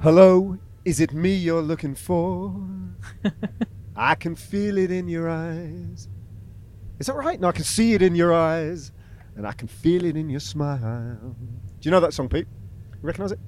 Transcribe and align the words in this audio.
Hello, 0.00 0.56
is 0.84 1.00
it 1.00 1.12
me 1.12 1.34
you're 1.34 1.62
looking 1.62 1.94
for? 1.94 2.54
I 3.96 4.14
can 4.14 4.36
feel 4.36 4.78
it 4.78 4.90
in 4.90 5.08
your 5.08 5.28
eyes. 5.28 6.08
Is 7.00 7.06
that 7.06 7.14
right? 7.16 7.40
No, 7.40 7.48
I 7.48 7.52
can 7.52 7.64
see 7.64 7.94
it 7.94 8.02
in 8.02 8.14
your 8.14 8.32
eyes, 8.32 8.92
and 9.36 9.46
I 9.46 9.52
can 9.52 9.66
feel 9.68 10.04
it 10.04 10.16
in 10.16 10.28
your 10.30 10.40
smile. 10.40 11.18
Do 11.80 11.82
you 11.82 11.90
know 11.90 12.00
that 12.00 12.14
song, 12.14 12.28
Pete? 12.28 12.46
You 12.92 12.98
recognise 13.02 13.32
it? 13.32 13.40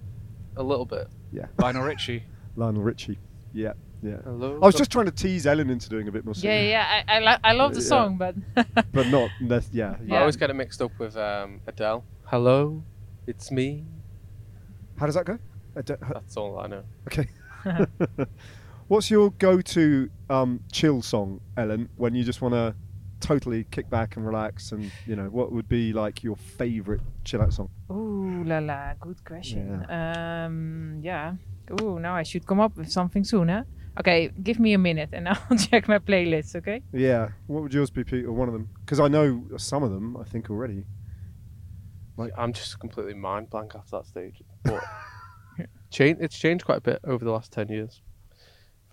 A 0.57 0.63
little 0.63 0.85
bit. 0.87 1.09
Yeah. 1.33 1.47
Lionel 1.59 1.83
Richie. 1.85 2.25
Lionel 2.57 2.83
Richie. 2.83 3.19
Yeah, 3.53 3.73
yeah. 4.03 4.17
Hello. 4.25 4.57
I 4.61 4.67
was 4.67 4.75
just 4.75 4.91
trying 4.91 5.07
to 5.07 5.13
tease 5.13 5.47
Ellen 5.47 5.71
into 5.71 5.89
doing 5.89 6.09
a 6.09 6.13
bit 6.13 6.25
more 6.25 6.35
Yeah, 6.37 6.41
singing. 6.41 6.71
yeah, 6.71 7.03
I 7.09 7.17
I, 7.17 7.21
li- 7.21 7.41
I 7.45 7.53
love 7.53 7.75
the 7.75 7.81
Yeah. 7.81 7.87
song, 7.87 8.19
but 8.19 8.35
But 8.93 9.07
not, 9.07 9.31
that's, 9.43 9.69
yeah. 9.73 9.97
I 10.01 10.05
Yeah. 10.05 10.21
always 10.21 10.37
get 10.37 10.51
it 10.51 10.55
mixed 10.55 10.83
up 10.83 10.91
with 10.99 11.17
um, 11.17 11.61
Adele. 11.69 12.05
Hello, 12.27 12.83
it's 13.29 13.51
me. 13.53 13.85
How 14.99 15.07
does 15.07 15.15
that 15.15 15.25
go? 15.27 15.39
I 15.77 15.83
don't- 15.83 16.01
That's 16.13 16.37
all 16.37 16.59
I 16.59 16.67
know. 16.67 16.83
Okay. 17.09 17.29
What's 18.89 19.11
your 19.11 19.31
go-to 19.33 20.11
um, 20.29 20.61
chill 20.73 21.01
song, 21.03 21.41
Ellen, 21.57 21.89
when 21.97 22.15
you 22.15 22.25
just 22.25 22.43
want 22.43 22.55
to 22.55 22.75
totally 23.21 23.65
kick 23.71 23.89
back 23.89 24.17
and 24.17 24.27
relax? 24.27 24.73
And 24.73 24.91
you 25.07 25.15
know, 25.15 25.27
what 25.29 25.53
would 25.53 25.69
be 25.69 25.93
like 25.93 26.25
your 26.25 26.37
favourite 26.37 27.01
chill-out 27.25 27.53
song? 27.53 27.71
ooh 27.91 28.43
la 28.45 28.59
la, 28.59 28.95
good 29.01 29.25
question. 29.25 29.87
Um, 29.89 30.99
yeah. 31.03 31.35
Ooh, 31.81 32.01
now 32.01 32.15
I 32.17 32.25
should 32.25 32.47
come 32.47 32.59
up 32.59 32.77
with 32.77 32.91
something 32.91 33.23
soon, 33.23 33.49
huh? 33.49 33.63
Okay, 34.01 34.31
give 34.43 34.59
me 34.59 34.73
a 34.73 34.79
minute 34.79 35.11
and 35.13 35.29
I'll 35.51 35.57
check 35.57 35.87
my 35.87 35.99
playlist. 35.99 36.57
Okay. 36.57 36.83
Yeah. 36.93 37.29
What 37.47 37.63
would 37.63 37.75
yours 37.75 37.91
be, 37.91 38.03
Pete, 38.03 38.25
or 38.25 38.33
one 38.33 38.49
of 38.49 38.55
them? 38.55 38.69
Because 38.81 38.99
I 38.99 39.07
know 39.09 39.45
some 39.57 39.83
of 39.85 39.91
them. 39.93 40.17
I 40.17 40.25
think 40.25 40.51
already. 40.51 40.85
Like- 42.17 42.33
I'm 42.37 42.53
just 42.53 42.81
completely 42.81 43.15
mind 43.15 43.51
blank 43.51 43.73
after 43.77 43.99
that 43.99 44.07
stage. 44.07 44.43
But 44.65 44.83
change, 45.91 46.19
it's 46.21 46.39
changed 46.39 46.65
quite 46.65 46.79
a 46.79 46.81
bit 46.83 47.01
over 47.05 47.25
the 47.25 47.31
last 47.31 47.53
ten 47.53 47.69
years. 47.69 48.01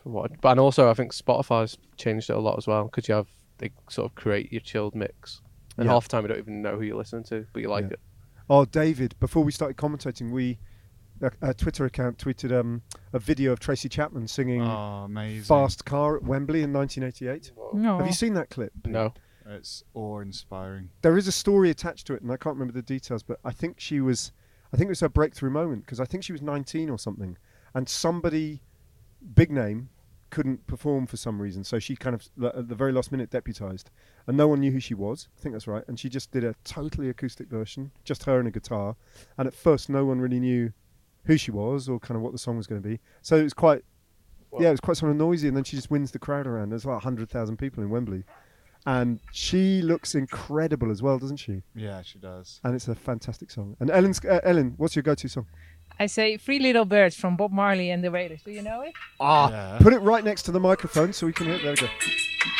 From 0.04 0.14
what, 0.14 0.40
but 0.42 0.52
and 0.52 0.60
also 0.60 0.90
I 0.90 0.94
think 0.94 1.14
Spotify's 1.14 1.78
changed 1.98 2.30
it 2.30 2.36
a 2.36 2.40
lot 2.40 2.58
as 2.58 2.68
well 2.68 2.86
because 2.86 3.08
you 3.08 3.16
have 3.16 3.28
they 3.58 3.72
sort 3.90 4.10
of 4.12 4.16
create 4.16 4.52
your 4.52 4.62
chilled 4.62 4.94
mix, 4.96 5.42
and 5.78 5.86
Yeah. 5.86 5.94
half 5.94 6.04
the 6.04 6.10
time 6.10 6.24
you 6.24 6.28
don't 6.30 6.38
even 6.38 6.62
know 6.62 6.76
who 6.76 6.84
you're 6.84 6.98
listening 6.98 7.24
to, 7.26 7.46
but 7.54 7.62
you 7.62 7.70
like 7.70 7.86
Yeah. 7.86 7.92
it. 7.94 8.00
Oh, 8.50 8.66
David! 8.66 9.16
Before 9.20 9.44
we 9.44 9.52
started 9.52 9.76
commentating, 9.78 10.32
we 10.32 10.60
a, 11.22 11.32
a 11.42 11.54
Twitter 11.54 11.84
account 11.86 12.18
tweeted 12.20 12.58
um, 12.58 12.84
a 13.12 13.18
video 13.20 13.52
of 13.52 13.60
Tracy 13.60 13.90
Chapman 13.90 14.28
singing 14.28 14.62
Oh, 14.62 15.10
"Fast 15.44 15.84
Car" 15.84 16.16
at 16.18 16.24
Wembley 16.24 16.62
in 16.62 16.72
1988. 16.72 17.52
No. 17.74 17.98
Have 17.98 18.06
you 18.06 18.14
seen 18.14 18.36
that 18.36 18.52
clip? 18.52 18.72
No, 18.86 19.14
It's 19.48 19.84
awe-inspiring. 19.96 20.90
there 21.02 21.18
is 21.18 21.28
a 21.28 21.32
story 21.32 21.70
attached 21.72 22.06
to 22.08 22.14
it, 22.14 22.22
and 22.22 22.32
I 22.32 22.38
can't 22.38 22.56
remember 22.56 22.74
the 22.74 22.82
details, 22.84 23.24
but 23.24 23.40
I 23.44 23.52
think 23.52 23.80
she 23.80 24.00
was, 24.00 24.32
I 24.74 24.78
think 24.78 24.88
it 24.88 24.90
was 24.92 25.00
her 25.02 25.10
breakthrough 25.10 25.50
moment 25.50 25.86
because 25.86 26.00
I 26.00 26.06
think 26.06 26.24
she 26.24 26.32
was 26.32 26.42
19 26.42 26.90
or 26.90 27.00
something, 27.00 27.38
and 27.74 27.88
somebody, 27.88 28.62
big 29.36 29.52
name, 29.52 29.90
couldn't 30.30 30.68
perform 30.68 31.08
for 31.08 31.16
some 31.16 31.42
reason, 31.42 31.64
so 31.64 31.80
she 31.80 31.96
kind 31.96 32.14
of 32.14 32.28
l- 32.42 32.52
at 32.54 32.68
the 32.68 32.76
very 32.76 32.92
last 32.92 33.12
minute 33.12 33.30
deputized, 33.30 33.90
and 34.28 34.36
no 34.36 34.48
one 34.48 34.60
knew 34.60 34.72
who 34.72 34.80
she 34.80 34.94
was. 34.94 35.30
I 35.38 35.42
think 35.42 35.54
that's 35.54 35.68
right, 35.68 35.84
and 35.88 35.98
she 35.98 36.10
just 36.10 36.32
did 36.32 36.44
a 36.44 36.54
totally 36.66 37.10
acoustic 37.10 37.48
version, 37.48 37.92
just 38.04 38.24
her 38.26 38.38
and 38.40 38.48
a 38.48 38.52
guitar, 38.52 38.98
and 39.38 39.48
at 39.48 39.54
first 39.54 39.90
no 39.90 40.04
one 40.06 40.20
really 40.20 40.40
knew 40.42 40.74
who 41.24 41.38
she 41.38 41.52
was 41.52 41.88
or 41.88 42.00
kind 42.00 42.18
of 42.18 42.22
what 42.22 42.34
the 42.34 42.38
song 42.38 42.58
was 42.58 42.68
going 42.68 42.82
to 42.82 42.88
be. 42.88 43.00
So 43.22 43.38
it 43.38 43.44
was 43.44 43.54
quite, 43.54 43.84
yeah, 44.62 44.68
it 44.70 44.72
was 44.72 44.80
quite 44.82 44.98
sort 44.98 45.12
of 45.12 45.18
noisy, 45.18 45.48
and 45.48 45.56
then 45.56 45.64
she 45.64 45.76
just 45.78 45.90
wins 45.90 46.12
the 46.12 46.20
crowd 46.20 46.46
around. 46.46 46.70
There's 46.70 46.86
like 46.86 46.96
100,000 46.96 47.58
people 47.58 47.82
in 47.84 47.90
Wembley. 47.90 48.24
And 48.88 49.20
she 49.34 49.82
looks 49.82 50.16
incredible 50.16 50.90
as 50.92 51.02
well, 51.04 51.20
doesn't 51.20 51.38
she? 51.38 51.62
Yeah, 51.76 52.02
she 52.04 52.20
does. 52.20 52.62
and 52.64 52.74
it's 52.74 52.88
a 52.88 52.96
fantastic 52.96 53.52
song. 53.52 53.76
And 53.82 53.92
Ellen's, 53.92 54.24
uh, 54.24 54.40
Ellen, 54.44 54.76
what's 54.78 54.96
your 54.96 55.04
go-to 55.04 55.28
song? 55.28 55.46
I 56.00 56.06
say 56.06 56.38
Three 56.38 56.60
Little 56.60 56.86
Birds 56.86 57.16
from 57.16 57.36
Bob 57.36 57.52
Marley 57.52 57.90
and 57.92 58.02
the 58.04 58.10
Wailers. 58.12 58.42
Do 58.44 58.52
you 58.52 58.62
know 58.62 58.82
it? 58.82 58.94
Ah, 59.20 59.50
Yeah. 59.52 59.78
put 59.82 59.92
it 59.94 60.00
right 60.00 60.24
next 60.24 60.44
to 60.44 60.52
the 60.52 60.60
microphone 60.62 61.12
so 61.12 61.26
we 61.26 61.34
can 61.34 61.48
hear 61.48 61.56
it. 61.56 61.64
There 61.64 61.72
we 61.74 61.78
go. 61.78 61.88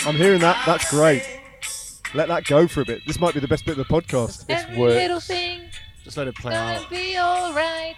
I'm 0.06 0.16
hearing 0.16 0.42
that. 0.42 0.62
That's 0.66 0.90
great. 0.92 1.24
Let 2.14 2.28
that 2.28 2.44
go 2.46 2.68
for 2.68 2.82
a 2.82 2.86
bit. 2.86 3.04
This 3.08 3.20
might 3.22 3.34
be 3.34 3.40
the 3.40 3.48
best 3.48 3.66
bit 3.66 3.78
of 3.78 3.88
the 3.88 3.94
podcast. 3.94 4.46
Every 4.50 4.78
works. 4.78 4.96
little 4.96 5.20
thing 5.22 5.62
Just 6.04 6.18
let 6.18 6.28
it 6.28 6.36
play 6.36 6.56
out. 6.56 6.90
be 6.90 7.18
alright. 7.18 7.96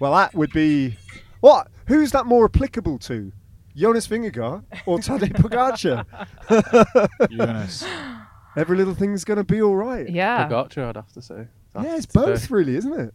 Well, 0.00 0.12
that 0.14 0.34
would 0.34 0.52
be 0.52 0.96
what? 1.40 1.68
Who's 1.86 2.10
that 2.12 2.26
more 2.26 2.44
applicable 2.46 2.98
to? 3.00 3.30
Jonas 3.74 4.06
Vingegaard 4.06 4.64
or 4.86 4.98
Tadej 4.98 5.32
Pogacar? 5.32 6.04
Eunice. 7.30 7.84
Every 8.56 8.76
little 8.76 8.94
thing's 8.94 9.24
gonna 9.24 9.44
be 9.44 9.60
all 9.62 9.74
right. 9.76 10.08
Yeah. 10.08 10.48
Pogacar, 10.48 10.88
I'd 10.90 10.96
have 10.96 11.12
to 11.12 11.22
say. 11.22 11.48
Yeah, 11.74 11.96
it's 11.96 12.06
After 12.06 12.20
both 12.20 12.42
today. 12.42 12.54
really, 12.54 12.76
isn't 12.76 12.92
it? 13.00 13.14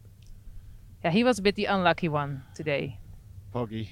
Yeah, 1.03 1.11
he 1.11 1.23
was 1.23 1.39
a 1.39 1.41
bit 1.41 1.55
the 1.55 1.65
unlucky 1.65 2.09
one 2.09 2.43
today. 2.53 2.99
Poggy. 3.53 3.87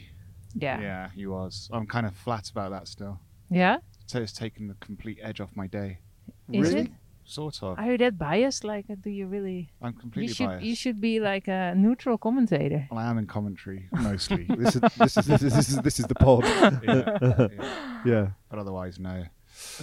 Yeah. 0.56 0.82
Yeah, 0.82 1.10
he 1.16 1.26
was. 1.26 1.70
I'm 1.72 1.88
kind 1.88 2.06
of 2.06 2.16
flat 2.16 2.50
about 2.50 2.72
that 2.72 2.88
still. 2.88 3.20
Yeah? 3.50 3.78
So 4.08 4.20
it's 4.20 4.34
taken 4.34 4.68
the 4.68 4.76
complete 4.82 5.20
edge 5.22 5.40
off 5.40 5.50
my 5.56 5.68
day. 5.68 6.00
Is 6.52 6.70
Really? 6.74 6.82
it? 6.88 6.92
Sort 7.30 7.62
of. 7.62 7.78
Are 7.78 7.92
you 7.92 7.98
that 7.98 8.18
biased? 8.18 8.64
Like, 8.64 8.86
do 9.02 9.10
you 9.10 9.28
really? 9.28 9.70
I'm 9.82 9.92
You 9.94 10.00
completely 10.00 10.34
should. 10.34 10.46
biased. 10.48 10.66
You 10.66 10.76
should 10.76 11.02
be 11.02 11.20
like 11.20 11.50
a 11.50 11.74
neutral 11.76 12.18
commentator. 12.18 12.88
Well, 12.90 13.00
I 13.02 13.10
am 13.10 13.18
in 13.18 13.28
commentary 13.28 13.90
mostly. 13.92 14.46
This 14.50 14.76
is 14.76 14.82
this 14.98 15.18
is 15.18 15.26
this 15.26 15.44
is 15.44 15.54
this 15.54 15.70
is, 15.70 15.82
this 15.82 16.00
is 16.00 16.06
the 16.06 16.16
pod. 16.16 16.46
yeah, 16.84 17.18
yeah. 17.22 17.48
Yeah. 18.06 18.28
But 18.50 18.60
otherwise, 18.60 18.98
no. 18.98 19.26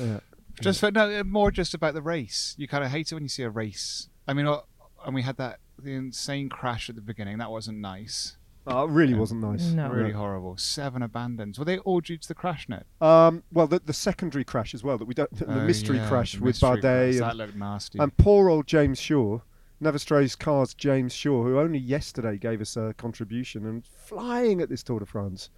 yeah. 0.01 0.21
Just 0.63 0.81
for, 0.81 0.91
no, 0.91 1.23
more 1.25 1.51
just 1.51 1.75
about 1.75 1.93
the 1.93 2.01
race. 2.03 2.55
You 2.57 2.67
kind 2.67 2.83
of 2.83 2.91
hate 2.91 3.13
it 3.13 3.15
when 3.15 3.25
you 3.25 3.29
see 3.29 3.43
a 3.43 3.51
race. 3.51 4.09
I 4.27 4.33
mean, 4.33 4.47
uh, 4.47 4.61
and 5.05 5.15
we 5.15 5.21
had 5.23 5.37
that 5.37 5.59
the 5.79 5.93
insane 5.93 6.49
crash 6.49 6.89
at 6.89 6.95
the 6.95 7.03
beginning. 7.03 7.37
That 7.39 7.51
wasn't 7.51 7.79
nice. 7.79 8.37
Oh, 8.67 8.85
it 8.87 8.91
really 8.91 9.15
wasn't 9.15 9.43
nice. 9.43 9.65
No. 9.67 9.91
Really 9.91 10.13
horrible. 10.13 10.57
Seven 10.57 11.03
abandons. 11.03 11.59
Were 11.59 11.65
they 11.67 11.79
all 11.79 12.01
due 12.01 12.17
to 12.17 12.29
the 12.29 12.35
crash 12.35 12.67
net? 12.69 12.87
Um, 13.01 13.43
well, 13.53 13.67
the, 13.67 13.79
the 13.81 13.93
secondary 13.93 14.45
crash 14.45 14.73
as 14.75 14.83
well 14.83 14.97
that 14.99 15.05
we 15.05 15.13
don't. 15.15 15.31
The 15.37 15.47
Oh, 15.51 15.65
mystery 15.67 15.99
yeah, 15.99 16.09
crash 16.09 16.33
the 16.33 16.39
with 16.41 16.55
mystery 16.63 16.69
Bardet 16.81 16.81
crash. 16.83 17.15
and, 17.15 17.23
That 17.23 17.37
looked 17.37 17.57
nasty. 17.57 17.99
and 17.99 18.17
poor 18.17 18.49
old 18.49 18.67
James 18.67 18.99
Shaw, 18.99 19.41
Never 19.81 19.99
Strays 19.99 20.35
Cars 20.35 20.73
James 20.73 21.13
Shaw, 21.13 21.43
who 21.43 21.59
only 21.59 21.79
yesterday 21.79 22.39
gave 22.39 22.61
us 22.63 22.77
a 22.77 22.95
contribution 22.97 23.67
and 23.67 23.85
flying 23.85 24.61
at 24.63 24.71
this 24.71 24.83
Tour 24.83 25.01
de 25.01 25.07
France. 25.07 25.51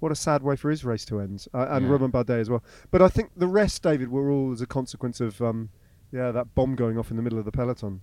What 0.00 0.12
a 0.12 0.16
sad 0.16 0.42
way 0.42 0.56
for 0.56 0.70
his 0.70 0.84
race 0.84 1.04
to 1.06 1.20
end, 1.20 1.46
uh, 1.54 1.66
and 1.70 1.86
Yeah. 1.86 1.92
Romain 1.92 2.10
Bardet 2.10 2.40
as 2.40 2.50
well. 2.50 2.62
But 2.90 3.00
I 3.02 3.08
think 3.08 3.30
the 3.36 3.46
rest, 3.48 3.82
David, 3.82 4.10
were 4.10 4.30
all 4.30 4.52
as 4.52 4.60
a 4.60 4.66
consequence 4.66 5.20
of 5.20 5.40
um, 5.40 5.70
yeah 6.12 6.30
that 6.32 6.54
bomb 6.54 6.74
going 6.74 6.98
off 6.98 7.10
in 7.10 7.16
the 7.16 7.22
middle 7.22 7.38
of 7.38 7.44
the 7.46 7.52
peloton. 7.52 8.02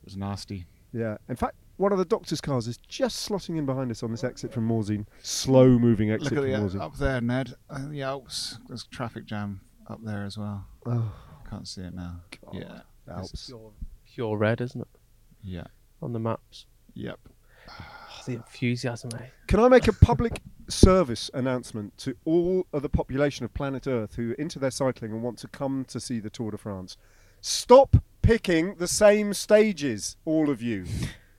it 0.00 0.04
was 0.04 0.16
nasty. 0.16 0.64
Yeah, 0.92 1.18
in 1.28 1.36
fact, 1.36 1.56
one 1.78 1.92
of 1.92 1.98
the 1.98 2.04
doctor's 2.04 2.40
cars 2.40 2.68
is 2.68 2.76
just 2.76 3.26
slotting 3.28 3.56
in 3.56 3.64
behind 3.64 3.90
us 3.90 4.02
on 4.02 4.10
this 4.10 4.24
exit 4.24 4.52
from 4.52 4.68
Morzine, 4.68 5.06
slow 5.22 5.78
moving 5.78 6.10
exit 6.10 6.32
Look 6.32 6.44
at 6.44 6.50
from 6.52 6.62
the 6.72 6.78
Morzine. 6.78 6.82
up 6.84 6.96
there, 6.98 7.20
Ned. 7.20 7.54
Uh, 7.70 7.88
the 7.88 8.02
Alps. 8.02 8.58
There's 8.68 8.84
traffic 8.84 9.24
jam 9.24 9.60
up 9.88 10.00
there 10.04 10.24
as 10.24 10.36
well. 10.36 10.66
Oh, 10.84 11.12
Can't 11.48 11.66
see 11.66 11.80
it 11.82 11.94
now. 11.94 12.20
Yeah. 12.52 12.80
Alps. 13.10 13.46
Pure, 13.46 13.72
pure 14.06 14.36
red, 14.36 14.60
isn't 14.60 14.80
it? 14.80 14.88
Yeah. 15.42 15.64
On 16.02 16.12
the 16.12 16.18
maps. 16.18 16.66
Yep. 16.94 17.18
Oh, 17.70 17.84
the 18.26 18.34
enthusiasm, 18.34 19.10
eh? 19.18 19.26
Can 19.46 19.60
I 19.60 19.68
make 19.68 19.88
a 19.88 19.92
public 19.92 20.40
service 20.68 21.30
announcement 21.32 21.96
to 21.98 22.14
all 22.24 22.66
of 22.72 22.82
the 22.82 22.88
population 22.88 23.44
of 23.44 23.54
planet 23.54 23.86
Earth 23.86 24.16
who 24.16 24.32
are 24.32 24.34
into 24.34 24.58
their 24.58 24.70
cycling 24.70 25.12
and 25.12 25.22
want 25.22 25.38
to 25.38 25.48
come 25.48 25.84
to 25.86 26.00
see 26.00 26.18
the 26.20 26.28
Tour 26.28 26.50
de 26.50 26.58
France? 26.58 26.96
Stop 27.40 27.96
picking 28.20 28.74
the 28.74 28.88
same 28.88 29.32
stages, 29.32 30.16
all 30.24 30.50
of 30.50 30.60
you. 30.60 30.84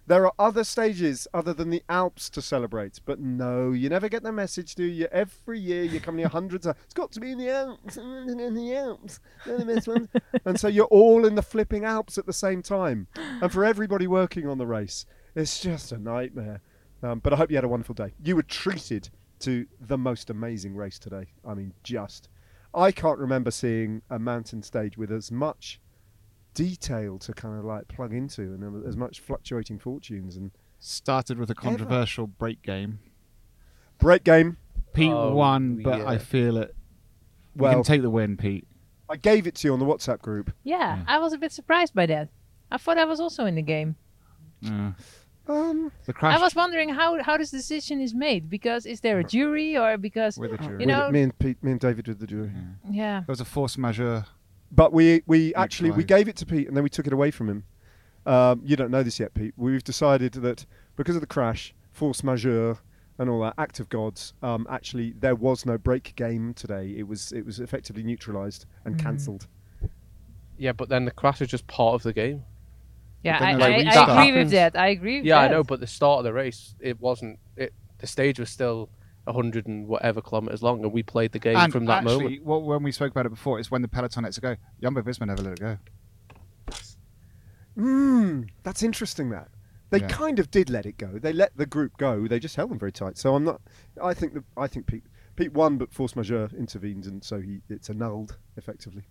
There 0.09 0.25
are 0.25 0.33
other 0.39 0.63
stages 0.63 1.27
other 1.35 1.53
than 1.53 1.69
the 1.69 1.83
Alps 1.87 2.31
to 2.31 2.41
celebrate, 2.41 2.99
but 3.05 3.19
no, 3.19 3.73
you 3.73 3.89
never 3.89 4.09
get 4.09 4.23
the 4.23 4.31
message, 4.31 4.73
do 4.73 4.83
you? 4.83 5.07
Every 5.11 5.59
year 5.59 5.83
you 5.83 5.99
come 5.99 6.15
near 6.15 6.29
hundreds 6.29 6.65
of. 6.65 6.75
It's 6.83 6.95
got 6.95 7.11
to 7.11 7.19
be 7.19 7.33
in 7.33 7.37
the 7.37 7.51
Alps, 7.51 7.97
in 7.97 8.55
the 8.55 8.75
Alps, 8.75 9.19
the 9.45 9.63
best 9.63 9.87
ones. 9.87 10.07
and 10.45 10.59
so 10.59 10.67
you're 10.67 10.85
all 10.85 11.27
in 11.27 11.35
the 11.35 11.43
flipping 11.43 11.85
Alps 11.85 12.17
at 12.17 12.25
the 12.25 12.33
same 12.33 12.63
time, 12.63 13.05
and 13.15 13.51
for 13.51 13.63
everybody 13.63 14.07
working 14.07 14.47
on 14.47 14.57
the 14.57 14.65
race, 14.65 15.05
it's 15.35 15.59
just 15.59 15.91
a 15.91 15.99
nightmare. 15.99 16.61
Um, 17.03 17.19
but 17.19 17.31
I 17.31 17.35
hope 17.35 17.51
you 17.51 17.57
had 17.57 17.63
a 17.63 17.67
wonderful 17.67 17.93
day. 17.93 18.15
You 18.19 18.35
were 18.35 18.41
treated 18.41 19.09
to 19.41 19.67
the 19.79 19.99
most 19.99 20.31
amazing 20.31 20.75
race 20.75 20.97
today. 20.97 21.27
I 21.47 21.53
mean, 21.53 21.71
just. 21.83 22.29
I 22.73 22.91
can't 22.91 23.19
remember 23.19 23.51
seeing 23.51 24.01
a 24.09 24.17
mountain 24.17 24.63
stage 24.63 24.97
with 24.97 25.11
as 25.11 25.31
much 25.31 25.79
detail 26.53 27.17
to 27.19 27.33
kind 27.33 27.57
of 27.57 27.65
like 27.65 27.87
plug 27.87 28.13
into 28.13 28.41
and 28.41 28.85
as 28.85 28.95
much 28.97 29.19
fluctuating 29.19 29.79
fortunes 29.79 30.35
and 30.35 30.51
Started 30.81 31.37
with 31.37 31.49
a 31.49 31.55
controversial 31.55 32.25
break 32.25 32.61
game. 32.61 32.99
break 33.99 34.23
game. 34.23 34.55
Pete 34.93 35.11
Oh, 35.11 35.33
won, 35.35 35.81
but 35.83 36.01
I 36.07 36.17
feel 36.17 36.55
it. 36.57 36.73
You 37.55 37.63
Well, 37.63 37.73
can 37.73 37.83
take 37.83 38.01
the 38.01 38.09
win, 38.09 38.37
Pete. 38.37 38.65
I 39.09 39.17
gave 39.17 39.45
it 39.45 39.55
to 39.55 39.67
you 39.67 39.73
on 39.73 39.79
the 39.79 39.85
WhatsApp 39.85 40.19
group. 40.21 40.53
Yeah, 40.63 40.77
Yeah. 40.97 41.03
I 41.07 41.17
was 41.19 41.33
a 41.33 41.37
bit 41.37 41.51
surprised 41.51 41.93
by 41.93 42.05
that. 42.05 42.29
I 42.71 42.77
thought 42.77 42.97
I 42.97 43.03
was 43.05 43.19
also 43.19 43.45
in 43.45 43.55
the 43.55 43.61
game. 43.61 43.95
Yeah. 44.61 44.93
Um, 45.47 45.91
The 46.05 46.13
crash 46.13 46.37
I 46.37 46.41
was 46.41 46.53
wondering 46.55 46.89
how 46.89 47.21
how 47.23 47.35
this 47.37 47.49
decision 47.51 47.99
is 47.99 48.13
made 48.13 48.49
because 48.49 48.85
is 48.85 49.01
there 49.01 49.17
a 49.19 49.23
jury 49.23 49.75
or 49.77 49.97
because 49.97 50.37
with 50.37 50.51
the 50.51 50.57
jury. 50.59 50.81
You 50.81 50.85
know- 50.87 51.11
me 51.11 51.23
and 51.23 51.37
Pete, 51.39 51.61
me 51.63 51.71
and 51.71 51.79
David 51.79 52.07
with 52.07 52.19
the 52.19 52.27
jury. 52.27 52.51
Yeah. 52.53 52.91
yeah 52.91 53.19
There 53.21 53.33
was 53.33 53.41
a 53.41 53.45
force 53.45 53.77
majeure. 53.77 54.25
But 54.71 54.93
we 54.93 55.23
we 55.25 55.53
actually 55.55 55.91
we 55.91 56.03
gave 56.03 56.27
it 56.27 56.35
to 56.37 56.45
Pete 56.45 56.67
and 56.67 56.75
then 56.77 56.83
we 56.83 56.89
took 56.89 57.07
it 57.07 57.13
away 57.13 57.31
from 57.31 57.49
him. 57.49 57.63
Um, 58.25 58.61
you 58.63 58.75
don't 58.75 58.91
know 58.91 59.01
this 59.03 59.19
yet, 59.19 59.33
Pete. 59.33 59.53
We've 59.57 59.83
decided 59.83 60.33
that 60.33 60.65
because 60.95 61.15
of 61.15 61.21
the 61.21 61.27
crash, 61.27 61.73
force 61.91 62.23
majeure, 62.23 62.77
and 63.17 63.29
all 63.29 63.41
that, 63.41 63.55
act 63.57 63.79
of 63.79 63.89
gods, 63.89 64.33
um, 64.43 64.67
actually 64.69 65.13
there 65.19 65.35
was 65.35 65.65
no 65.65 65.77
break 65.77 66.15
game 66.15 66.53
today. 66.53 66.93
It 66.97 67.07
was 67.07 67.31
it 67.31 67.45
was 67.45 67.59
effectively 67.59 68.03
neutralised 68.03 68.65
and 68.85 68.95
Mm. 68.95 68.99
cancelled. 68.99 69.47
Yeah, 70.57 70.73
but 70.73 70.89
then 70.89 71.05
the 71.05 71.11
crash 71.11 71.41
is 71.41 71.47
just 71.47 71.65
part 71.67 71.95
of 71.95 72.03
the 72.03 72.13
game. 72.13 72.43
yeah 73.23 73.39
then 73.39 73.55
I, 73.55 73.57
there's 73.57 73.61
a 73.61 73.65
I, 73.65 73.73
I 73.73 73.85
restart. 73.85 74.09
agree 74.27 74.39
with 74.43 74.51
that. 74.51 74.75
I 74.77 74.87
agree. 74.89 75.17
With 75.19 75.25
Yeah, 75.25 75.39
I 75.39 75.47
know, 75.47 75.63
but 75.63 75.79
the 75.79 75.87
start 75.87 76.19
of 76.19 76.23
the 76.25 76.33
race, 76.33 76.75
it 76.79 76.99
wasn't. 76.99 77.39
It 77.55 77.73
the 77.97 78.07
stage 78.07 78.39
was 78.39 78.49
still 78.49 78.89
hundred 79.27 79.67
and 79.67 79.87
whatever 79.87 80.21
kilometers 80.21 80.63
long, 80.63 80.83
and 80.83 80.91
we 80.93 81.03
played 81.03 81.31
the 81.31 81.39
game 81.39 81.55
and 81.57 81.71
from 81.71 81.85
that 81.85 82.03
actually, 82.03 82.23
moment. 82.39 82.45
what, 82.45 82.63
when 82.63 82.83
we 82.83 82.91
spoke 82.91 83.11
about 83.11 83.25
it 83.25 83.29
before, 83.29 83.59
it's 83.59 83.69
when 83.71 83.81
the 83.81 83.87
peloton 83.87 84.23
lets 84.23 84.37
it 84.37 84.41
go. 84.41 84.55
Jumbo 84.81 85.01
Visma 85.01 85.27
never 85.27 85.41
let 85.43 85.53
it 85.53 85.59
go. 85.59 85.77
Mm, 87.77 88.49
that's 88.63 88.83
interesting. 88.83 89.29
That 89.29 89.49
they 89.89 89.99
Yeah. 89.99 90.07
kind 90.07 90.39
of 90.39 90.51
did 90.51 90.69
let 90.69 90.85
it 90.85 90.97
go. 90.97 91.19
They 91.19 91.33
let 91.33 91.55
the 91.57 91.65
group 91.65 91.97
go. 91.97 92.27
They 92.27 92.39
just 92.39 92.55
held 92.55 92.71
them 92.71 92.79
very 92.79 92.91
tight. 92.91 93.17
So 93.17 93.35
I'm 93.35 93.43
not. 93.43 93.61
I 94.01 94.13
think 94.13 94.33
that 94.33 94.43
I 94.57 94.67
think 94.67 94.87
Pete 94.87 95.03
Pete 95.35 95.53
won, 95.53 95.77
but 95.77 95.93
force 95.93 96.15
majeure 96.15 96.49
intervened, 96.57 97.05
and 97.05 97.23
so 97.23 97.39
he 97.39 97.61
it's 97.69 97.89
annulled 97.89 98.37
effectively. 98.57 99.03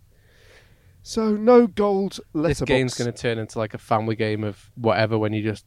So 1.03 1.31
no 1.37 1.67
gold 1.67 2.13
This 2.13 2.21
letterbox. 2.35 2.69
game's 2.69 2.95
going 2.95 3.11
to 3.11 3.17
turn 3.17 3.39
into 3.39 3.59
like 3.59 3.73
a 3.73 3.79
family 3.79 4.17
game 4.17 4.45
of 4.45 4.71
whatever 4.75 5.17
when 5.17 5.33
you 5.33 5.43
just 5.43 5.65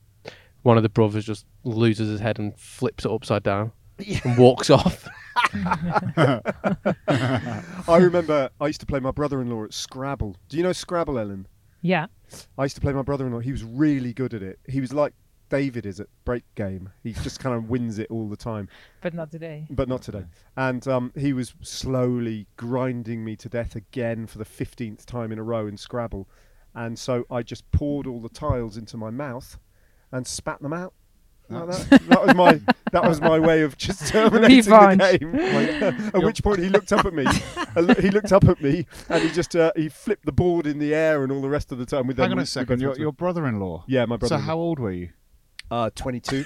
one 0.61 0.77
of 0.77 0.83
the 0.83 0.89
brothers 0.89 1.25
just 1.25 1.45
loses 1.63 2.09
his 2.09 2.19
head 2.19 2.37
and 2.37 2.55
flips 2.59 3.05
it 3.05 3.11
upside 3.11 3.41
down 3.41 3.71
and 4.23 4.37
walks 4.37 4.69
off. 4.69 5.07
I 5.53 6.41
remember 7.99 8.49
I 8.59 8.67
used 8.67 8.81
to 8.81 8.85
play 8.85 8.99
my 8.99 9.11
brother-in-law 9.11 9.65
at 9.65 9.73
Scrabble. 9.73 10.35
Do 10.49 10.57
you 10.57 10.63
know 10.63 10.73
Scrabble, 10.73 11.17
Ellen? 11.17 11.47
Yeah. 11.81 12.07
I 12.57 12.63
used 12.63 12.75
to 12.75 12.81
play 12.81 12.93
my 12.93 13.01
brother-in-law. 13.01 13.39
He 13.39 13.51
was 13.51 13.63
really 13.63 14.13
good 14.13 14.33
at 14.33 14.43
it. 14.43 14.59
He 14.67 14.81
was 14.81 14.93
like 14.93 15.13
David 15.49 15.85
is 15.85 15.99
at 15.99 16.07
break 16.23 16.43
game. 16.55 16.89
He 17.03 17.11
just 17.11 17.39
kind 17.39 17.55
of 17.55 17.69
wins 17.69 17.99
it 17.99 18.07
all 18.09 18.29
the 18.29 18.37
time. 18.37 18.69
But 19.01 19.13
not 19.13 19.31
today. 19.31 19.67
but 19.69 19.89
not 19.89 20.01
today. 20.01 20.25
And 20.55 20.87
um, 20.87 21.11
he 21.17 21.33
was 21.33 21.53
slowly 21.61 22.47
grinding 22.55 23.25
me 23.25 23.35
to 23.37 23.49
death 23.49 23.75
again 23.75 24.27
for 24.27 24.37
the 24.37 24.45
fifteenth 24.45 25.05
time 25.05 25.31
in 25.31 25.39
a 25.39 25.43
row 25.43 25.67
in 25.67 25.77
Scrabble. 25.77 26.29
And 26.73 26.97
so 26.97 27.25
I 27.29 27.43
just 27.43 27.69
poured 27.71 28.07
all 28.07 28.21
the 28.21 28.29
tiles 28.29 28.77
into 28.77 28.95
my 28.95 29.09
mouth 29.09 29.59
and 30.11 30.25
spat 30.25 30.61
them 30.61 30.71
out. 30.71 30.93
Like 31.51 31.89
that. 31.89 32.01
that 32.09 32.25
was 32.25 32.35
my 32.35 32.61
that 32.91 33.03
was 33.03 33.21
my 33.21 33.39
way 33.39 33.61
of 33.61 33.77
just 33.77 34.07
terminating 34.11 34.71
the 34.71 35.17
game. 35.19 35.33
Like, 35.33 36.13
at 36.13 36.23
which 36.23 36.43
point 36.43 36.59
he 36.59 36.69
looked 36.69 36.91
up 36.93 37.05
at 37.05 37.13
me. 37.13 37.25
uh, 37.75 37.93
he 37.95 38.09
looked 38.09 38.31
up 38.31 38.45
at 38.45 38.61
me 38.61 38.85
and 39.09 39.23
he 39.23 39.29
just 39.31 39.55
uh, 39.55 39.71
he 39.75 39.89
flipped 39.89 40.25
the 40.25 40.31
board 40.31 40.65
in 40.67 40.79
the 40.79 40.93
air 40.93 41.23
and 41.23 41.31
all 41.31 41.41
the 41.41 41.49
rest 41.49 41.71
of 41.71 41.77
the 41.77 41.85
time. 41.85 42.07
With 42.07 42.17
Hang 42.17 42.29
them, 42.29 42.39
on 42.39 42.43
a 42.43 42.45
second. 42.45 42.81
Your, 42.81 42.97
your 42.97 43.13
brother-in-law. 43.13 43.85
yeah, 43.87 44.05
my 44.05 44.17
brother. 44.17 44.35
So 44.35 44.41
how 44.41 44.57
old 44.57 44.79
were 44.79 44.91
you? 44.91 45.09
Uh, 45.69 45.89
22. 45.95 46.43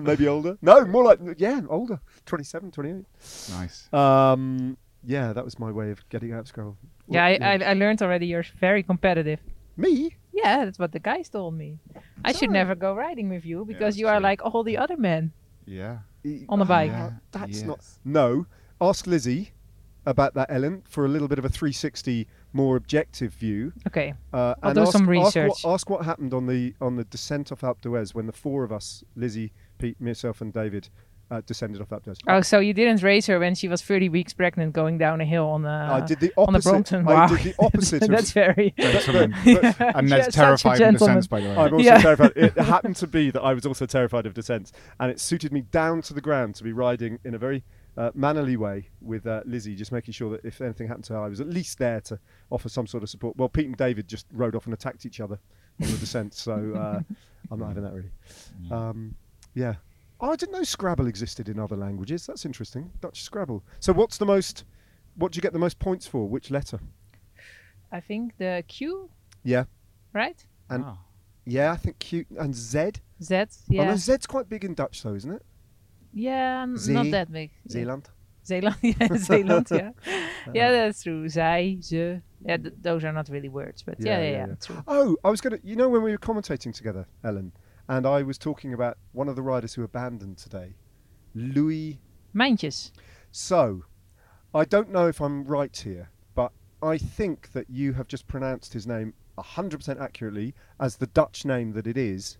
Maybe 0.00 0.26
older. 0.28 0.56
No, 0.62 0.84
more 0.86 1.04
like, 1.04 1.18
yeah, 1.36 1.60
older. 1.68 2.00
27, 2.26 2.70
28. 2.70 3.04
Nice. 3.50 3.92
Um, 3.92 4.78
yeah, 5.04 5.32
that 5.32 5.44
was 5.44 5.58
my 5.58 5.70
way 5.70 5.90
of 5.90 6.08
getting 6.08 6.32
out 6.32 6.40
of 6.40 6.48
Scrabble. 6.48 6.76
Yeah, 7.08 7.24
I, 7.24 7.38
Well, 7.40 7.62
I, 7.62 7.70
I 7.70 7.72
learned 7.74 8.02
already 8.02 8.26
you're 8.26 8.44
very 8.60 8.82
competitive. 8.82 9.40
Me? 9.76 10.16
Yeah, 10.32 10.64
that's 10.64 10.78
what 10.78 10.92
the 10.92 10.98
guys 10.98 11.28
told 11.28 11.54
me. 11.54 11.78
I 12.24 12.32
should 12.32 12.50
never 12.50 12.74
go 12.74 12.94
riding 12.94 13.28
with 13.28 13.44
you 13.44 13.64
because 13.64 13.80
that's 13.80 13.96
you 13.98 14.08
are 14.08 14.16
true. 14.16 14.22
like 14.22 14.44
all 14.44 14.62
the 14.62 14.78
other 14.78 14.96
men. 14.96 15.32
Yeah. 15.66 15.98
On 16.48 16.58
the 16.58 16.64
bike. 16.64 16.90
Yeah, 16.90 17.10
That's 17.32 17.62
not. 17.62 17.84
No. 18.04 18.46
Ask 18.80 19.06
Lizzie 19.06 19.52
about 20.06 20.34
that, 20.34 20.50
Ellen, 20.50 20.82
for 20.88 21.04
a 21.04 21.08
little 21.08 21.28
bit 21.28 21.38
of 21.38 21.44
a 21.44 21.48
360 21.48 22.26
more 22.52 22.76
objective 22.76 23.32
view. 23.34 23.72
Okay. 23.86 24.14
Uh, 24.32 24.54
I'll 24.62 24.70
and 24.70 24.74
do 24.76 24.82
ask, 24.82 24.92
some 24.92 25.02
ask 25.02 25.08
research. 25.10 25.64
what, 25.64 25.74
ask 25.74 25.90
what 25.90 26.04
happened 26.04 26.34
on 26.34 26.46
the 26.46 26.74
on 26.80 26.96
the 26.96 27.04
descent 27.04 27.52
off 27.52 27.60
Alpe 27.60 27.80
d'Huez 27.80 28.14
when 28.14 28.26
the 28.26 28.32
four 28.32 28.64
of 28.64 28.72
us, 28.72 29.04
Lizzie, 29.14 29.52
Pete, 29.78 30.00
myself, 30.00 30.40
and 30.40 30.52
David, 30.52 30.88
uh, 31.32 31.40
descended 31.46 31.80
off 31.80 31.88
Alpe 31.88 32.04
d'Huez. 32.04 32.18
Oh, 32.28 32.40
so 32.42 32.58
you 32.60 32.74
didn't 32.74 33.02
raise 33.02 33.26
her 33.26 33.38
when 33.38 33.54
she 33.54 33.66
was 33.68 33.80
30 33.82 34.08
weeks 34.10 34.32
pregnant 34.34 34.72
going 34.74 34.98
down 34.98 35.20
a 35.20 35.24
hill 35.24 35.46
on 35.48 35.62
the 35.62 35.68
I 35.70 36.00
did 36.00 36.20
the 36.20 36.32
on 36.36 36.52
the 36.52 36.58
opposite. 36.58 36.70
Brompton. 36.70 37.08
I 37.08 37.12
Wow. 37.14 37.26
did 37.28 37.38
the 37.40 37.54
opposite. 37.58 38.00
that's 38.08 38.32
very. 38.32 38.74
Gentlemen. 38.78 39.34
but- 39.44 39.80
and 39.96 40.08
You're 40.08 40.18
Ned's 40.18 40.24
such 40.26 40.34
a 40.34 40.36
terrified 40.36 40.72
of 40.74 40.78
gentleman. 40.78 41.16
descents, 41.16 41.26
by 41.28 41.40
the 41.40 41.48
way. 41.48 41.56
I'm 41.56 41.72
also 41.74 41.84
Yeah. 41.84 41.98
terrified. 41.98 42.32
It 42.36 42.58
happened 42.58 42.96
to 42.96 43.06
be 43.06 43.30
that 43.30 43.40
I 43.42 43.54
was 43.54 43.64
also 43.66 43.86
terrified 43.86 44.26
of 44.26 44.34
descents, 44.34 44.72
and 45.00 45.10
it 45.10 45.18
suited 45.18 45.52
me 45.52 45.62
down 45.62 46.02
to 46.02 46.14
the 46.14 46.20
ground 46.20 46.54
to 46.56 46.64
be 46.64 46.72
riding 46.72 47.18
in 47.24 47.34
a 47.34 47.38
very 47.38 47.64
uh, 47.96 48.10
mannerly 48.14 48.56
way 48.56 48.88
with 49.02 49.26
uh, 49.26 49.42
Lizzie, 49.44 49.74
just 49.74 49.92
making 49.92 50.12
sure 50.12 50.30
that 50.30 50.42
if 50.44 50.60
anything 50.62 50.86
happened 50.88 51.04
to 51.04 51.12
her, 51.12 51.18
I 51.20 51.28
was 51.28 51.40
at 51.40 51.48
least 51.48 51.78
there 51.78 52.00
to 52.02 52.18
offer 52.50 52.68
some 52.70 52.86
sort 52.86 53.02
of 53.02 53.10
support. 53.10 53.36
Well, 53.36 53.50
Pete 53.50 53.66
and 53.66 53.76
David 53.76 54.08
just 54.08 54.26
rode 54.32 54.54
off 54.54 54.64
and 54.64 54.72
attacked 54.72 55.04
each 55.04 55.20
other 55.20 55.38
on 55.82 55.90
the 55.90 55.98
descent, 55.98 56.32
so 56.34 56.52
uh, 56.74 57.00
I'm 57.50 57.58
not 57.58 57.68
having 57.68 57.82
that 57.84 57.92
really. 57.92 58.10
Um, 58.70 59.14
yeah. 59.54 59.74
Oh, 60.22 60.30
I 60.30 60.36
didn't 60.36 60.52
know 60.52 60.62
Scrabble 60.62 61.08
existed 61.08 61.48
in 61.48 61.58
other 61.58 61.76
languages. 61.76 62.26
That's 62.26 62.44
interesting. 62.46 62.92
Dutch 63.00 63.22
Scrabble. 63.24 63.64
So, 63.80 63.92
what's 63.92 64.18
the 64.18 64.24
most? 64.26 64.64
What 65.16 65.32
do 65.32 65.36
you 65.36 65.42
get 65.42 65.52
the 65.52 65.58
most 65.58 65.78
points 65.80 66.06
for? 66.06 66.28
Which 66.28 66.50
letter? 66.50 66.78
I 67.90 68.00
think 68.00 68.36
the 68.38 68.64
Q, 68.68 69.10
Yeah. 69.42 69.64
right? 70.12 70.46
and- 70.70 70.84
Oh. 70.84 70.98
Yeah, 71.44 71.72
I 71.72 71.76
think 71.76 71.98
Q 71.98 72.24
and 72.38 72.54
Z. 72.54 72.92
Z. 73.20 73.34
Oh, 73.34 73.46
Yeah. 73.68 73.84
no, 73.90 73.96
Z's 73.96 74.26
quite 74.26 74.48
big 74.48 74.64
in 74.64 74.74
Dutch, 74.74 75.02
though, 75.02 75.14
isn't 75.14 75.32
it? 75.32 75.42
yeah, 76.14 76.62
n- 76.62 76.76
not 76.92 77.10
that 77.10 77.32
big. 77.32 77.50
Yeah. 77.64 77.72
Zeeland. 77.72 78.08
Zeeland. 78.46 78.76
Yeah, 78.82 79.16
Zeeland. 79.16 79.66
Yeah. 79.70 79.90
Uh-huh. 80.42 80.52
yeah, 80.54 80.70
that's 80.72 81.02
true. 81.02 81.28
Zij, 81.28 81.78
ze. 81.82 82.20
Yeah, 82.44 82.56
th- 82.58 82.74
those 82.80 83.04
are 83.04 83.12
not 83.12 83.28
really 83.28 83.48
words, 83.48 83.82
but 83.84 83.94
yeah, 84.00 84.18
Yeah, 84.18 84.18
yeah, 84.18 84.30
yeah, 84.30 84.36
yeah, 84.38 84.46
yeah. 84.48 84.54
true. 84.66 84.82
Oh, 84.88 85.16
I 85.24 85.30
was 85.30 85.40
going 85.40 85.56
to. 85.60 85.66
You 85.66 85.76
know, 85.76 85.88
when 85.88 86.02
we 86.02 86.10
were 86.10 86.18
commentating 86.18 86.72
together, 86.74 87.06
Ellen, 87.24 87.52
and 87.88 88.06
I 88.06 88.22
was 88.22 88.38
talking 88.38 88.72
about 88.72 88.98
one 89.12 89.28
of 89.28 89.36
the 89.36 89.42
riders 89.42 89.74
who 89.74 89.82
abandoned 89.82 90.38
today, 90.38 90.74
Louis. 91.34 92.00
Meintjes. 92.34 92.92
So, 93.30 93.84
I 94.54 94.64
don't 94.64 94.90
know 94.90 95.08
if 95.08 95.20
I'm 95.20 95.44
right 95.44 95.74
here, 95.74 96.10
but 96.34 96.52
I 96.82 96.98
think 96.98 97.52
that 97.52 97.68
you 97.70 97.94
have 97.94 98.06
just 98.06 98.26
pronounced 98.28 98.72
his 98.72 98.86
name 98.86 99.14
100% 99.38 100.00
accurately 100.00 100.54
as 100.78 100.96
the 100.96 101.06
Dutch 101.06 101.44
name 101.44 101.72
that 101.72 101.86
it 101.86 101.96
is, 101.96 102.38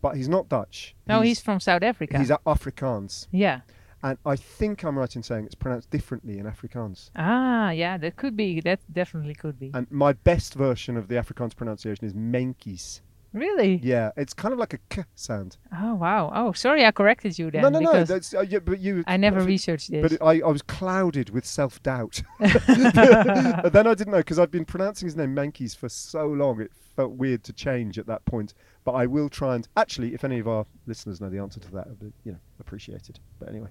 but 0.00 0.16
he's 0.16 0.28
not 0.28 0.48
Dutch. 0.48 0.94
No, 1.06 1.20
he's, 1.20 1.40
from 1.40 1.60
South 1.60 1.82
Africa. 1.82 2.18
he's 2.18 2.30
Afrikaans, 2.30 3.26
yeah. 3.32 3.60
and 4.02 4.16
I 4.24 4.36
think 4.36 4.84
I'm 4.84 4.98
right 4.98 5.14
in 5.14 5.22
saying 5.22 5.46
it's 5.46 5.54
pronounced 5.54 5.90
differently 5.90 6.38
in 6.38 6.46
Afrikaans. 6.46 7.10
Ah, 7.16 7.70
yeah, 7.70 7.98
that 7.98 8.16
could 8.16 8.36
be. 8.36 8.60
That 8.60 8.80
definitely 8.92 9.34
could 9.34 9.58
be. 9.58 9.72
And 9.74 9.90
my 9.90 10.12
best 10.12 10.54
version 10.54 10.96
of 10.96 11.08
the 11.08 11.16
Afrikaans 11.16 11.54
pronunciation 11.54 12.04
is 12.06 12.14
Menkies. 12.14 13.00
Really? 13.32 13.80
Yeah, 13.82 14.10
it's 14.16 14.34
kind 14.34 14.52
of 14.52 14.58
like 14.58 14.74
a 14.74 14.78
k 14.88 15.04
sound. 15.14 15.56
Oh, 15.76 15.94
wow. 15.94 16.32
Oh, 16.34 16.52
sorry, 16.52 16.84
I 16.84 16.90
corrected 16.90 17.38
you 17.38 17.50
then. 17.50 17.62
no, 17.62 17.68
no, 17.68 17.80
no. 17.80 18.04
That's, 18.04 18.34
uh, 18.34 18.40
yeah, 18.40 18.58
but 18.60 18.80
you. 18.80 19.04
I 19.06 19.16
never 19.16 19.40
researched 19.40 19.90
this. 19.90 20.02
But 20.02 20.24
I, 20.24 20.40
I 20.40 20.50
was 20.50 20.62
clouded 20.62 21.30
with 21.30 21.44
self 21.46 21.82
doubt. 21.82 22.22
then 22.40 23.86
I 23.86 23.94
didn't 23.94 24.10
know 24.10 24.18
because 24.18 24.38
I've 24.38 24.50
been 24.50 24.64
pronouncing 24.64 25.06
his 25.06 25.16
name 25.16 25.34
Mankeys 25.34 25.76
for 25.76 25.88
so 25.88 26.26
long. 26.26 26.60
It 26.60 26.72
felt 26.96 27.12
weird 27.12 27.44
to 27.44 27.52
change 27.52 27.98
at 27.98 28.06
that 28.06 28.24
point. 28.24 28.54
But 28.84 28.92
I 28.92 29.06
will 29.06 29.28
try 29.28 29.54
and 29.54 29.68
actually, 29.76 30.14
if 30.14 30.24
any 30.24 30.38
of 30.38 30.48
our 30.48 30.66
listeners 30.86 31.20
know 31.20 31.28
the 31.28 31.38
answer 31.38 31.60
to 31.60 31.70
that, 31.72 31.86
I'd 31.88 31.98
be, 31.98 32.12
you 32.24 32.32
know, 32.32 32.38
appreciated. 32.60 33.20
But 33.38 33.50
anyway, 33.50 33.68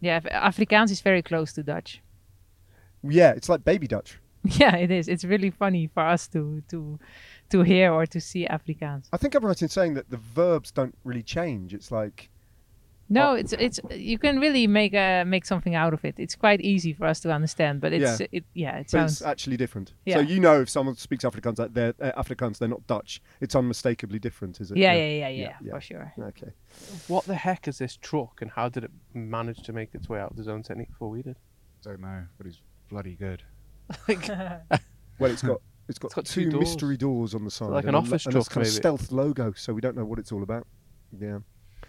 yeah, 0.00 0.18
Af- 0.18 0.54
Afrikaans 0.56 0.90
is 0.90 1.00
very 1.00 1.22
close 1.22 1.52
to 1.54 1.62
Dutch. 1.62 2.02
yeah, 3.02 3.30
it's 3.30 3.48
like 3.48 3.64
baby 3.64 3.86
Dutch. 3.86 4.18
yeah, 4.44 4.76
it 4.76 4.90
is. 4.90 5.08
It's 5.08 5.24
really 5.24 5.50
funny 5.50 5.88
for 5.92 6.00
us 6.00 6.28
to 6.28 6.62
to 6.68 6.98
to 7.50 7.62
hear 7.62 7.92
or 7.92 8.06
to 8.06 8.20
see 8.20 8.46
Afrikaans. 8.46 9.08
I 9.12 9.16
think 9.16 9.34
I'm 9.34 9.44
right 9.44 9.60
in 9.62 9.68
saying 9.68 9.94
that 9.94 10.10
the 10.10 10.16
verbs 10.16 10.70
don't 10.70 10.96
really 11.04 11.22
change. 11.22 11.72
It's 11.74 11.90
like 11.90 12.28
No, 13.08 13.34
it's 13.34 13.52
it's 13.52 13.78
you 13.90 14.18
can 14.18 14.40
really 14.40 14.66
make 14.66 14.92
a 14.94 15.22
make 15.24 15.44
something 15.46 15.76
out 15.76 15.94
of 15.94 16.04
it. 16.04 16.14
It's 16.18 16.34
quite 16.34 16.60
easy 16.60 16.92
for 16.92 17.06
us 17.06 17.20
to 17.20 17.30
understand, 17.30 17.80
but 17.80 17.92
it's 17.92 18.20
Yeah. 18.20 18.26
it 18.32 18.44
yeah, 18.54 18.76
it 18.78 18.82
but 18.86 18.90
sounds 18.90 19.12
it's 19.12 19.22
actually 19.22 19.56
different. 19.56 19.92
Yeah. 20.04 20.16
So 20.16 20.20
you 20.22 20.40
know 20.40 20.60
if 20.62 20.68
someone 20.68 20.96
speaks 20.96 21.24
Afrikaans, 21.24 21.56
that 21.56 21.72
they're 21.74 21.94
uh, 22.00 22.20
Afrikaans, 22.22 22.58
they're 22.58 22.68
not 22.76 22.84
Dutch. 22.88 23.22
It's 23.40 23.54
unmistakably 23.54 24.18
different, 24.18 24.60
is 24.60 24.70
it? 24.72 24.76
yeah, 24.76 24.92
yeah, 24.92 25.06
yeah, 25.06 25.28
yeah, 25.28 25.28
Yeah, 25.28 25.52
yeah. 25.62 25.72
for 25.74 25.80
sure. 25.80 26.12
Okay. 26.18 26.50
What 27.06 27.24
the 27.26 27.36
heck 27.36 27.68
is 27.68 27.78
this 27.78 27.96
truck, 27.96 28.42
and 28.42 28.50
how 28.50 28.68
did 28.68 28.82
it 28.82 28.90
manage 29.14 29.62
to 29.66 29.72
make 29.72 29.94
its 29.94 30.08
way 30.08 30.18
out 30.18 30.30
of 30.32 30.36
the 30.36 30.42
zone 30.42 30.62
technique 30.64 30.88
before 30.88 31.10
we 31.10 31.22
did? 31.22 31.36
Don't 31.84 32.00
know, 32.00 32.24
but 32.36 32.46
he's 32.46 32.60
bloody 32.90 33.14
good. 33.14 33.42
Well, 35.18 35.30
it's 35.30 35.42
got 35.42 35.60
it's 35.88 35.98
got, 35.98 36.06
It's 36.08 36.14
got 36.14 36.26
two, 36.26 36.44
two 36.44 36.50
doors. 36.50 36.60
mystery 36.60 36.96
doors 36.96 37.34
on 37.34 37.44
the 37.44 37.50
side, 37.50 37.70
like 37.70 37.84
an 37.84 37.88
and 37.90 37.96
a 37.96 38.00
lo- 38.00 38.04
office 38.06 38.26
and 38.26 38.34
a 38.34 38.38
truck, 38.38 38.50
kind 38.50 38.66
of 38.66 38.72
stealth 38.72 39.12
logo, 39.12 39.52
so 39.56 39.72
we 39.72 39.80
don't 39.80 39.96
know 39.96 40.04
what 40.04 40.18
it's 40.18 40.32
all 40.32 40.42
about. 40.42 40.66
Yeah, 41.18 41.38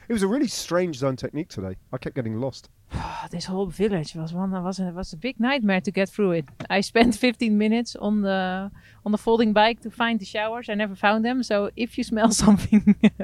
it 0.07 0.13
was 0.13 0.23
a 0.23 0.27
really 0.27 0.47
strange 0.47 0.97
zone 0.97 1.15
technique 1.15 1.49
today. 1.49 1.75
I 1.91 1.97
kept 1.97 2.15
getting 2.15 2.39
lost. 2.39 2.69
this 3.31 3.45
whole 3.45 3.65
village 3.65 4.15
was 4.15 4.33
one 4.33 4.51
was 4.63 4.79
a, 4.79 4.83
was 4.91 5.11
a 5.13 5.17
big 5.17 5.39
nightmare 5.39 5.81
to 5.81 5.91
get 5.91 6.07
through 6.09 6.31
it. 6.31 6.45
I 6.69 6.81
spent 6.81 7.15
15 7.19 7.57
minutes 7.57 7.95
on 7.95 8.21
the 8.21 8.71
on 9.05 9.11
the 9.11 9.17
folding 9.17 9.51
bike 9.53 9.81
to 9.81 9.89
find 9.91 10.19
the 10.19 10.25
showers. 10.25 10.69
I 10.69 10.75
never 10.75 10.95
found 10.95 11.25
them. 11.25 11.43
So 11.43 11.71
if 11.75 11.97
you 11.97 12.03
smell 12.03 12.31
something, 12.45 12.95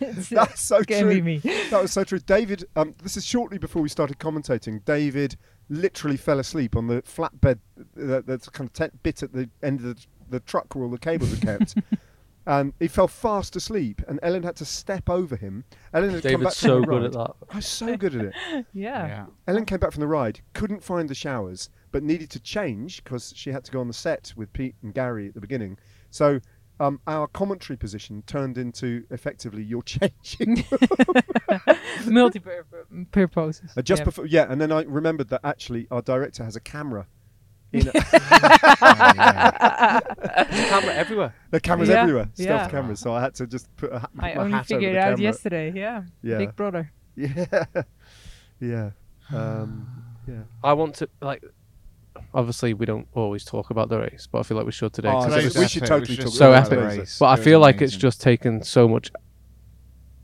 That's 0.00 0.60
so 0.62 0.82
can 0.82 1.02
true. 1.02 1.14
be 1.14 1.22
me. 1.22 1.38
That 1.70 1.82
was 1.82 1.92
so 1.92 2.04
true. 2.04 2.18
David, 2.18 2.64
um, 2.76 2.94
this 3.02 3.16
is 3.16 3.24
shortly 3.24 3.58
before 3.58 3.82
we 3.82 3.88
started 3.88 4.18
commentating. 4.18 4.84
David 4.84 5.36
literally 5.68 6.16
fell 6.16 6.38
asleep 6.38 6.76
on 6.76 6.86
the 6.86 7.02
flatbed, 7.02 7.58
uh, 7.78 8.20
the 8.24 8.38
kind 8.52 8.68
of 8.68 8.72
tent 8.72 9.02
bit 9.02 9.22
at 9.22 9.32
the 9.32 9.48
end 9.62 9.80
of 9.80 9.86
the, 9.96 10.06
the 10.30 10.40
truck 10.40 10.74
where 10.74 10.84
all 10.84 10.90
the 10.90 10.98
cables 10.98 11.32
are 11.32 11.44
kept. 11.44 11.76
and 12.46 12.72
he 12.78 12.88
fell 12.88 13.08
fast 13.08 13.56
asleep, 13.56 14.02
and 14.06 14.20
Ellen 14.22 14.42
had 14.44 14.56
to 14.56 14.64
step 14.64 15.10
over 15.10 15.34
him. 15.36 15.64
Ellen 15.92 16.10
had 16.10 16.22
come 16.22 16.32
back 16.32 16.38
David's 16.40 16.60
from 16.60 16.68
so 16.68 16.80
the 16.80 16.86
good 16.86 17.02
at 17.04 17.14
ride. 17.14 17.26
that. 17.26 17.34
I 17.50 17.56
was 17.56 17.66
so 17.66 17.96
good 17.96 18.14
at 18.14 18.24
it. 18.26 18.34
Yeah. 18.72 19.06
Yeah. 19.06 19.26
Ellen 19.48 19.64
came 19.64 19.78
back 19.80 19.92
from 19.92 20.00
the 20.00 20.06
ride, 20.06 20.40
couldn't 20.52 20.82
find 20.82 21.08
the 21.08 21.14
showers, 21.14 21.70
but 21.90 22.02
needed 22.02 22.30
to 22.30 22.40
change 22.40 23.02
because 23.02 23.32
she 23.34 23.50
had 23.50 23.64
to 23.64 23.72
go 23.72 23.80
on 23.80 23.88
the 23.88 23.94
set 23.94 24.32
with 24.36 24.52
Pete 24.52 24.76
and 24.82 24.94
Gary 24.94 25.28
at 25.28 25.34
the 25.34 25.40
beginning. 25.40 25.78
So 26.10 26.40
um, 26.78 27.00
our 27.06 27.26
commentary 27.26 27.76
position 27.76 28.22
turned 28.26 28.58
into 28.58 29.04
effectively 29.10 29.62
you're 29.62 29.82
changing. 29.84 30.64
Multi-purposes. 32.06 33.70
Uh, 33.76 33.82
just 33.82 34.00
yeah. 34.00 34.04
before, 34.04 34.26
yeah, 34.26 34.46
and 34.50 34.60
then 34.60 34.70
I 34.72 34.82
remembered 34.82 35.28
that 35.28 35.40
actually 35.44 35.86
our 35.90 36.02
director 36.02 36.44
has 36.44 36.56
a 36.56 36.60
camera. 36.60 37.06
In 37.72 37.88
Oh, 37.88 37.90
yeah. 38.12 40.00
There's 40.50 40.64
a 40.64 40.68
camera 40.68 40.94
everywhere. 40.94 41.34
the 41.50 41.60
cameras 41.60 41.88
Yeah, 41.88 42.02
everywhere, 42.02 42.28
stealth 42.34 42.48
yeah. 42.62 42.68
cameras. 42.68 43.00
So 43.00 43.12
I 43.12 43.20
had 43.20 43.34
to 43.36 43.46
just 43.46 43.74
put 43.76 43.92
a, 43.92 43.98
ha- 44.00 44.08
I 44.18 44.20
my 44.20 44.34
only 44.34 44.52
hat 44.52 44.58
over 44.60 44.64
figured 44.68 44.94
the 44.94 44.98
it 44.98 45.00
out 45.00 45.04
camera. 45.10 45.20
yesterday. 45.20 45.72
Yeah. 45.74 46.02
Yeah, 46.22 46.38
Big 46.38 46.54
brother. 46.56 46.92
yeah, 47.16 47.64
yeah, 48.60 48.90
um, 49.34 49.88
yeah. 50.28 50.42
I 50.62 50.72
want 50.74 50.94
to 50.96 51.08
like. 51.20 51.42
Obviously, 52.34 52.74
we 52.74 52.86
don't 52.86 53.06
always 53.14 53.44
talk 53.44 53.70
about 53.70 53.88
the 53.88 53.98
race, 53.98 54.26
but 54.30 54.38
I 54.40 54.42
feel 54.42 54.56
like 54.56 54.66
we 54.66 54.72
should 54.72 54.92
today. 54.92 55.08
Oh, 55.08 55.22
'cause 55.22 55.32
so 55.32 55.38
it 55.38 55.44
was 55.44 55.56
we 55.58 55.68
should 55.68 55.86
totally 55.86 56.02
It 56.02 56.08
was 56.08 56.16
talk 56.18 56.24
just 56.26 56.36
so 56.38 56.50
about 56.52 56.66
epic. 56.66 56.78
the 56.78 56.84
race. 57.00 57.18
But 57.18 57.26
I 57.26 57.34
It 57.34 57.38
was 57.38 57.44
feel 57.44 57.60
like 57.60 57.82
it's 57.82 57.96
just 57.96 58.20
taken 58.20 58.62
so 58.62 58.88
much. 58.88 59.10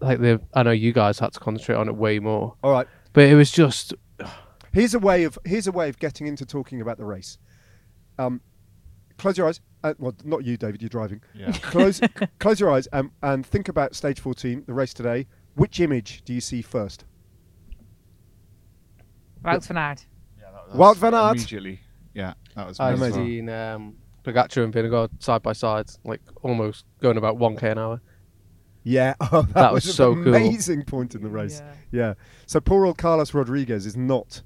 Like 0.01 0.19
the, 0.21 0.41
I 0.53 0.63
know 0.65 0.73
you 0.73 0.93
guys 0.93 1.19
had 1.21 1.33
to 1.33 1.41
concentrate 1.41 1.77
on 1.77 1.89
it 1.89 1.95
way 1.97 2.19
more, 2.19 2.57
All 2.63 2.73
right. 2.73 2.87
but 3.13 3.25
it 3.25 3.35
was 3.35 3.51
just 3.51 3.95
Here's 4.73 4.95
a 4.95 4.99
way 4.99 5.25
of 5.25 5.39
here's 5.45 5.67
a 5.67 5.73
way 5.73 5.89
of 5.91 5.99
getting 5.99 6.27
into 6.27 6.47
talking 6.47 6.81
about 6.81 6.97
the 6.97 7.05
race. 7.05 7.37
Um, 8.19 8.41
close 9.19 9.37
your 9.37 9.47
eyes. 9.49 9.61
Uh, 9.85 9.93
well, 9.99 10.15
not 10.25 10.45
you, 10.45 10.57
David. 10.57 10.81
You're 10.81 10.89
driving. 10.89 11.21
Yeah. 11.35 11.53
Close 11.63 12.01
close 12.39 12.59
your 12.59 12.71
eyes 12.71 12.87
and, 12.93 13.11
and 13.23 13.45
think 13.45 13.69
about 13.69 13.95
stage 13.95 14.19
14, 14.21 14.65
the 14.67 14.73
race 14.73 14.95
today. 14.95 15.27
Which 15.55 15.79
image 15.81 16.23
do 16.25 16.33
you 16.33 16.41
see 16.41 16.63
first? 16.63 17.05
Wout 19.45 19.67
van 19.67 19.77
Aert. 19.77 20.07
Yeah, 20.73 20.79
Wout 20.79 20.97
van 20.97 21.15
Aert. 21.15 21.37
Immediately. 21.37 21.81
Yeah, 22.15 22.35
that 22.55 22.67
was 22.67 22.81
I've 22.81 22.97
Amazing. 22.97 23.27
seen 23.27 23.49
um, 23.49 23.95
Pogacar 24.25 24.65
and 24.65 24.73
Vingegaard 24.75 25.11
side 25.23 25.43
by 25.43 25.53
side, 25.53 25.91
like 26.05 26.21
almost 26.43 26.85
going 27.01 27.17
about 27.17 27.39
one 27.39 27.57
k 27.57 27.71
an 27.71 27.79
hour. 27.79 28.01
Yeah, 28.85 29.15
oh, 29.21 29.43
that, 29.43 29.55
That 29.55 29.73
was 29.73 29.87
an 29.87 29.93
so 29.93 30.15
cool. 30.15 30.29
amazing 30.35 30.85
point 30.85 31.15
in 31.15 31.23
the 31.23 31.29
race. 31.31 31.63
Yeah. 31.93 32.09
Yeah. 32.09 32.15
So 32.47 32.61
poor 32.61 32.85
old 32.87 32.99
Carlos 32.99 33.33
Rodriguez 33.33 33.87
is 33.87 33.97
not 33.97 34.43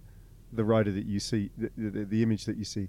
the 0.52 0.64
rider 0.64 0.92
that 0.92 1.06
you 1.06 1.18
see, 1.20 1.50
the, 1.56 1.70
the, 1.76 2.04
the 2.04 2.22
image 2.22 2.44
that 2.44 2.56
you 2.56 2.64
see. 2.64 2.88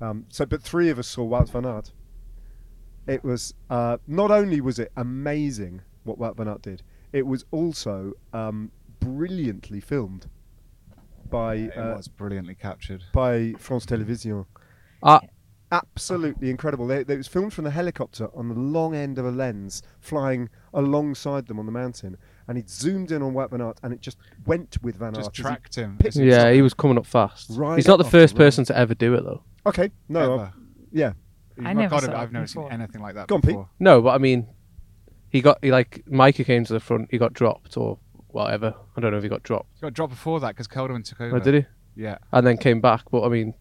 Um, 0.00 0.26
so, 0.28 0.46
but 0.46 0.62
three 0.62 0.88
of 0.90 0.98
us 0.98 1.06
saw 1.06 1.26
Wout 1.26 1.48
van 1.50 1.64
Aert. 1.64 1.92
It 3.06 3.24
was 3.24 3.54
uh, 3.70 3.98
not 4.06 4.30
only 4.30 4.60
was 4.60 4.78
it 4.78 4.92
amazing 4.96 5.82
what 6.04 6.18
Wout 6.18 6.36
van 6.36 6.48
Aert 6.48 6.62
did, 6.62 6.82
it 7.12 7.26
was 7.26 7.44
also 7.50 8.12
um, 8.32 8.70
brilliantly 9.00 9.80
filmed 9.80 10.28
by 11.30 11.54
It 11.56 11.76
uh, 11.78 11.94
was 11.96 12.08
brilliantly 12.08 12.54
captured. 12.54 13.02
by 13.12 13.54
France 13.58 13.86
Télévisions. 13.86 14.46
Ah, 15.02 15.20
Absolutely 15.72 16.50
incredible. 16.50 16.86
They, 16.88 17.04
they- 17.04 17.14
it 17.14 17.18
was 17.18 17.28
filmed 17.28 17.52
from 17.52 17.62
the 17.64 17.70
helicopter 17.70 18.28
on 18.34 18.48
the 18.48 18.54
long 18.56 18.94
end 18.94 19.18
of 19.18 19.24
a 19.24 19.30
lens, 19.30 19.82
flying 20.00 20.48
alongside 20.74 21.46
them 21.46 21.60
on 21.60 21.66
the 21.66 21.70
mountain, 21.72 22.16
and 22.48 22.58
it 22.58 22.68
zoomed 22.68 23.12
in 23.12 23.22
on 23.22 23.34
Wout 23.34 23.50
van 23.50 23.60
Aert, 23.60 23.78
and 23.84 23.92
it 23.92 24.00
just 24.00 24.18
went 24.46 24.76
with 24.82 24.96
Van 24.96 25.08
Aert. 25.14 25.26
Just 25.26 25.32
tracked 25.32 25.76
him. 25.76 25.96
picked 25.96 26.16
as 26.16 26.22
he- 26.22 26.28
yeah, 26.28 26.50
he 26.50 26.60
was 26.60 26.74
coming 26.74 26.98
up 26.98 27.06
fast. 27.06 27.50
Right 27.50 27.76
He's 27.76 27.86
not 27.86 27.98
the 27.98 28.04
first 28.04 28.34
the 28.34 28.38
person 28.38 28.64
to 28.64 28.76
ever 28.76 28.94
do 28.94 29.14
it 29.14 29.22
though. 29.22 29.44
Okay, 29.64 29.90
no, 30.08 30.34
ever. 30.34 30.42
uh, 30.42 30.50
yeah, 30.90 31.12
I 31.64 31.72
never 31.72 31.90
got 31.90 32.02
saw 32.02 32.08
it. 32.10 32.14
it 32.14 32.16
I've 32.16 32.32
never 32.32 32.46
seen 32.48 32.66
anything 32.70 33.00
like 33.00 33.14
that 33.14 33.28
Go 33.28 33.36
on, 33.36 33.42
Pete. 33.42 33.56
No, 33.78 34.02
but 34.02 34.10
I 34.10 34.18
mean, 34.18 34.48
he 35.28 35.40
got 35.40 35.58
he 35.62 35.70
like 35.70 36.02
Majka 36.10 36.44
came 36.44 36.64
to 36.64 36.72
the 36.72 36.80
front. 36.80 37.08
He 37.12 37.18
got 37.18 37.32
dropped 37.32 37.76
or 37.76 37.98
whatever. 38.32 38.74
I 38.96 39.00
don't 39.00 39.10
know 39.12 39.16
if 39.18 39.22
he 39.22 39.28
got 39.28 39.42
dropped. 39.42 39.68
He 39.74 39.80
got 39.80 39.94
dropped 39.94 40.12
before 40.12 40.40
that 40.40 40.48
because 40.48 40.68
Kelderman 40.68 41.04
took 41.04 41.20
over. 41.20 41.36
Oh, 41.36 41.40
did 41.40 41.54
he? 41.54 41.66
Yeah. 42.02 42.18
And 42.32 42.46
then 42.46 42.56
came 42.56 42.80
back. 42.80 43.02
But 43.10 43.24
I 43.24 43.28
mean, 43.28 43.54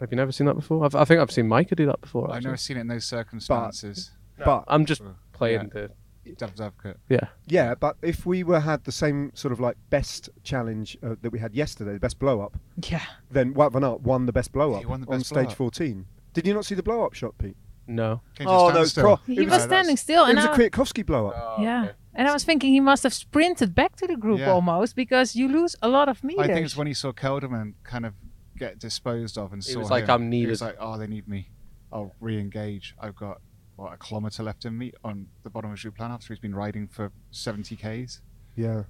have 0.00 0.10
you 0.10 0.16
never 0.16 0.32
seen 0.32 0.46
that 0.46 0.54
before? 0.54 0.84
I've, 0.84 0.94
I 0.94 1.04
think 1.04 1.20
I've 1.20 1.30
seen 1.30 1.46
Majka 1.48 1.76
do 1.76 1.86
that 1.86 2.00
before. 2.00 2.28
I've 2.30 2.36
actually. 2.36 2.46
never 2.48 2.56
seen 2.56 2.76
it 2.76 2.80
in 2.80 2.86
those 2.88 3.04
circumstances. 3.04 4.10
but 4.44 4.64
I'm 4.68 4.84
just 4.86 5.02
playing 5.32 5.70
Yeah. 5.74 5.86
the 6.26 6.34
Devil's 6.38 6.60
advocate. 6.60 6.98
yeah. 7.10 7.28
yeah, 7.46 7.74
but 7.74 7.96
if 8.00 8.24
we 8.24 8.42
were 8.44 8.60
had 8.60 8.82
the 8.84 8.92
same 8.92 9.30
sort 9.34 9.52
of 9.52 9.60
like 9.60 9.76
best 9.90 10.30
challenge 10.42 10.96
uh, 11.02 11.16
that 11.20 11.30
we 11.30 11.38
had 11.38 11.54
yesterday, 11.54 11.92
the 11.92 12.00
best 12.00 12.18
blow 12.18 12.40
up, 12.40 12.56
Yeah. 12.82 13.02
then 13.30 13.52
Wout 13.54 13.72
van 13.72 13.84
Aert 13.84 14.00
won 14.00 14.24
the 14.24 14.32
best 14.32 14.50
blow 14.50 14.72
up 14.72 14.80
He 14.80 14.86
won 14.86 15.02
the 15.02 15.06
on 15.12 15.20
stage 15.20 15.44
blow-up. 15.48 15.56
14. 15.58 16.06
Did 16.32 16.46
you 16.46 16.54
not 16.54 16.64
see 16.64 16.74
the 16.74 16.82
blow 16.82 17.04
up 17.04 17.12
shot, 17.12 17.36
Pete? 17.36 17.56
No. 17.86 18.22
Can 18.36 18.48
you 18.48 18.52
just 18.54 18.64
Oh, 18.64 18.84
stand 18.84 18.96
no, 18.96 19.16
pro- 19.16 19.34
He 19.34 19.40
It 19.42 19.44
was, 19.44 19.52
was- 19.52 19.62
standing 19.64 19.96
still, 19.98 20.24
it 20.24 20.30
and 20.30 20.36
was 20.36 20.46
a 20.46 20.50
I- 20.52 20.56
Kwiatkowski 20.56 21.04
blow 21.04 21.26
up. 21.28 21.60
yeah. 21.60 21.90
And 22.14 22.28
I 22.28 22.32
was 22.32 22.44
thinking 22.44 22.72
he 22.72 22.80
must 22.80 23.02
have 23.02 23.12
sprinted 23.14 23.74
back 23.74 23.96
to 23.96 24.06
the 24.06 24.16
group 24.16 24.38
Yeah. 24.40 24.52
almost 24.52 24.94
because 24.96 25.34
you 25.34 25.48
lose 25.48 25.74
a 25.82 25.88
lot 25.88 26.08
of 26.08 26.22
meters. 26.22 26.44
I 26.44 26.46
think 26.52 26.64
it's 26.64 26.76
when 26.76 26.86
he 26.86 26.94
saw 26.94 27.12
Kelderman 27.12 27.74
kind 27.82 28.06
of 28.06 28.14
get 28.56 28.78
disposed 28.78 29.36
of 29.36 29.52
and 29.52 29.62
He 29.64 29.72
saw 29.72 29.80
was 29.80 29.90
like, 29.90 30.04
him. 30.04 30.10
"I'm 30.10 30.30
needed." 30.30 30.46
He 30.46 30.50
was 30.50 30.62
like, 30.62 30.76
oh, 30.78 30.96
they 30.96 31.06
need 31.08 31.26
me. 31.26 31.50
I'll 31.92 32.12
re-engage. 32.20 32.94
I've 33.00 33.16
got 33.16 33.40
what 33.76 33.92
a 33.92 33.96
kilometer 33.96 34.42
left 34.44 34.64
in 34.64 34.78
me 34.78 34.92
on 35.02 35.26
the 35.42 35.50
bottom 35.50 35.72
of 35.72 35.78
Joux 35.78 35.90
Plane 35.94 36.12
after 36.12 36.28
he's 36.32 36.38
been 36.38 36.54
riding 36.54 36.86
for 36.86 37.10
70 37.32 37.74
k's. 37.76 38.20
Yeah, 38.56 38.84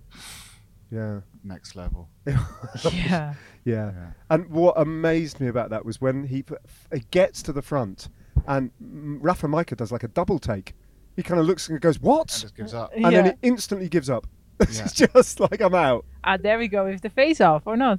yeah, 0.91 1.21
Next 1.43 1.75
level. 1.75 2.11
yeah. 2.27 2.45
yeah. 2.93 3.35
Yeah. 3.65 3.93
And 4.31 4.49
what 4.51 4.75
amazed 4.79 5.41
me 5.41 5.49
about 5.49 5.71
that 5.71 5.85
was 5.85 6.01
when 6.01 6.25
he, 6.27 6.45
he 6.93 7.01
gets 7.11 7.43
to 7.45 7.53
the 7.53 7.63
front, 7.63 8.09
and 8.47 8.71
Rafa 8.81 9.47
Majka 9.47 9.77
does 9.77 9.91
like 9.91 10.03
a 10.05 10.09
double 10.09 10.39
take. 10.39 10.75
He 11.17 11.23
kind 11.23 11.39
of 11.41 11.47
looks 11.47 11.69
and 11.69 11.81
goes, 11.81 11.97
And 11.97 12.05
"What?" 12.05 12.29
just 12.29 12.57
gives 12.57 12.75
up. 12.75 12.91
and 12.95 13.05
then 13.15 13.25
he 13.27 13.33
instantly 13.49 13.89
gives 13.89 14.11
up. 14.11 14.27
Yeah. 14.71 14.85
it's 14.85 14.93
just 14.93 15.41
like 15.41 15.61
I'm 15.61 15.75
out. 15.75 16.05
Ah, 16.23 16.37
there 16.37 16.59
we 16.59 16.69
go 16.69 16.85
with 16.85 17.01
the 17.03 17.11
face 17.11 17.41
off 17.41 17.63
or 17.67 17.77
not? 17.77 17.99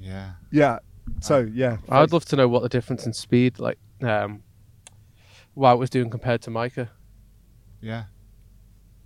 Yeah. 0.00 0.32
Yeah. 0.52 0.78
So 1.20 1.40
yeah, 1.40 1.78
I 1.88 2.00
would 2.00 2.12
love 2.12 2.24
to 2.26 2.36
know 2.36 2.46
what 2.48 2.62
the 2.62 2.68
difference 2.68 3.04
in 3.06 3.12
speed, 3.12 3.58
like, 3.58 3.78
um, 4.02 4.42
Wout 5.56 5.78
was 5.78 5.90
doing 5.90 6.08
compared 6.10 6.40
to 6.42 6.50
Majka. 6.50 6.88
Yeah. 7.80 8.04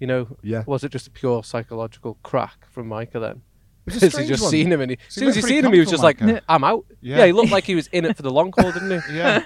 You 0.00 0.06
know, 0.06 0.36
Yeah. 0.42 0.64
was 0.66 0.84
it 0.84 0.90
just 0.92 1.06
a 1.06 1.10
pure 1.10 1.42
psychological 1.44 2.18
crack 2.22 2.66
from 2.70 2.88
Majka 2.88 3.20
then? 3.20 3.42
It's 3.86 3.98
Because 4.00 4.16
he 4.18 4.26
just 4.26 4.42
one. 4.42 4.50
seen 4.50 4.70
him 4.72 4.80
and 4.82 4.90
he, 4.90 4.98
as 5.08 5.14
soon 5.14 5.24
he 5.24 5.28
as 5.30 5.36
he 5.36 5.42
seen 5.42 5.64
him, 5.64 5.72
he 5.72 5.80
was 5.80 5.88
just 5.90 6.02
like, 6.02 6.20
"I'm 6.48 6.64
out." 6.64 6.84
Yeah. 7.00 7.18
Yeah. 7.18 7.26
he 7.26 7.32
looked 7.32 7.50
like 7.52 7.64
he 7.64 7.74
was 7.74 7.86
in 7.88 8.04
it 8.04 8.16
for 8.16 8.22
the 8.22 8.30
long 8.30 8.52
haul, 8.58 8.70
didn't 8.72 9.02
he? 9.02 9.14
Yeah. 9.16 9.44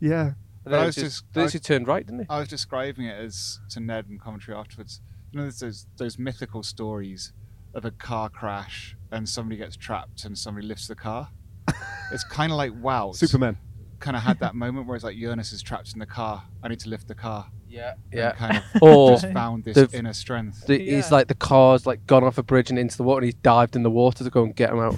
Yeah. 0.00 0.32
And 0.68 0.72
But 0.72 0.76
then 0.76 0.82
I 0.82 0.86
was 0.86 0.94
just, 0.96 1.06
just- 1.06 1.24
then 1.32 1.46
I- 1.46 1.50
he 1.50 1.58
turned 1.58 1.86
right, 1.88 2.04
didn't 2.06 2.20
he? 2.20 2.26
I 2.28 2.38
was 2.40 2.48
describing 2.48 3.06
it 3.06 3.18
as 3.18 3.60
to 3.70 3.80
Ned 3.80 4.06
in 4.10 4.18
commentary 4.18 4.56
afterwards. 4.56 5.00
You 5.32 5.38
know, 5.38 5.42
there's 5.44 5.60
those 5.60 5.86
those 5.96 6.18
mythical 6.18 6.62
stories 6.62 7.32
of 7.74 7.84
a 7.84 7.90
car 7.90 8.28
crash 8.28 8.96
and 9.10 9.28
somebody 9.28 9.56
gets 9.56 9.76
trapped 9.76 10.24
and 10.24 10.36
somebody 10.36 10.66
lifts 10.66 10.86
the 10.88 10.94
car. 10.94 11.28
it's 12.12 12.24
kind 12.24 12.50
of 12.52 12.56
like 12.58 12.72
wow, 12.80 13.12
Superman. 13.12 13.56
kind 14.00 14.16
of 14.16 14.22
had 14.22 14.38
that 14.40 14.54
moment 14.64 14.86
where 14.86 14.94
it's 14.96 15.04
like 15.04 15.16
Jonas 15.18 15.52
is 15.52 15.62
trapped 15.62 15.92
in 15.92 15.98
the 15.98 16.06
car. 16.06 16.42
I 16.62 16.68
need 16.68 16.80
to 16.80 16.88
lift 16.88 17.08
the 17.08 17.14
car. 17.14 17.46
Yeah, 17.70 17.94
And 18.12 18.34
kind 18.38 18.56
of 18.56 18.64
Or 18.82 19.10
just 19.10 19.30
found 19.34 19.64
this 19.64 19.74
the- 19.76 19.90
inner 19.98 20.14
strength. 20.14 20.66
the, 20.66 20.82
Yeah. 20.82 20.96
he's 20.96 21.12
like 21.12 21.28
the 21.28 21.34
car's 21.34 21.84
like 21.86 22.06
gone 22.06 22.24
off 22.24 22.38
a 22.38 22.42
bridge 22.42 22.70
and 22.70 22.78
into 22.78 22.96
the 22.96 23.02
water, 23.02 23.18
and 23.18 23.24
he's 23.26 23.34
dived 23.34 23.76
in 23.76 23.82
the 23.82 23.90
water 23.90 24.24
to 24.24 24.30
go 24.30 24.42
and 24.44 24.56
get 24.56 24.70
him 24.70 24.78
out. 24.80 24.94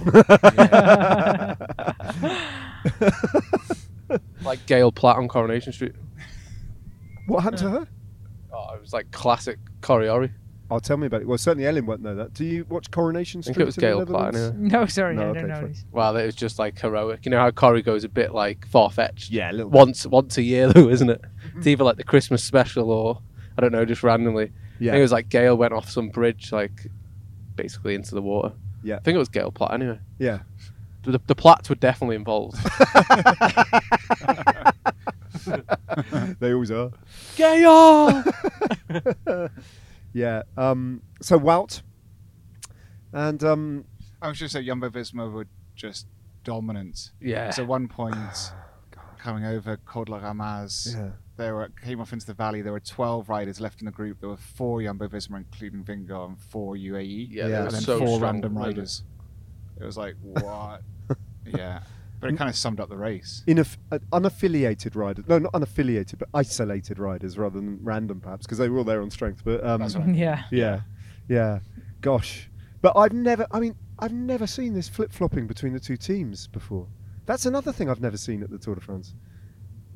like 4.43 4.65
Gail 4.67 4.93
Platt 4.93 5.17
on 5.17 5.29
Coronation 5.29 5.73
Street. 5.73 5.93
What 7.27 7.41
happened 7.43 7.59
to 7.63 7.71
her? 7.71 7.89
Oh, 8.53 8.75
it 8.75 8.81
was 8.81 8.93
like 8.93 9.11
classic 9.13 9.59
Coriolis. 9.81 10.33
Oh, 10.73 10.79
tell 10.79 10.97
me 10.97 11.09
about 11.09 11.23
it. 11.23 11.27
Well, 11.27 11.37
certainly 11.39 11.67
Ellen 11.67 11.85
won't 11.85 12.01
know 12.01 12.15
that. 12.15 12.33
Do 12.33 12.45
you 12.45 12.65
watch 12.69 12.91
Coronation 12.93 13.41
I 13.41 13.43
Street? 13.43 13.55
think 13.55 13.63
it 13.63 13.67
was 13.67 13.77
in 13.77 13.81
the 13.81 13.87
Gail 13.89 14.07
Platt. 14.07 14.33
Netherlands? 14.35 14.57
Anyway. 14.57 14.69
No, 14.81 14.87
sorry, 14.87 15.17
No, 15.17 15.23
I 15.23 15.25
okay, 15.27 15.41
don't 15.41 15.49
know 15.49 15.55
fine. 15.57 15.69
this. 15.69 15.85
Well, 15.91 16.17
it 16.17 16.27
was 16.27 16.35
just 16.37 16.59
like 16.61 16.79
heroic. 16.79 17.25
You 17.25 17.31
know 17.31 17.39
how 17.41 17.51
Corrie 17.51 17.83
goes 17.83 18.05
a 18.05 18.09
bit 18.09 18.33
like 18.33 18.67
far 18.67 18.89
fetched. 18.91 19.31
Yeah, 19.33 19.51
a 19.51 19.53
little. 19.53 19.71
bit. 19.71 19.77
Once 19.77 20.07
once 20.07 20.39
a 20.39 20.43
year 20.43 20.69
though, 20.73 20.89
isn't 20.89 21.11
it? 21.11 21.23
Mm-hmm. 21.23 21.59
It's 21.59 21.67
either 21.67 21.83
like 21.85 21.97
the 21.97 22.05
Christmas 22.05 22.45
special 22.45 22.91
or 22.93 23.21
I 23.59 23.61
don't 23.63 23.73
know, 23.73 23.85
just 23.85 24.03
randomly. 24.05 24.45
I 24.47 24.51
Yeah. 24.79 24.93
think 24.93 24.99
it 25.01 25.03
was 25.03 25.13
like 25.13 25.29
Gail 25.29 25.57
went 25.57 25.73
off 25.73 25.91
some 25.91 26.09
bridge, 26.09 26.53
like 26.53 26.87
basically 27.57 27.97
into 27.97 28.15
the 28.15 28.23
water. 28.23 28.53
Yeah. 28.85 28.97
I 28.97 29.01
think 29.01 29.17
it 29.17 29.19
was 29.19 29.29
Gail 29.29 29.51
Platt 29.51 29.73
anyway. 29.75 29.99
yeah. 30.19 30.41
The, 31.03 31.21
the 31.27 31.35
Platts 31.35 31.69
were 31.69 31.75
definitely 31.77 32.17
involved. 32.17 32.57
they 36.41 36.53
always 36.53 36.71
are. 36.71 36.91
Gail. 37.37 38.23
Yeah. 40.13 40.43
Um. 40.57 41.03
So 41.23 41.39
Wout. 41.39 41.83
And 43.13 43.45
um. 43.45 43.85
I 44.21 44.27
was 44.29 44.41
just 44.41 44.53
say 44.53 44.65
Jumbo 44.65 44.89
Visma 44.91 45.31
were 45.33 45.47
just 45.77 46.09
dominant. 46.43 47.13
yeah. 47.21 47.51
So 47.51 47.65
one 47.65 47.87
point, 47.87 48.53
coming 49.19 49.45
over 49.45 49.77
Col 49.87 50.07
de 50.07 50.11
la 50.11 50.19
Ramaz, 50.19 50.97
Yeah. 50.97 51.11
they 51.37 51.53
were 51.53 51.71
came 51.81 52.01
off 52.01 52.13
into 52.13 52.27
the 52.27 52.35
valley. 52.35 52.61
There 52.61 52.73
were 52.73 52.81
12 52.81 53.29
riders 53.29 53.61
left 53.61 53.81
in 53.83 53.85
the 53.87 53.93
group. 53.93 54.19
There 54.19 54.31
were 54.31 54.37
four 54.37 54.83
Jumbo 54.83 55.07
Visma, 55.07 55.37
including 55.37 55.85
Vingegaard, 55.85 56.27
and 56.31 56.39
four 56.41 56.75
UAE. 56.75 57.29
Yeah, 57.31 57.45
they 57.45 57.49
they 57.51 57.57
and 57.59 57.71
then 57.71 57.81
so 57.81 57.99
four 57.99 58.17
strong, 58.17 58.21
random 58.21 58.55
weren't 58.57 58.67
riders. 58.67 59.05
It 59.81 59.85
was 59.85 59.97
like 59.97 60.15
what? 60.23 60.83
yeah, 61.47 61.81
but 62.21 62.31
it 62.31 62.37
kind 62.37 62.51
of 62.51 62.57
summed 62.57 62.81
up 62.81 62.89
the 62.89 62.97
race. 62.97 63.43
Ineff- 63.47 63.79
uh, 63.91 63.99
unaffiliated 64.13 64.95
riders. 64.95 65.25
No, 65.29 65.39
not 65.39 65.53
unaffiliated, 65.53 66.19
but 66.19 66.29
isolated 66.35 66.99
riders 66.99 67.39
rather 67.39 67.59
than 67.59 67.79
random, 67.83 68.21
perhaps, 68.21 68.47
because 68.47 68.59
they 68.59 68.69
were 68.69 68.79
all 68.79 68.85
there 68.85 69.03
on 69.03 69.11
strength. 69.11 69.43
But 69.45 69.65
um, 69.65 69.81
That's 69.81 69.95
what 69.97 70.07
I 70.09 70.13
Yeah. 70.13 70.43
yeah, 70.51 70.81
yeah. 71.29 71.59
Gosh, 72.01 72.51
but 72.83 72.97
I've 72.97 73.13
never. 73.13 73.47
I 73.51 73.61
mean, 73.61 73.75
I've 73.99 74.13
never 74.13 74.47
seen 74.47 74.75
this 74.75 74.89
flip 74.89 75.13
flopping 75.13 75.47
between 75.47 75.73
the 75.73 75.81
two 75.81 75.97
teams 75.97 76.47
before. 76.47 76.87
That's 77.27 77.47
another 77.47 77.73
thing 77.73 77.89
I've 77.89 78.01
never 78.01 78.17
seen 78.17 78.43
at 78.43 78.51
the 78.51 78.59
Tour 78.59 78.75
de 78.75 78.81
France. 78.81 79.15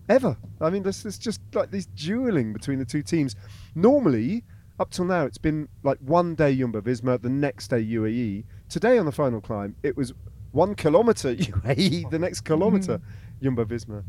Ever. 0.08 0.36
I 0.60 0.68
mean, 0.70 0.82
this 0.82 1.04
is 1.06 1.18
just 1.18 1.40
like 1.54 1.70
this 1.70 1.86
dueling 1.86 2.52
between 2.52 2.78
the 2.78 2.84
two 2.84 3.02
teams. 3.02 3.36
Normally, 3.74 4.44
up 4.80 4.90
till 4.90 5.04
now, 5.04 5.24
it's 5.24 5.38
been 5.38 5.68
like 5.82 5.98
one 5.98 6.34
day 6.34 6.56
Jumbo 6.56 6.80
Visma, 6.80 7.20
the 7.20 7.28
next 7.28 7.68
day 7.68 7.82
UAE. 7.84 8.44
Today 8.68 8.98
on 8.98 9.06
the 9.06 9.12
final 9.12 9.40
climb, 9.40 9.76
it 9.82 9.96
was 9.96 10.12
one 10.52 10.74
kilometre 10.74 11.34
UAE, 11.36 12.10
the 12.10 12.18
next 12.18 12.40
kilometre 12.44 13.00
Jumbo 13.42 13.64
Visma. 13.64 14.02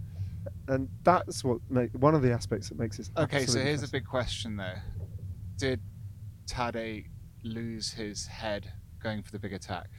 And 0.67 0.89
that's 1.03 1.43
what 1.43 1.59
make, 1.69 1.91
one 1.93 2.15
of 2.15 2.21
the 2.21 2.31
aspects 2.31 2.69
that 2.69 2.79
makes 2.79 2.97
this. 2.97 3.11
Okay, 3.17 3.45
so 3.45 3.59
here's 3.59 3.83
a 3.83 3.89
big 3.89 4.05
question 4.05 4.57
there: 4.57 4.83
Did 5.57 5.79
Tadej 6.47 7.05
lose 7.43 7.91
his 7.91 8.25
head 8.25 8.71
going 9.01 9.21
for 9.21 9.31
the 9.31 9.39
big 9.39 9.53
attack? 9.53 9.89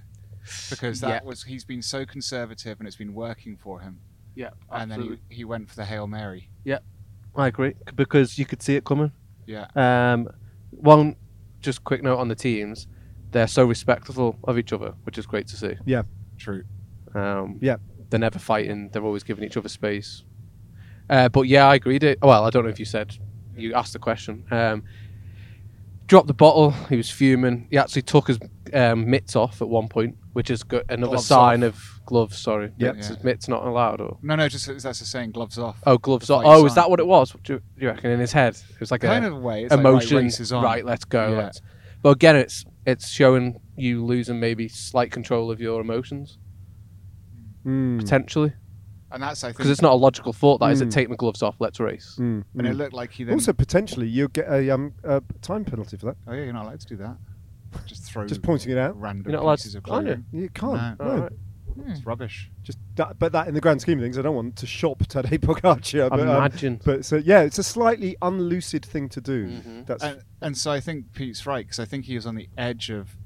Because 0.70 1.00
that 1.00 1.22
Yeah. 1.22 1.28
was 1.28 1.42
he's 1.42 1.64
been 1.64 1.82
so 1.82 2.04
conservative 2.06 2.78
and 2.78 2.86
it's 2.86 2.96
been 2.96 3.14
working 3.14 3.56
for 3.56 3.80
him, 3.80 4.00
yeah. 4.36 4.50
and 4.70 4.90
then 4.90 5.18
he, 5.28 5.36
he 5.36 5.44
went 5.44 5.68
for 5.68 5.74
the 5.76 5.84
hail 5.84 6.06
mary. 6.06 6.48
Yeah, 6.64 6.78
I 7.34 7.48
agree 7.48 7.74
because 7.96 8.38
you 8.38 8.46
could 8.46 8.62
see 8.62 8.76
it 8.76 8.84
coming. 8.84 9.10
Yeah, 9.46 9.66
Um, 9.74 10.28
one 10.76 11.16
just 11.60 11.84
quick 11.84 12.02
note 12.02 12.18
on 12.18 12.28
the 12.28 12.34
teams: 12.34 12.86
they're 13.32 13.46
so 13.48 13.64
respectful 13.64 14.38
of 14.44 14.58
each 14.58 14.72
other, 14.72 14.94
which 15.04 15.18
is 15.18 15.26
great 15.26 15.46
to 15.48 15.56
see. 15.56 15.74
Yeah, 15.84 16.02
true. 16.38 16.64
Um, 17.14 17.58
Yeah. 17.60 17.76
they're 18.10 18.20
never 18.20 18.38
fighting; 18.38 18.90
they're 18.92 19.04
always 19.04 19.22
giving 19.22 19.44
each 19.44 19.56
other 19.56 19.68
space. 19.68 20.24
Uh, 21.08 21.28
but 21.28 21.42
yeah, 21.42 21.66
I 21.66 21.76
agreed. 21.76 22.02
It 22.02 22.18
well, 22.22 22.44
I 22.44 22.50
don't 22.50 22.64
know 22.64 22.70
if 22.70 22.78
you 22.80 22.84
said 22.84 23.16
you 23.56 23.74
asked 23.74 23.92
the 23.92 23.98
question. 23.98 24.44
Um, 24.50 24.84
dropped 26.06 26.26
the 26.28 26.34
bottle. 26.34 26.70
He 26.88 26.96
was 26.96 27.10
fuming. 27.10 27.66
He 27.70 27.78
actually 27.78 28.02
took 28.02 28.28
his 28.28 28.38
um, 28.72 29.08
mitts 29.10 29.36
off 29.36 29.60
at 29.62 29.68
one 29.68 29.88
point, 29.88 30.16
which 30.32 30.50
is 30.50 30.62
good. 30.62 30.84
Another 30.88 31.12
Gloves 31.12 31.26
sign 31.26 31.62
off. 31.64 31.68
of 31.74 32.06
gloves. 32.06 32.38
Sorry, 32.38 32.72
Yep. 32.78 32.94
mitts, 32.96 33.10
Yeah. 33.10 33.16
mitts 33.22 33.48
not 33.48 33.64
allowed. 33.64 34.00
Or 34.00 34.18
No, 34.22 34.36
no, 34.36 34.48
just 34.48 34.66
that's 34.66 34.98
the 35.00 35.04
saying. 35.04 35.32
Gloves 35.32 35.58
off. 35.58 35.78
oh, 35.86 35.98
gloves 35.98 36.26
The 36.28 36.34
off. 36.34 36.42
fight 36.44 36.48
Oh, 36.50 36.64
is 36.66 36.72
sign. 36.72 36.76
that 36.82 36.90
what 36.90 37.00
it 37.00 37.06
was? 37.06 37.34
Do 37.44 37.54
you, 37.54 37.58
do 37.58 37.64
you 37.78 37.88
reckon 37.88 38.10
in 38.10 38.20
his 38.20 38.32
head? 38.32 38.54
It 38.56 38.80
was 38.80 38.90
like 38.90 39.00
kind 39.02 39.24
a 39.24 39.28
of 39.28 39.34
a 39.34 39.40
way. 39.40 39.64
It's 39.64 39.70
like, 39.70 39.84
right, 39.84 39.90
emotion. 39.90 40.16
race 40.18 40.40
is 40.40 40.52
on. 40.52 40.62
right, 40.62 40.84
let's 40.84 41.04
go. 41.04 41.30
Yeah. 41.30 41.36
Let's. 41.38 41.60
But 42.02 42.10
again, 42.10 42.36
it's 42.36 42.64
it's 42.86 43.08
showing 43.08 43.60
you 43.76 44.04
losing 44.04 44.38
maybe 44.40 44.68
slight 44.68 45.10
control 45.10 45.50
of 45.50 45.60
your 45.60 45.80
emotions 45.80 46.38
Mm, 47.66 47.98
potentially 47.98 48.52
and 49.16 49.22
that's 49.22 49.42
I 49.42 49.48
think. 49.48 49.56
because 49.58 49.70
it's 49.70 49.82
not 49.82 49.92
a 49.92 49.96
logical 49.96 50.32
thought. 50.32 50.58
That 50.60 50.70
is 50.72 50.80
it. 50.80 50.88
Mm. 50.88 50.92
Taking 50.92 51.10
the 51.10 51.16
gloves 51.16 51.42
off. 51.42 51.56
Let's 51.58 51.80
race. 51.80 52.16
mm, 52.18 52.44
and 52.56 52.66
it 52.66 52.74
mm. 52.74 52.76
looked 52.76 52.92
like 52.92 53.10
he 53.12 53.24
then. 53.24 53.34
Also, 53.34 53.52
potentially, 53.52 54.06
you'll 54.06 54.28
get 54.28 54.46
a 54.48 54.70
um, 54.70 54.92
a 55.02 55.22
time 55.42 55.64
penalty 55.64 55.96
for 55.96 56.06
that. 56.06 56.16
oh 56.28 56.32
yeah, 56.32 56.44
you're 56.44 56.52
not 56.52 56.66
allowed 56.66 56.80
to 56.80 56.86
do 56.86 56.96
that. 56.96 57.16
Just 57.86 58.04
throw. 58.04 58.26
Just 58.26 58.42
pointing 58.42 58.72
it 58.72 58.78
out. 58.78 58.98
Random 59.00 59.24
You're 59.30 59.40
not 59.40 59.44
allowed 59.44 59.56
pieces 59.56 59.72
to- 59.72 59.78
of 59.78 59.90
aren't 59.90 60.08
you? 60.08 60.24
You 60.32 60.48
can't. 60.50 60.98
No. 60.98 61.04
No. 61.04 61.10
Alright. 61.10 61.32
Hmm. 61.74 61.90
It's 61.90 62.06
rubbish. 62.06 62.50
Just 62.62 62.78
that, 62.94 63.18
but 63.18 63.32
that 63.32 63.48
in 63.48 63.54
the 63.54 63.60
grand 63.60 63.82
scheme 63.82 63.98
of 63.98 64.04
things, 64.04 64.18
I 64.18 64.22
don't 64.22 64.34
want 64.34 64.56
to 64.56 64.66
shop 64.66 65.00
Tadej 65.00 65.40
Pogacar. 65.40 66.08
But, 66.08 66.20
um, 66.20 66.28
Imagine. 66.28 66.80
but 66.84 67.04
so 67.04 67.16
yeah, 67.16 67.42
it's 67.42 67.58
a 67.58 67.62
slightly 67.62 68.16
unlucid 68.22 68.84
thing 68.84 69.08
to 69.10 69.20
do. 69.20 69.46
Mhm. 69.48 69.86
That's 69.86 70.02
And, 70.02 70.22
and 70.40 70.56
so 70.56 70.70
I 70.70 70.80
think 70.80 71.12
Pete's 71.12 71.44
right 71.46 71.66
because 71.66 71.78
I 71.78 71.84
think 71.84 72.06
he 72.06 72.14
was 72.14 72.26
on 72.26 72.34
the 72.34 72.48
edge 72.56 72.88
of 72.90 73.16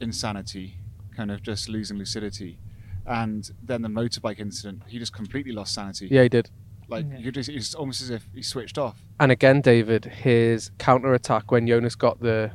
insanity, 0.00 0.78
kind 1.16 1.30
of 1.30 1.42
just 1.42 1.68
losing 1.68 1.96
lucidity. 1.96 2.58
And 3.06 3.48
then 3.62 3.82
the 3.82 3.88
motorbike 3.88 4.40
incident, 4.40 4.82
he 4.88 4.98
just 4.98 5.12
completely 5.12 5.52
lost 5.52 5.74
sanity. 5.74 6.08
Yeah, 6.10 6.24
he 6.24 6.28
did. 6.28 6.50
Like 6.88 7.06
Yeah. 7.18 7.30
just, 7.30 7.48
it's 7.48 7.74
almost 7.74 8.00
as 8.02 8.10
if 8.10 8.26
he 8.34 8.42
switched 8.42 8.78
off. 8.78 9.00
And 9.20 9.30
again, 9.32 9.60
David, 9.60 10.04
his 10.06 10.70
counter 10.78 11.14
attack 11.14 11.50
when 11.50 11.66
Jonas 11.66 11.94
got 11.94 12.20
the 12.20 12.52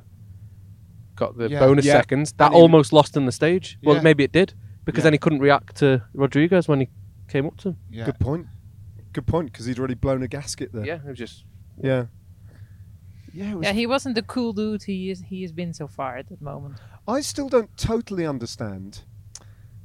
got 1.15 1.37
the 1.37 1.49
Yeah. 1.49 1.59
bonus 1.59 1.85
Yeah. 1.85 1.93
seconds, 1.93 2.31
that 2.33 2.45
And 2.47 2.55
he- 2.55 2.61
almost 2.61 2.91
lost 2.93 3.15
in 3.15 3.25
the 3.25 3.31
stage. 3.31 3.77
Well, 3.83 3.97
Yeah. 3.97 4.01
maybe 4.01 4.23
it 4.23 4.31
did 4.31 4.53
because 4.85 5.01
Yeah. 5.01 5.03
then 5.03 5.13
he 5.13 5.19
couldn't 5.19 5.39
react 5.39 5.75
to 5.77 6.03
Rodriguez 6.13 6.67
when 6.67 6.79
he 6.79 6.89
came 7.27 7.45
up 7.45 7.57
to 7.57 7.69
him. 7.69 7.77
Yeah. 7.91 8.05
good 8.05 8.19
point. 8.19 8.47
Good 9.13 9.27
point 9.27 9.51
because 9.51 9.65
he'd 9.67 9.77
already 9.77 9.93
blown 9.93 10.23
a 10.23 10.27
gasket 10.27 10.71
there. 10.73 10.85
Yeah, 10.85 10.95
it 10.95 11.05
was 11.05 11.17
just 11.17 11.43
Yeah. 11.81 12.05
Yeah, 13.33 13.53
was 13.55 13.65
Yeah, 13.65 13.73
he 13.73 13.85
wasn't 13.85 14.15
the 14.15 14.21
cool 14.23 14.51
dude 14.53 14.83
he 14.83 15.09
is. 15.11 15.21
He 15.21 15.41
has 15.43 15.51
been 15.51 15.73
so 15.73 15.87
far 15.87 16.17
at 16.17 16.27
that 16.29 16.41
moment. 16.41 16.75
I 17.07 17.21
still 17.21 17.49
don't 17.49 17.75
totally 17.77 18.25
understand 18.25 19.03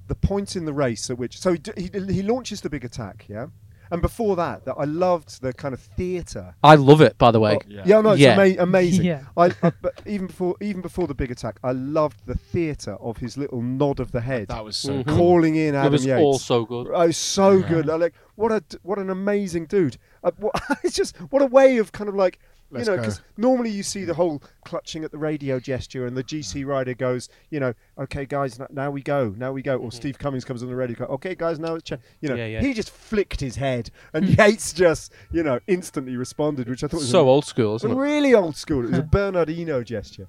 the 0.09 0.15
point 0.15 0.57
in 0.57 0.65
the 0.65 0.73
race 0.73 1.11
at 1.11 1.19
which. 1.19 1.39
So 1.39 1.53
he, 1.55 1.61
he, 1.77 1.91
he 2.13 2.23
launches 2.23 2.61
the 2.61 2.71
big 2.71 2.85
attack, 2.85 3.27
yeah? 3.29 3.47
And 3.89 4.03
before 4.03 4.35
that, 4.35 4.65
that 4.65 4.75
I 4.77 4.83
loved 4.85 5.41
the 5.43 5.53
kind 5.53 5.73
of 5.73 5.79
theatre. 5.81 6.57
I 6.65 6.75
love 6.75 7.01
it, 7.01 7.17
by 7.19 7.31
the 7.31 7.39
way. 7.39 7.57
Oh, 7.57 7.65
Yeah. 7.69 7.83
yeah, 7.87 8.01
no, 8.01 8.11
it's 8.11 8.21
Yeah. 8.21 8.33
ama- 8.33 8.61
amazing. 8.63 9.05
Yeah. 9.05 9.23
I, 9.37 9.53
I, 9.63 9.71
but 9.81 10.03
even 10.07 10.27
before, 10.27 10.57
even 10.61 10.81
before 10.83 11.07
the 11.07 11.15
big 11.15 11.31
attack, 11.31 11.61
I 11.63 11.71
loved 11.71 12.27
the 12.27 12.35
theatre 12.35 12.95
of 12.97 13.19
his 13.19 13.37
little 13.39 13.63
nod 13.63 14.01
of 14.01 14.11
the 14.11 14.21
head, 14.23 14.49
That 14.49 14.65
was 14.65 14.77
so 14.77 15.05
Mhm. 15.05 15.17
calling 15.17 15.55
in 15.55 15.77
It 15.77 15.79
Adam 15.79 15.93
was 15.93 16.05
Yates. 16.05 16.21
all 16.21 16.39
so 16.41 16.65
good. 16.65 16.89
Oh, 16.93 17.11
so 17.13 17.53
Yeah. 17.59 17.69
good! 17.69 17.89
I 17.91 17.95
like 17.95 18.15
what 18.35 18.51
a 18.51 18.61
what 18.83 18.99
an 18.99 19.09
amazing 19.09 19.67
dude. 19.67 19.99
Uh, 20.25 20.33
what, 20.39 20.61
it's 20.83 20.97
just 20.97 21.17
what 21.31 21.41
a 21.43 21.47
way 21.47 21.77
of 21.79 21.93
kind 21.93 22.09
of 22.09 22.17
like 22.17 22.41
Let's 22.71 22.89
you 22.89 22.95
know 22.95 23.01
because 23.01 23.21
normally 23.37 23.71
you 23.71 23.83
see 23.83 24.05
the 24.05 24.15
whole 24.15 24.43
clutching 24.65 25.05
at 25.05 25.13
the 25.13 25.19
radio 25.19 25.61
gesture, 25.61 26.07
and 26.07 26.17
the 26.17 26.25
GC 26.25 26.65
mm. 26.65 26.67
rider 26.67 26.95
goes, 26.95 27.29
you 27.51 27.61
know, 27.61 27.75
okay 27.97 28.27
guys, 28.27 28.59
now 28.71 28.91
we 28.91 29.03
go, 29.03 29.35
now 29.37 29.53
we 29.53 29.63
go. 29.63 29.77
Or 29.77 29.89
mm-hmm. 29.89 29.91
Steve 29.91 30.19
Cummings 30.19 30.45
comes 30.45 30.63
on 30.63 30.69
the 30.69 30.75
radio, 30.75 30.97
go, 30.97 31.05
okay 31.15 31.37
guys, 31.37 31.61
now 31.61 31.75
it's 31.75 31.89
ch-. 31.89 32.01
you 32.21 32.29
know. 32.29 32.35
Yeah, 32.35 32.47
yeah. 32.47 32.61
He 32.61 32.75
just 32.75 32.91
flicked 32.91 33.41
his 33.41 33.57
head, 33.57 33.91
and 34.13 34.25
hmm. 34.25 34.41
Yates 34.41 34.73
just 34.73 35.13
you 35.31 35.43
know 35.43 35.61
instantly 35.69 36.17
responded, 36.17 36.69
which 36.69 36.83
I 36.83 36.89
thought 36.89 36.99
was 36.99 37.11
So 37.11 37.23
an- 37.23 37.29
old 37.29 37.45
school, 37.45 37.77
isn't 37.77 37.91
it? 37.91 37.95
really 37.95 38.35
old 38.35 38.57
school. 38.57 38.85
It 38.85 38.91
was 38.91 38.99
a 38.99 39.03
Bernardino 39.11 39.85
gesture. 39.85 40.29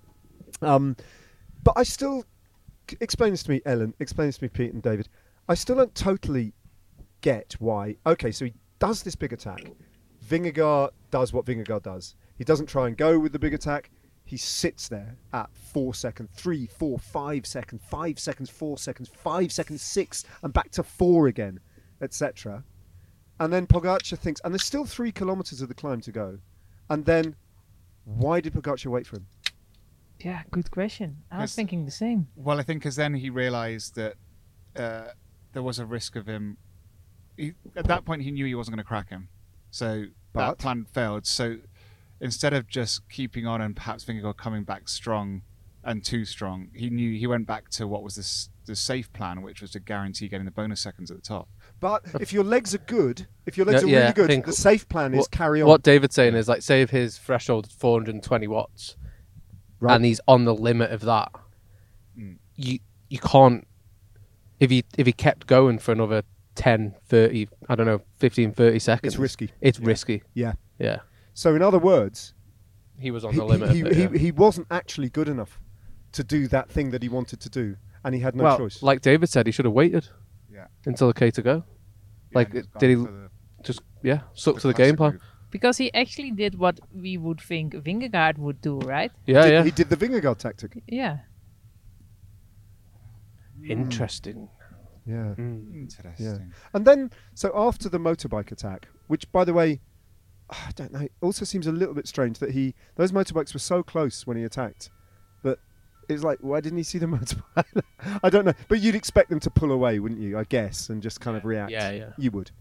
Um, 0.62 0.96
but 1.64 1.74
I 1.76 1.84
still 1.84 2.24
explain 3.02 3.32
this 3.32 3.44
to 3.44 3.52
me, 3.52 3.62
Ellen. 3.66 3.94
Explain 4.00 4.28
this 4.28 4.38
to 4.38 4.44
me, 4.44 4.50
Pete 4.50 4.74
and 4.74 4.82
David. 4.82 5.10
I 5.50 5.56
still 5.56 5.76
don't 5.76 5.96
totally 5.96 6.54
get 7.22 7.56
why. 7.60 7.96
Okay, 8.06 8.32
so 8.32 8.46
he 8.46 8.54
does 8.80 9.04
this 9.04 9.16
big 9.16 9.34
attack. 9.34 9.72
Vingegaard 10.26 10.90
does 11.10 11.34
what 11.34 11.46
Vingegaard 11.46 11.84
does. 11.84 12.16
He 12.38 12.44
doesn't 12.44 12.68
try 12.68 12.88
and 12.88 12.96
go 12.98 13.20
with 13.20 13.32
the 13.32 13.40
big 13.40 13.54
attack. 13.54 13.90
He 14.26 14.38
sits 14.38 14.90
there 14.90 15.16
at 15.34 15.50
four 15.54 15.94
seconds, 15.94 16.30
three, 16.34 16.68
four, 16.68 17.00
five 17.00 17.46
seconds, 17.46 17.82
five 17.90 18.20
seconds, 18.20 18.50
four 18.50 18.78
seconds, 18.78 19.10
five 19.10 19.52
seconds, 19.52 19.82
six, 19.82 20.26
and 20.44 20.52
back 20.54 20.70
to 20.72 20.84
four 20.84 21.28
again, 21.28 21.60
etc. 22.02 22.64
And 23.40 23.54
then 23.54 23.68
Pogacar 23.68 24.18
thinks, 24.18 24.42
and 24.44 24.54
there's 24.54 24.64
still 24.64 24.86
three 24.86 25.12
kilometers 25.12 25.62
of 25.62 25.70
the 25.70 25.74
climb 25.74 26.02
to 26.02 26.12
go. 26.12 26.40
And 26.90 27.06
then, 27.06 27.36
why 28.04 28.42
did 28.42 28.54
Pogacar 28.54 28.88
wait 28.88 29.08
for 29.08 29.18
him? 29.18 29.28
Yeah, 30.20 30.42
good 30.52 30.72
question. 30.72 31.18
I 31.32 31.42
was 31.42 31.56
thinking 31.56 31.86
the 31.86 31.92
same. 31.92 32.28
Well, 32.36 32.60
I 32.60 32.64
think 32.64 32.82
because 32.82 32.96
then 32.96 33.14
he 33.14 33.30
realised 33.30 33.96
that 33.96 34.16
uh, 34.76 35.12
there 35.54 35.64
was 35.64 35.80
a 35.80 35.86
risk 35.86 36.16
of 36.16 36.28
him. 36.28 36.58
He, 37.38 37.54
at 37.76 37.86
that 37.88 38.04
point, 38.04 38.24
he 38.24 38.32
knew 38.32 38.46
he 38.46 38.56
wasn't 38.56 38.76
going 38.76 38.84
to 38.84 38.88
crack 38.88 39.10
him, 39.10 39.30
so 39.70 40.06
But? 40.34 40.48
that 40.48 40.58
plan 40.58 40.86
failed. 40.92 41.28
So 41.28 41.58
instead 42.20 42.54
of 42.54 42.68
just 42.68 43.08
keeping 43.10 43.46
on 43.46 43.62
and 43.62 43.76
perhaps 43.76 44.04
thinking 44.04 44.24
Vingegaard 44.24 44.38
coming 44.38 44.64
back 44.64 44.90
strong 44.90 45.42
and 45.84 46.04
too 46.04 46.26
strong. 46.26 46.70
He 46.74 46.90
knew 46.90 47.18
he 47.18 47.28
went 47.28 47.48
back 47.48 47.70
to 47.72 47.88
what 47.88 48.04
was 48.04 48.16
this 48.16 48.50
the 48.66 48.76
safe 48.76 49.12
plan, 49.14 49.42
which 49.42 49.62
was 49.62 49.72
to 49.72 49.80
guarantee 49.80 50.28
getting 50.28 50.44
the 50.46 50.52
bonus 50.52 50.82
seconds 50.82 51.10
at 51.10 51.16
the 51.16 51.24
top. 51.24 51.48
But 51.80 52.04
if 52.20 52.34
your 52.34 52.44
legs 52.44 52.76
are 52.76 52.80
good, 52.80 53.28
if 53.46 53.56
your 53.56 53.66
legs 53.66 53.84
Yeah, 53.84 53.88
are 53.88 53.92
yeah, 53.92 54.00
really 54.18 54.28
good, 54.28 54.44
the 54.46 54.52
safe 54.52 54.90
plan 54.90 55.14
is 55.14 55.28
carry 55.30 55.62
on. 55.62 55.68
What 55.70 55.84
David's 55.84 56.16
saying 56.16 56.36
is 56.36 56.50
like, 56.50 56.62
save 56.62 56.90
his 56.90 57.18
threshold 57.18 57.72
420 57.72 58.48
watts, 58.48 58.98
Right. 59.80 59.96
and 59.96 60.04
he's 60.04 60.20
on 60.28 60.44
the 60.44 60.54
limit 60.54 60.92
of 60.92 61.02
that, 61.02 61.32
Mm. 62.20 62.38
you 62.56 62.80
you 63.10 63.20
can't. 63.20 63.66
If 64.60 64.70
he 64.72 64.84
if 64.98 65.06
he 65.06 65.14
kept 65.14 65.48
going 65.48 65.78
for 65.80 65.92
another 65.94 66.24
10, 66.56 66.96
30, 67.06 67.48
I 67.70 67.76
don't 67.76 67.86
know, 67.86 68.02
15, 68.18 68.52
30 68.52 68.80
seconds, 68.80 69.14
It's 69.14 69.20
risky. 69.20 69.52
It's 69.62 69.80
risky. 69.80 70.24
Yeah. 70.34 70.54
Yeah, 70.80 71.00
So 71.38 71.54
in 71.54 71.62
other 71.62 71.78
words, 71.78 72.34
he 72.98 73.12
was 73.12 73.24
on 73.24 73.32
he, 73.34 73.38
the 73.38 73.46
limit. 73.46 73.70
he, 73.70 73.84
he, 73.84 74.02
yeah. 74.02 74.10
he 74.18 74.32
wasn't 74.32 74.66
actually 74.72 75.10
good 75.10 75.30
enough 75.30 75.62
to 76.14 76.24
do 76.24 76.48
that 76.48 76.68
thing 76.68 76.90
that 76.90 77.04
he 77.04 77.10
wanted 77.10 77.40
to 77.42 77.50
do, 77.50 77.76
and 78.04 78.16
he 78.16 78.22
had 78.22 78.36
no 78.36 78.44
well, 78.46 78.58
choice. 78.58 78.82
like 78.82 79.02
David 79.02 79.30
said, 79.30 79.46
he 79.46 79.52
should 79.52 79.66
have 79.66 79.74
waited 79.76 80.10
Yeah. 80.52 80.66
until 80.88 81.10
the 81.10 81.14
K 81.14 81.30
to 81.30 81.44
go. 81.44 81.56
Yeah, 82.32 82.38
Like, 82.40 82.52
did 82.80 82.90
he- 82.90 82.96
the- 82.96 83.30
Just 83.62 83.82
yeah, 84.02 84.22
stuck 84.34 84.56
the 84.56 84.62
to 84.62 84.68
the 84.70 84.74
game 84.74 84.96
plan. 84.96 85.12
move. 85.12 85.22
Because 85.52 85.78
he 85.78 85.94
actually 85.94 86.32
did 86.32 86.58
what 86.58 86.80
we 86.92 87.20
would 87.20 87.40
think 87.40 87.74
Vingegaard 87.76 88.40
would 88.40 88.60
do, 88.60 88.80
right? 88.80 89.12
Yeah, 89.28 89.44
Did- 89.44 89.52
yeah. 89.52 89.64
He 89.64 89.72
did 89.72 89.90
the 89.90 89.96
Vingegaard 89.96 90.40
tactic. 90.40 90.82
Yeah. 90.88 91.18
Interesting. 93.64 94.50
Yeah. 95.06 95.36
Mm. 95.38 95.76
Interesting. 95.84 96.52
And 96.74 96.84
then, 96.86 97.12
so 97.36 97.52
after 97.54 97.90
the 97.90 98.00
motorbike 98.00 98.52
attack, 98.52 98.88
which, 99.06 99.32
by 99.32 99.44
the 99.46 99.54
way, 99.54 99.82
I 100.50 100.72
don't 100.76 100.94
know, 100.94 101.02
it 101.02 101.12
also 101.22 101.44
seems 101.46 101.68
a 101.68 101.72
little 101.72 101.94
bit 101.94 102.08
strange 102.08 102.40
that 102.40 102.52
he 102.52 102.74
those 102.96 103.12
motorbikes 103.12 103.54
were 103.54 103.60
so 103.60 103.84
close 103.84 104.26
when 104.26 104.38
he 104.38 104.44
attacked 104.44 104.90
that 105.44 105.60
it's 106.08 106.24
like, 106.24 106.40
why 106.42 106.62
didn't 106.62 106.78
he 106.78 106.84
see 106.84 106.98
the 106.98 107.06
motorbike? 107.18 107.84
I 108.24 108.30
don't 108.30 108.46
know, 108.46 108.54
but 108.70 108.80
you'd 108.80 108.96
expect 108.96 109.30
them 109.30 109.40
to 109.42 109.50
pull 109.50 109.72
away, 109.72 110.00
wouldn't 110.00 110.22
you? 110.22 110.38
I 110.38 110.46
guess, 110.46 110.90
and 110.90 111.02
just 111.04 111.20
kind 111.20 111.36
of 111.36 111.44
react. 111.46 111.72
Yeah, 111.72 111.92
yeah. 111.92 112.10
You 112.18 112.32
would, 112.32 112.52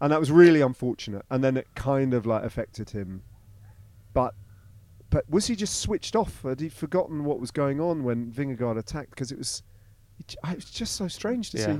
and 0.00 0.10
that 0.12 0.18
was 0.18 0.30
really 0.32 0.60
unfortunate. 0.60 1.24
And 1.30 1.42
then 1.44 1.56
it 1.56 1.68
kind 1.74 2.14
of 2.14 2.26
like 2.26 2.42
affected 2.44 2.90
him, 2.90 3.22
but. 4.12 4.34
But 5.10 5.24
was 5.30 5.46
he 5.46 5.56
just 5.56 5.80
switched 5.80 6.14
off? 6.14 6.42
Had 6.42 6.60
he 6.60 6.68
forgotten 6.68 7.24
what 7.24 7.40
was 7.40 7.50
going 7.50 7.80
on 7.80 8.04
when 8.04 8.30
Vingegaard 8.30 8.76
attacked? 8.76 9.08
Because 9.08 9.32
it 9.32 9.38
was, 9.38 9.62
it, 10.18 10.34
it 10.46 10.54
was 10.56 10.66
just 10.66 10.96
so 10.96 11.08
strange 11.08 11.50
to 11.52 11.56
Yeah. 11.58 11.78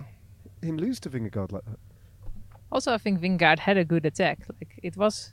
see 0.62 0.66
him 0.66 0.78
lose 0.78 0.98
to 1.00 1.11
Vingegaard 1.11 1.52
like 1.52 1.66
that. 1.66 1.78
Also, 2.70 2.92
I 2.92 2.98
think 2.98 3.20
Vingegaard 3.20 3.61
had 3.61 3.76
a 3.76 3.85
good 3.85 4.04
attack. 4.07 4.40
Like 4.48 4.78
it 4.83 4.96
was, 4.96 5.33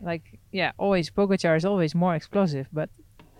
like 0.00 0.38
yeah, 0.52 0.72
always 0.78 1.10
Pogacar 1.10 1.56
is 1.56 1.64
always 1.64 1.94
more 1.94 2.14
explosive, 2.14 2.68
but 2.72 2.88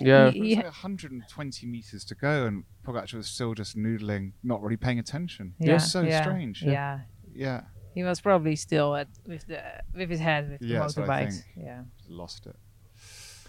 Yeah, 0.00 0.30
He- 0.30 0.38
It 0.38 0.56
was 0.56 0.56
like 0.56 0.64
120 0.66 1.66
meters 1.66 2.04
to 2.06 2.14
go, 2.16 2.46
and 2.46 2.64
Pogacar 2.85 3.14
was 3.14 3.28
still 3.28 3.54
just 3.54 3.76
noodling, 3.76 4.32
not 4.42 4.61
really 4.62 4.76
paying 4.76 4.98
attention. 4.98 5.54
yeah, 5.58 5.70
it 5.70 5.74
was 5.74 5.90
so 5.92 6.02
yeah, 6.02 6.22
strange. 6.22 6.62
Yeah. 6.62 7.00
Yeah, 7.35 7.62
he 7.94 8.02
was 8.02 8.20
probably 8.20 8.56
still 8.56 8.94
at 8.96 9.08
with 9.26 9.46
the 9.46 9.62
with 9.94 10.11
his 10.11 10.20
head 10.20 10.50
with 10.50 10.62
Yeah, 10.62 10.87
the 10.88 11.00
what 11.02 11.11
I 11.11 11.26
motorbikes. 11.26 11.44
Yeah. 11.56 11.82
lost 12.08 12.46
it. 12.46 12.56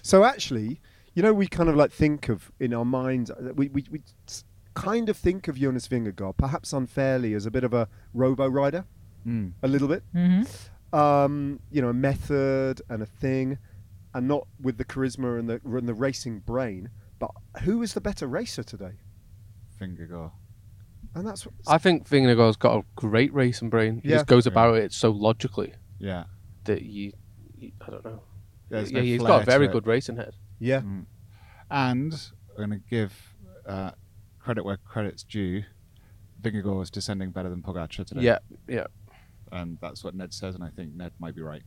So 0.02 0.24
actually, 0.24 0.80
you 1.16 1.24
know, 1.24 1.34
we 1.34 1.48
kind 1.48 1.70
of 1.70 1.76
like 1.76 1.92
think 1.92 2.30
of 2.30 2.52
in 2.60 2.74
our 2.74 2.86
minds, 2.86 3.32
uh, 3.32 3.52
we 3.56 3.70
we, 3.70 3.86
we 3.92 4.02
s- 4.28 4.44
kind 4.76 5.10
of 5.10 5.18
think 5.18 5.48
of 5.48 5.56
Jonas 5.58 5.88
Vingegaard, 5.88 6.38
perhaps 6.38 6.74
unfairly, 6.74 7.34
as 7.34 7.46
a 7.46 7.52
bit 7.52 7.64
of 7.64 7.74
a 7.74 7.88
robo 8.14 8.48
rider, 8.48 8.86
Mm. 9.26 9.54
a 9.64 9.68
little 9.68 9.88
bit. 9.88 10.04
Mm-hmm. 10.16 10.96
Um, 10.96 11.60
you 11.72 11.82
know, 11.82 11.90
a 11.90 11.94
method 11.94 12.82
and 12.90 13.02
a 13.02 13.06
thing, 13.06 13.58
and 14.14 14.28
not 14.28 14.48
with 14.62 14.78
the 14.78 14.86
charisma 14.86 15.40
and 15.40 15.50
the 15.50 15.60
and 15.66 15.88
the 15.88 15.94
racing 15.94 16.40
brain. 16.40 16.90
But 17.20 17.32
who 17.64 17.82
is 17.82 17.94
the 17.94 18.02
better 18.02 18.28
racer 18.28 18.64
today? 18.64 18.94
Vingegaard. 19.80 20.32
And 21.16 21.28
that's 21.28 21.46
what, 21.46 21.54
I 21.68 21.78
think 21.78 22.08
Vingegaard's 22.10 22.58
got 22.58 22.78
a 22.78 22.84
great 22.96 23.34
racing 23.34 23.70
brain. 23.70 24.00
He 24.04 24.10
Yeah. 24.10 24.16
just 24.18 24.28
goes 24.28 24.46
Yeah. 24.46 24.52
about 24.52 24.76
it 24.76 24.92
so 24.94 25.12
logically 25.12 25.74
Yeah. 26.00 26.26
that 26.66 26.82
you, 26.84 27.14
you 27.56 27.72
I 27.82 27.92
don't 27.92 28.04
know. 28.04 28.24
There's 28.70 28.92
yeah, 28.92 29.00
no 29.00 29.04
he's 29.06 29.20
flair 29.20 29.28
got 29.30 29.42
a 29.44 29.46
very 29.46 29.68
good 29.68 29.86
racing 29.88 30.16
head. 30.18 30.36
yeah. 30.60 30.82
Mm. 30.82 31.06
And 31.70 32.14
I'm 32.52 32.56
going 32.70 32.70
to 32.72 32.86
give 32.90 33.36
uh, 33.66 33.92
credit 34.40 34.66
where 34.66 34.78
credit's 34.78 35.24
due. 35.24 35.64
Vingegaard 36.42 36.78
was 36.78 36.90
descending 36.92 37.32
better 37.32 37.50
than 37.50 37.62
Pogacar 37.62 38.06
today. 38.06 38.22
Yeah, 38.22 38.40
yeah, 38.68 38.88
And 39.54 39.78
that's 39.82 40.04
what 40.04 40.16
Ned 40.16 40.34
says, 40.34 40.56
and 40.56 40.64
I 40.64 40.70
think 40.70 40.96
Ned 40.96 41.12
might 41.20 41.36
be 41.36 41.42
right. 41.44 41.62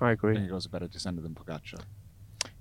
I 0.00 0.12
agree. 0.12 0.36
Vingegaard's 0.36 0.66
a 0.66 0.68
better 0.68 0.86
descender 0.86 1.20
than 1.22 1.34
Pogacar. 1.34 1.80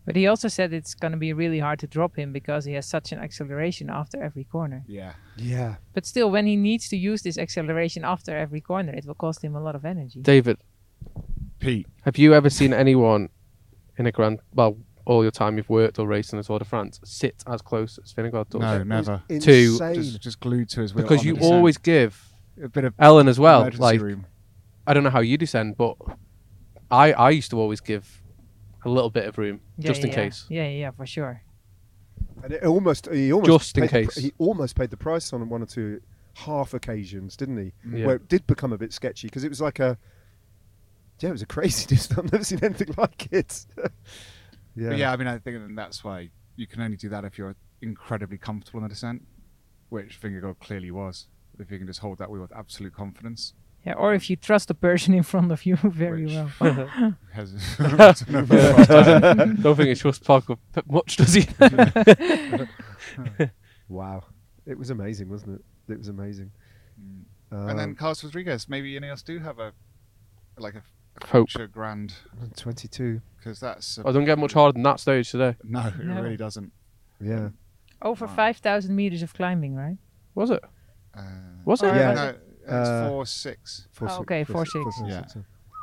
But 0.06 0.16
he 0.16 0.28
also 0.28 0.48
said 0.50 0.74
it's 0.74 0.96
going 0.96 1.14
to 1.14 1.18
be 1.18 1.32
really 1.32 1.60
hard 1.60 1.80
to 1.80 1.88
drop 1.88 2.18
him 2.18 2.34
because 2.34 2.66
he 2.66 2.74
has 2.74 2.86
such 2.86 3.12
an 3.12 3.20
acceleration 3.20 3.90
after 3.90 4.22
every 4.22 4.44
corner. 4.44 4.84
Yeah. 4.88 5.14
Yeah. 5.38 5.76
But 5.94 6.06
still, 6.06 6.30
when 6.30 6.46
he 6.46 6.58
needs 6.58 6.90
to 6.90 6.98
use 6.98 7.22
this 7.22 7.38
acceleration 7.38 8.04
after 8.04 8.36
every 8.36 8.60
corner, 8.60 8.92
it 8.94 9.06
will 9.06 9.14
cost 9.14 9.44
him 9.44 9.56
a 9.56 9.62
lot 9.62 9.76
of 9.76 9.86
energy. 9.86 10.20
David, 10.22 10.58
Pete. 11.60 11.88
have 12.02 12.18
you 12.18 12.34
ever 12.34 12.50
seen 12.50 12.74
anyone 12.74 13.30
in 13.98 14.06
a 14.08 14.12
grand, 14.12 14.40
well, 14.54 14.78
all 15.06 15.22
your 15.22 15.32
time 15.32 15.56
you've 15.58 15.70
worked 15.70 16.00
or 16.00 16.08
raced 16.08 16.34
in 16.34 16.38
the 16.38 16.44
Tour 16.44 16.60
de 16.60 16.66
France, 16.66 17.00
sit 17.06 17.44
as 17.48 17.62
close 17.62 17.98
as 18.04 18.14
Vingegaard 18.14 18.50
does? 18.50 18.62
No, 18.62 18.76
It 18.76 18.80
was 18.80 18.88
never. 18.88 19.24
Two. 19.30 19.36
Insane. 19.80 19.96
Just, 19.96 20.22
just 20.22 20.40
glued 20.42 20.68
to 20.70 20.82
his 20.82 20.94
wheel. 20.94 21.04
Because 21.04 21.20
on 21.22 21.28
you 21.28 21.36
the 21.36 21.46
always 21.46 21.78
give 21.78 22.34
a 22.62 22.68
bit 22.68 22.84
of 22.84 22.94
Ellen 23.00 23.28
as 23.30 23.40
well. 23.40 23.70
Like 23.78 24.02
room. 24.02 24.26
I 24.86 24.94
don't 24.94 25.04
know 25.04 25.10
how 25.10 25.22
you 25.22 25.38
descend, 25.38 25.78
but 25.78 25.98
I 26.92 27.14
I 27.14 27.30
used 27.32 27.52
to 27.52 27.60
always 27.60 27.80
give 27.82 28.22
a 28.86 28.90
little 28.90 29.10
bit 29.10 29.26
of 29.28 29.38
room 29.38 29.62
Yeah, 29.78 29.88
just 29.88 30.04
in 30.04 30.10
yeah, 30.10 30.16
case. 30.16 30.46
Yeah, 30.50 30.64
yeah, 30.64 30.70
yeah, 30.80 30.92
for 30.92 31.06
sure. 31.06 31.42
And 32.44 32.54
it 32.54 32.64
almost 32.64 33.08
he 33.12 33.32
almost 33.32 33.50
Just 33.52 33.78
in 33.78 33.88
paid 33.88 33.90
the 34.06 34.08
pr- 34.08 34.12
case. 34.14 34.24
he 34.24 34.34
almost 34.38 34.76
paid 34.76 34.90
the 34.90 34.98
price 34.98 35.32
on 35.34 35.48
one 35.50 35.62
or 35.62 35.66
two 35.66 36.02
half 36.36 36.74
occasions, 36.74 37.38
didn't 37.38 37.58
he? 37.58 37.72
Mm. 37.88 38.00
Yeah. 38.00 38.06
Where 38.08 38.16
it 38.16 38.28
did 38.28 38.46
become 38.48 38.74
a 38.74 38.78
bit 38.78 38.92
sketchy 38.92 39.28
because 39.28 39.44
it 39.44 39.50
was 39.50 39.62
like 39.62 39.80
a 39.80 39.98
yeah, 41.20 41.30
it 41.30 41.34
was 41.34 41.42
a 41.42 41.46
crazy 41.48 41.86
distance. 41.96 42.18
I've 42.20 42.32
never 42.32 42.44
seen 42.44 42.60
anything 42.64 42.94
like 42.98 43.28
it. 43.32 43.66
yeah, 44.76 44.90
But 44.90 44.98
yeah, 44.98 45.12
I 45.14 45.16
mean, 45.16 45.28
I 45.28 45.38
think 45.38 45.76
that's 45.76 46.04
why 46.04 46.30
you 46.58 46.68
can 46.68 46.82
only 46.82 46.98
do 46.98 47.08
that 47.10 47.24
if 47.24 47.38
you're 47.38 47.56
incredibly 47.82 48.38
comfortable 48.38 48.80
in 48.80 48.84
the 48.84 48.90
descent, 48.90 49.26
which 49.90 50.20
Vingegaard 50.20 50.60
clearly 50.60 50.92
was. 50.92 51.28
If 51.60 51.72
you 51.72 51.78
can 51.78 51.88
just 51.88 52.00
hold 52.00 52.18
that 52.18 52.30
wheel 52.30 52.42
with 52.42 52.52
absolute 52.56 52.94
confidence. 52.94 53.54
Yeah, 53.86 53.94
or 53.96 54.14
if 54.14 54.30
you 54.30 54.38
trust 54.38 54.70
the 54.70 54.74
person 54.74 55.14
in 55.14 55.24
front 55.24 55.52
of 55.52 55.66
you 55.66 55.76
very 55.84 56.24
Which- 56.26 56.34
well. 56.36 56.52
I 56.62 56.68
don't 56.70 56.78
know 56.78 57.16
if 57.36 57.52
it's 57.54 57.76
the 57.76 57.90
first 57.90 58.28
time. 58.90 59.56
don't 59.62 59.76
think 59.76 59.90
it's 59.90 60.02
just 60.02 60.24
Parker 60.24 60.56
p- 60.74 60.82
much, 60.90 61.18
does 61.18 61.34
he? 61.34 61.46
Wow, 63.90 64.24
it 64.66 64.78
was 64.78 64.90
amazing, 64.90 65.30
wasn't 65.30 65.60
it? 65.60 65.92
It 65.92 65.98
was 65.98 66.08
amazing. 66.08 66.52
Mm. 67.00 67.70
and 67.70 67.80
then 67.80 67.90
Um, 67.90 67.96
Carlos 67.96 68.24
Rodriguez, 68.24 68.70
maybe 68.70 68.94
Ineos 69.00 69.24
do 69.24 69.40
have 69.40 69.60
a 69.60 69.74
like 70.58 70.76
a, 70.76 70.84
a 71.22 71.28
Hope. 71.28 71.50
future 71.50 71.68
grand 71.68 72.14
twenty-two. 72.56 73.22
because 73.38 73.60
that's 73.60 74.00
I 74.00 74.12
don't 74.12 74.26
get 74.26 74.40
much 74.40 74.54
harder 74.54 74.74
than 74.74 74.84
that 74.84 75.00
stage 75.00 75.30
today. 75.32 75.58
no, 75.64 75.88
it 75.88 76.00
No. 76.00 76.22
really 76.22 76.38
doesn't. 76.38 76.72
Yeah, 77.20 77.50
Over 78.02 78.26
Wow. 78.26 78.36
5,000 78.36 78.96
meters 78.96 79.22
of 79.24 79.34
climbing, 79.34 79.76
right? 79.76 79.98
Was 80.36 80.50
it? 80.52 80.64
Uh, 81.16 81.22
Was 81.66 81.82
it? 81.84 81.88
Or- 81.88 81.96
Yeah. 81.96 82.14
No, 82.14 82.36
it's 82.64 82.72
Uh, 82.90 83.10
four 83.10 83.26
six. 83.26 83.88
Four 83.92 84.08
Oh, 84.08 84.12
six- 84.12 84.22
okay, 84.22 84.44
four 84.44 84.54
four 84.54 84.66
six- 84.66 84.74
four 84.74 84.92
six. 84.94 85.10
Yeah. 85.10 85.24
yeah. 85.36 85.42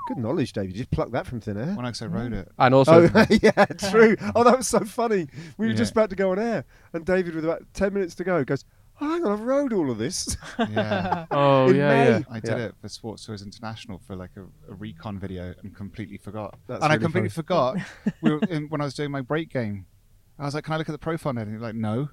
Good 0.09 0.19
knowledge, 0.19 0.53
David. 0.53 0.73
You 0.73 0.79
just 0.79 0.91
plucked 0.91 1.13
that 1.13 1.27
from 1.27 1.41
thin 1.41 1.57
air. 1.57 1.75
When 1.75 1.85
I 1.87 1.93
say 1.93 2.07
wrote 2.09 2.33
it, 2.33 2.49
And 2.59 2.75
also, 2.75 3.09
Oh 3.15 3.27
yeah, 3.43 3.65
true. 3.67 4.17
Oh, 4.35 4.43
that 4.43 4.57
was 4.57 4.67
so 4.67 4.81
funny. 4.81 5.29
We 5.57 5.67
were 5.67 5.73
Yeah. 5.73 5.77
just 5.77 5.93
about 5.93 6.11
to 6.11 6.17
go 6.17 6.33
on 6.33 6.39
air, 6.39 6.65
and 6.93 7.05
David, 7.05 7.35
with 7.35 7.45
about 7.45 7.63
ten 7.75 7.93
minutes 7.95 8.15
to 8.17 8.25
go, 8.25 8.43
goes, 8.43 8.65
"Oh, 9.01 9.09
hang 9.09 9.25
on, 9.25 9.31
I've 9.33 9.41
rode 9.41 9.73
all 9.73 9.89
of 9.91 9.99
this." 9.99 10.37
yeah. 10.59 11.27
oh 11.31 11.69
In 11.69 11.77
yeah, 11.77 11.89
May. 11.89 12.11
yeah. 12.11 12.21
I 12.31 12.41
did 12.41 12.59
Yeah. 12.59 12.65
it 12.67 12.75
for 12.81 12.89
Sports 12.89 13.25
Tours 13.25 13.43
International 13.43 14.01
for 14.05 14.17
like 14.17 14.31
a, 14.37 14.43
a 14.73 14.75
recon 14.75 15.19
video 15.19 15.55
and 15.63 15.77
completely 15.77 16.17
forgot. 16.19 16.59
That's 16.67 16.83
and 16.83 16.91
I 16.93 16.97
really 16.97 17.03
completely 17.05 17.29
funny. 17.29 17.45
forgot 17.45 17.77
we 18.23 18.31
were 18.33 18.41
in, 18.49 18.69
when 18.69 18.81
I 18.81 18.85
was 18.85 18.95
doing 18.95 19.11
my 19.13 19.21
break 19.21 19.51
game. 19.51 19.87
I 20.41 20.45
was 20.47 20.55
like, 20.55 20.65
"Can 20.65 20.73
I 20.75 20.79
look 20.79 20.89
at 20.89 20.93
the 20.93 20.99
profile?" 20.99 21.37
And 21.39 21.53
he's 21.53 21.61
like, 21.61 21.75
"No." 21.77 22.09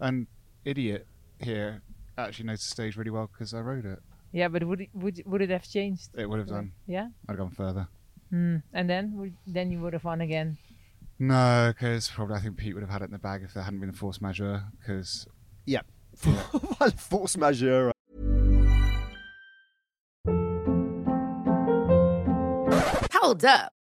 And 0.00 0.26
idiot 0.64 1.06
here 1.38 1.82
actually 2.18 2.46
knows 2.46 2.60
the 2.60 2.68
stage 2.68 2.96
really 2.96 3.10
well 3.10 3.28
because 3.32 3.54
I 3.54 3.60
rode 3.60 3.84
it. 3.84 3.98
Yeah, 4.32 4.48
but 4.48 4.64
would 4.64 4.80
it, 4.82 4.88
would 4.94 5.22
would 5.26 5.42
it 5.42 5.50
have 5.50 5.68
changed? 5.68 6.10
It 6.16 6.28
would 6.28 6.38
have 6.38 6.48
done. 6.48 6.72
Yeah. 6.86 7.08
I'd 7.28 7.36
gone 7.36 7.50
further. 7.50 7.88
Hmm. 8.30 8.56
And 8.72 8.88
then 8.88 9.16
would, 9.16 9.34
then 9.46 9.70
you 9.70 9.80
would 9.80 9.92
have 9.92 10.04
won 10.04 10.20
again. 10.22 10.56
No, 11.18 11.72
because 11.72 12.08
probably 12.08 12.36
I 12.36 12.40
think 12.40 12.56
Pete 12.56 12.74
would 12.74 12.82
have 12.82 12.90
had 12.90 13.02
it 13.02 13.06
in 13.06 13.10
the 13.12 13.18
bag 13.18 13.42
if 13.44 13.52
there 13.54 13.62
hadn't 13.62 13.80
been 13.80 13.90
a 13.90 13.92
force 13.92 14.20
majeure. 14.20 14.64
Because 14.80 15.26
Yeah. 15.66 15.82
Force 16.96 17.36
majeure. 17.36 17.92
Hold 23.12 23.44
up. 23.44 23.72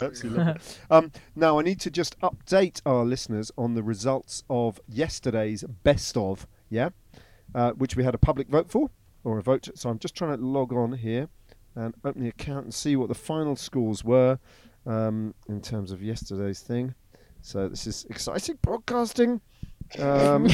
Absolutely. 0.00 0.54
um, 0.90 1.12
now, 1.36 1.58
I 1.58 1.62
need 1.62 1.80
to 1.80 1.90
just 1.90 2.18
update 2.20 2.80
our 2.84 3.04
listeners 3.04 3.52
on 3.56 3.74
the 3.74 3.82
results 3.82 4.42
of 4.50 4.80
yesterday's 4.88 5.62
best 5.82 6.16
of, 6.16 6.46
yeah, 6.68 6.90
uh, 7.54 7.72
which 7.72 7.96
we 7.96 8.04
had 8.04 8.14
a 8.14 8.18
public 8.18 8.48
vote 8.48 8.70
for, 8.70 8.90
or 9.22 9.38
a 9.38 9.42
vote. 9.42 9.68
So 9.74 9.88
I'm 9.90 9.98
just 9.98 10.14
trying 10.14 10.36
to 10.36 10.44
log 10.44 10.72
on 10.72 10.92
here 10.94 11.28
and 11.76 11.94
open 12.04 12.22
the 12.22 12.28
account 12.28 12.64
and 12.64 12.74
see 12.74 12.96
what 12.96 13.08
the 13.08 13.14
final 13.14 13.56
scores 13.56 14.04
were 14.04 14.38
um, 14.86 15.34
in 15.48 15.60
terms 15.60 15.90
of 15.92 16.02
yesterday's 16.02 16.60
thing. 16.60 16.94
So 17.42 17.68
this 17.68 17.86
is 17.86 18.06
exciting 18.10 18.58
podcasting. 18.66 19.40
Um, 19.98 20.46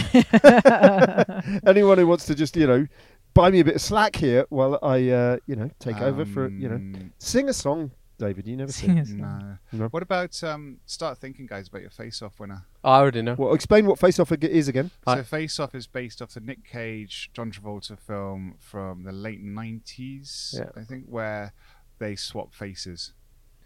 anyone 1.67 1.99
who 1.99 2.07
wants 2.07 2.27
to 2.27 2.35
just, 2.35 2.57
you 2.57 2.67
know, 2.67 2.87
buy 3.33 3.51
me 3.51 3.61
a 3.61 3.65
bit 3.65 3.77
of 3.77 3.81
slack 3.81 4.17
here 4.17 4.45
while 4.51 4.79
I, 4.83 5.09
uh, 5.09 5.37
you 5.47 5.57
know, 5.57 5.71
take 5.79 6.01
over 6.01 6.25
for, 6.27 6.49
you 6.49 6.69
know, 6.69 6.75
Um, 6.77 7.13
sing 7.19 7.49
a 7.49 7.53
song, 7.53 7.93
David. 8.21 8.47
You 8.47 8.57
never 8.57 8.71
sing. 8.73 8.91
Sing 8.91 8.99
a 8.99 9.07
song. 9.07 9.59
No. 9.73 9.79
No. 9.79 9.89
What 9.89 10.03
about 10.03 10.43
um, 10.45 10.79
start 10.87 11.19
thinking, 11.19 11.47
guys, 11.47 11.69
about 11.69 11.81
your 11.81 11.91
face-off 11.91 12.39
winner? 12.39 12.65
I 12.85 12.99
already 12.99 13.23
know. 13.23 13.35
Well, 13.39 13.55
explain 13.55 13.87
what 13.87 13.99
Face 13.99 14.19
Off 14.21 14.31
is 14.33 14.69
again. 14.69 14.91
I- 15.07 15.17
So 15.17 15.23
Face 15.25 15.59
Off 15.59 15.75
is 15.75 15.87
based 15.87 16.23
off 16.23 16.35
the 16.35 16.41
Nick 16.41 16.65
Cage, 16.65 17.31
John 17.35 17.51
Travolta 17.51 17.99
film 17.99 18.55
from 18.59 19.03
the 19.05 19.13
late 19.13 19.41
nineties, 19.43 20.55
Yeah. 20.57 20.71
I 20.77 20.85
think, 20.85 21.07
where 21.07 21.53
they 21.99 22.15
swap 22.17 22.55
faces. 22.55 23.13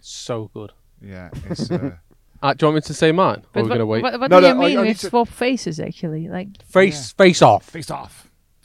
So 0.01 0.51
good. 0.55 0.73
Yeah, 1.03 1.31
it's 1.51 1.71
uh, 1.71 1.97
Uh, 2.43 2.53
do 2.53 2.67
you 2.67 2.73
want 2.73 2.75
me 2.75 2.81
to 2.83 2.95
say 2.95 3.11
mine? 3.11 3.39
Or 3.39 3.43
But 3.53 3.61
are 3.61 3.63
we 3.63 3.63
what, 3.63 3.69
going 3.69 3.79
to 3.79 3.87
wait? 3.87 4.03
what, 4.03 4.21
what 4.21 4.31
No, 4.31 4.41
do 4.41 4.43
no, 4.43 4.49
you 4.49 4.55
I- 4.55 4.69
mean 4.69 4.79
I 4.79 4.83
need 4.83 4.89
with 4.91 5.01
to- 5.01 5.09
swap 5.09 5.29
faces? 5.29 5.81
Actually, 5.81 6.29
like 6.29 6.63
face, 6.65 7.13
face 7.13 7.41
off. 7.43 7.65
face 7.65 7.91
off. 7.91 8.24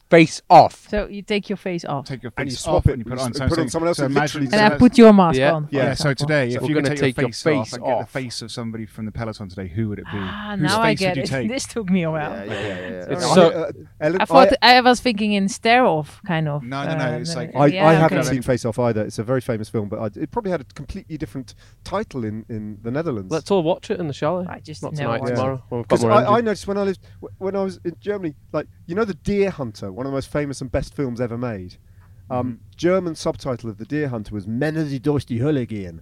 Face 0.10 0.42
off. 0.50 0.88
so 0.90 1.08
you 1.08 1.22
take 1.22 1.50
your 1.50 1.58
face 1.58 1.86
off, 1.86 2.08
Take 2.08 2.24
your 2.24 2.32
face 2.32 2.42
And 2.42 2.50
you 2.50 2.56
off 2.56 2.60
swap 2.62 2.88
it, 2.88 2.94
and 2.94 3.00
you 3.02 3.06
put 3.06 3.20
it 3.20 3.22
on. 3.22 3.34
So 3.34 3.48
put 3.48 3.60
on 3.60 3.70
someone 3.70 3.88
else 3.90 3.98
so 3.98 4.06
and 4.06 4.12
imagine- 4.16 4.42
literally 4.42 4.48
so 4.60 4.64
and 4.66 4.74
I 4.74 4.78
put 4.78 4.98
your 4.98 5.14
mask 5.14 5.38
Yeah. 5.38 5.54
on. 5.54 5.68
Yeah, 5.70 5.84
Yeah, 5.84 5.94
so 5.94 6.14
today, 6.16 6.50
So 6.52 6.64
if 6.64 6.68
you're 6.70 6.82
gonna 6.82 6.90
take, 6.96 7.00
take 7.00 7.18
your 7.18 7.26
your 7.26 7.30
face, 7.32 7.44
face 7.44 7.58
off 7.58 7.74
and 7.74 7.84
get 7.84 7.94
off. 7.94 8.12
the 8.12 8.20
face 8.20 8.42
of 8.42 8.52
somebody 8.52 8.86
from 8.88 9.06
the 9.06 9.12
peloton 9.12 9.50
today, 9.50 9.68
who 9.68 9.90
would 9.90 10.00
it 10.00 10.06
be? 10.06 10.12
Ah, 10.16 10.52
Whose 10.58 10.62
now 10.62 10.82
I 10.82 10.96
face 10.96 11.00
would 11.02 11.06
get 11.06 11.16
you 11.18 11.24
it. 11.24 11.26
take? 11.28 11.50
this 11.56 11.66
took 11.68 11.90
me 11.92 12.02
a 12.04 12.10
while. 12.12 12.32
Yeah, 12.32 12.44
yeah, 12.46 12.54
yeah. 12.54 12.68
yeah. 12.90 13.06
It's 13.14 13.24
I- 13.24 13.36
so- 13.36 13.50
uh, 13.52 13.72
Ellen, 14.02 14.22
I 14.22 14.26
thought 14.26 14.54
I, 14.64 14.82
was 14.82 15.00
thinking 15.00 15.34
in 15.34 15.48
stare 15.48 15.86
off 15.86 16.22
kind 16.26 16.48
of. 16.48 16.64
No, 16.64 16.84
no, 16.86 16.98
no, 16.98 17.04
uh, 17.06 17.18
it's 17.20 17.36
like- 17.36 17.56
I, 17.56 17.68
yeah, 17.68 17.88
I 17.88 17.94
haven't 17.94 18.24
seen 18.24 18.42
Face 18.42 18.66
Off 18.66 18.80
either. 18.80 19.04
It's 19.04 19.20
a 19.20 19.24
very 19.24 19.42
famous 19.42 19.70
film, 19.70 19.90
but 19.90 20.00
I, 20.00 20.20
it 20.20 20.32
probably 20.32 20.50
had 20.50 20.62
a 20.62 20.66
completely 20.74 21.18
different 21.18 21.54
title 21.84 22.24
in, 22.26 22.46
in 22.50 22.80
the 22.82 22.90
Netherlands. 22.90 23.32
Let's 23.32 23.52
all 23.52 23.62
watch 23.62 23.92
it 23.92 24.00
in 24.00 24.08
the 24.08 24.14
shower. 24.14 24.46
I 24.50 24.60
just 24.60 24.82
Not 24.82 24.96
tonight, 24.96 25.24
tomorrow. 25.24 25.62
when 25.70 25.82
we've 25.82 25.88
got 25.88 26.00
Because 26.00 26.04
I, 26.06 26.38
I 26.38 26.42
noticed 26.42 26.68
when 26.68 26.78
I 26.80 26.84
lived 26.84 27.00
when 27.38 27.56
I 27.56 27.64
was 27.64 27.80
in 27.86 27.96
Germany, 28.00 28.34
like 28.52 28.66
you 28.88 28.96
know, 28.96 29.06
the 29.06 29.14
Deer 29.14 29.52
Hunter, 29.52 29.92
one 30.00 30.06
of 30.06 30.14
the 30.14 30.16
most 30.16 30.32
famous 30.32 30.62
and 30.62 30.72
best 30.72 30.94
films 30.96 31.20
ever 31.20 31.38
made. 31.38 31.76
Um, 32.30 32.62
German 32.78 33.16
subtitle 33.16 33.70
of 33.70 33.80
the 33.80 33.84
Deer 33.84 34.08
Hunter 34.08 34.34
was 34.34 34.48
"Männer 34.48 34.90
die 34.90 34.98
durch 35.00 35.26
die 35.26 35.40
Hölle 35.40 35.66
gehen," 35.68 36.00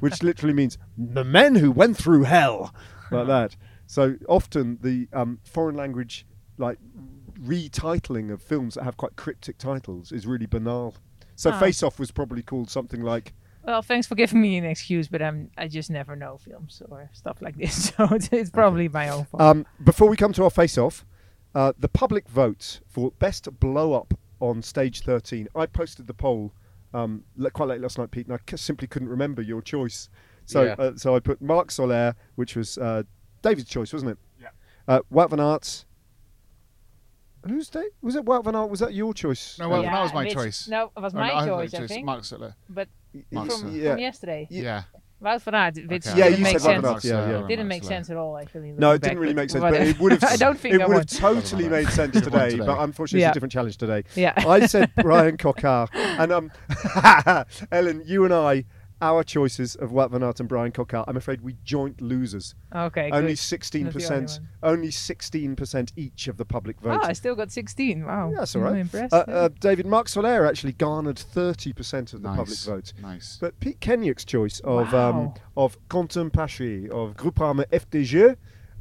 which 0.00 0.24
literally 0.24 0.52
means 0.52 0.76
the 0.98 1.22
men 1.22 1.54
who 1.54 1.70
went 1.70 1.96
through 1.96 2.24
hell, 2.24 2.74
like 3.12 3.28
that. 3.28 3.54
So 3.86 4.16
often 4.28 4.78
the 4.82 5.06
um, 5.12 5.38
foreign 5.44 5.76
language 5.76 6.26
like 6.58 6.78
retitling 7.40 8.32
of 8.32 8.42
films 8.42 8.74
that 8.74 8.82
have 8.82 8.96
quite 8.96 9.14
cryptic 9.14 9.56
titles 9.58 10.10
is 10.10 10.26
really 10.26 10.46
banal. 10.46 10.94
So 11.36 11.50
Ah. 11.50 11.60
Face 11.60 11.84
Off 11.84 12.00
was 12.00 12.10
probably 12.10 12.42
called 12.42 12.70
something 12.70 13.02
like 13.02 13.34
Well, 13.62 13.82
thanks 13.82 14.08
for 14.08 14.16
giving 14.16 14.40
me 14.40 14.56
an 14.56 14.64
excuse, 14.64 15.06
but 15.06 15.22
I'm 15.22 15.50
I 15.56 15.68
just 15.68 15.90
never 15.90 16.16
know 16.16 16.38
films 16.38 16.82
or 16.88 17.08
stuff 17.12 17.40
like 17.40 17.56
this, 17.56 17.92
so 17.96 18.08
it's, 18.10 18.30
it's 18.32 18.50
probably 18.50 18.88
my 18.88 19.10
own 19.10 19.26
fault. 19.26 19.42
Um, 19.42 19.64
before 19.84 20.08
we 20.08 20.16
come 20.16 20.32
to 20.32 20.42
our 20.44 20.50
face-off, 20.50 21.04
uh, 21.56 21.72
the 21.78 21.88
public 21.88 22.28
vote 22.28 22.80
for 22.86 23.10
best 23.12 23.48
blow 23.60 23.94
up 23.94 24.12
on 24.40 24.60
stage 24.62 25.00
13. 25.02 25.48
I 25.56 25.64
posted 25.64 26.06
the 26.06 26.12
poll 26.14 26.52
um, 26.92 27.24
quite 27.54 27.68
late 27.68 27.80
last 27.80 27.96
night, 27.98 28.10
Pete, 28.10 28.26
and 28.26 28.34
I 28.34 28.50
c- 28.50 28.58
simply 28.58 28.86
couldn't 28.86 29.08
remember 29.08 29.40
your 29.40 29.62
choice. 29.62 30.10
So, 30.44 30.62
Yeah. 30.64 30.74
uh, 30.78 30.92
so 30.96 31.16
I 31.16 31.20
put 31.20 31.40
Marc 31.40 31.70
Soler, 31.70 32.14
which 32.34 32.56
was 32.56 32.76
uh, 32.78 33.02
David's 33.42 33.68
choice, 33.70 33.92
wasn't 33.92 34.12
it? 34.12 34.18
Yeah. 34.40 34.48
Uh, 34.86 35.00
Wout 35.10 35.30
van 35.30 35.40
Aert. 35.40 35.86
And 37.42 37.52
Who's 37.52 37.68
Dave? 37.70 37.90
Was 38.02 38.16
it 38.16 38.24
Wout 38.24 38.44
van 38.44 38.54
Aert? 38.54 38.68
Was 38.70 38.80
that 38.80 38.92
your 38.92 39.14
choice? 39.14 39.58
No, 39.58 39.68
well, 39.70 39.82
Yeah, 39.82 39.92
that 39.92 40.02
was 40.02 40.12
my 40.14 40.28
choice. 40.28 40.68
No, 40.68 40.92
it 40.96 41.00
was 41.00 41.14
Oh, 41.14 41.18
my 41.18 41.28
no, 41.46 41.46
choice, 41.56 41.72
had 41.72 41.78
I 41.78 41.80
choice. 41.82 41.88
think. 41.88 42.04
Marc 42.06 42.24
Soler. 42.24 42.54
but 42.68 42.88
Mark 43.30 43.50
from, 43.50 43.60
Sutler. 43.60 43.70
Yeah. 43.78 43.90
from 43.92 43.98
yesterday, 44.00 44.46
Yeah. 44.50 44.82
Yeah. 45.20 45.34
Wout 45.34 45.42
van 45.42 45.54
Aert, 45.54 45.76
which 45.88 46.06
Okay, 46.06 46.18
Yeah, 46.18 46.24
didn't 46.24 46.38
you 46.38 46.44
make 46.44 46.58
said 46.58 46.76
Wout 46.76 46.82
van 46.82 47.00
sense. 47.00 47.04
Aert, 47.04 47.04
yeah, 47.04 47.26
yeah. 47.30 47.36
Mark 47.38 47.48
Didn't 47.48 47.68
make 47.68 47.84
sense 47.84 48.10
at 48.10 48.16
all, 48.16 48.36
actually. 48.38 48.72
No, 48.72 48.92
it 48.92 49.02
didn't 49.02 49.18
really 49.18 49.34
make 49.34 49.50
sense, 49.50 49.62
but 49.62 49.74
it 49.74 49.98
would 49.98 50.12
have. 50.20 50.24
I 50.24 50.36
don't 50.36 50.58
think 50.58 50.74
it 50.74 50.86
would 50.86 50.96
have 50.96 51.06
totally 51.06 51.68
made 51.68 51.88
sense 51.88 52.12
today, 52.20 52.50
today. 52.50 52.66
but 52.66 52.78
unfortunately, 52.80 53.24
it's 53.24 53.30
a 53.30 53.34
different 53.34 53.52
challenge 53.52 53.76
today. 53.78 54.04
Yeah. 54.14 54.34
I 54.36 54.66
said 54.66 54.92
Bryan 54.96 55.36
Coquard, 55.38 55.88
and 55.94 56.32
um, 56.32 56.50
Ellen, 57.72 58.02
you 58.04 58.24
and 58.24 58.34
I, 58.34 58.64
our 59.00 59.22
choices 59.22 59.76
of 59.76 59.90
Wout 59.90 60.10
van 60.10 60.22
Aert 60.22 60.40
and 60.40 60.48
Bryan 60.48 60.72
Coquard. 60.72 61.04
I'm 61.08 61.16
afraid 61.16 61.42
we 61.42 61.56
joint 61.64 62.00
losers. 62.00 62.54
Okay, 62.74 63.10
only 63.12 63.32
good. 63.32 63.38
sixteen 63.38 63.84
Not 63.84 63.94
the 63.94 64.04
only 64.06 64.22
percent, 64.24 64.40
only 64.62 64.90
sixteen 64.90 65.56
percent 65.56 65.92
each 65.96 66.28
of 66.28 66.36
the 66.36 66.44
public 66.44 66.80
vote. 66.80 67.00
Oh, 67.02 67.06
I 67.06 67.12
still 67.12 67.34
got 67.34 67.52
16. 67.52 68.04
Wow. 68.04 68.30
yeah, 68.30 68.38
that's 68.38 68.56
all 68.56 68.62
right. 68.62 68.72
I'm 68.72 68.80
impressed. 68.80 69.12
Uh, 69.12 69.24
yeah. 69.28 69.34
uh, 69.34 69.48
David 69.60 69.86
Marc 69.86 70.08
Soler 70.08 70.46
actually 70.46 70.72
garnered 70.72 71.18
thirty 71.18 71.72
percent 71.72 72.14
of 72.14 72.22
the 72.22 72.28
public 72.28 72.58
vote. 72.58 72.92
Nice. 73.02 73.38
But 73.40 73.58
Pete 73.60 73.80
Kennaugh's 73.80 74.24
choice 74.24 74.60
of 74.60 74.92
um, 74.94 75.34
of 75.56 75.76
Quentin 75.88 76.30
Pacher 76.30 76.90
of 76.90 77.16
Groupama 77.16 77.66
FDJ 77.68 78.36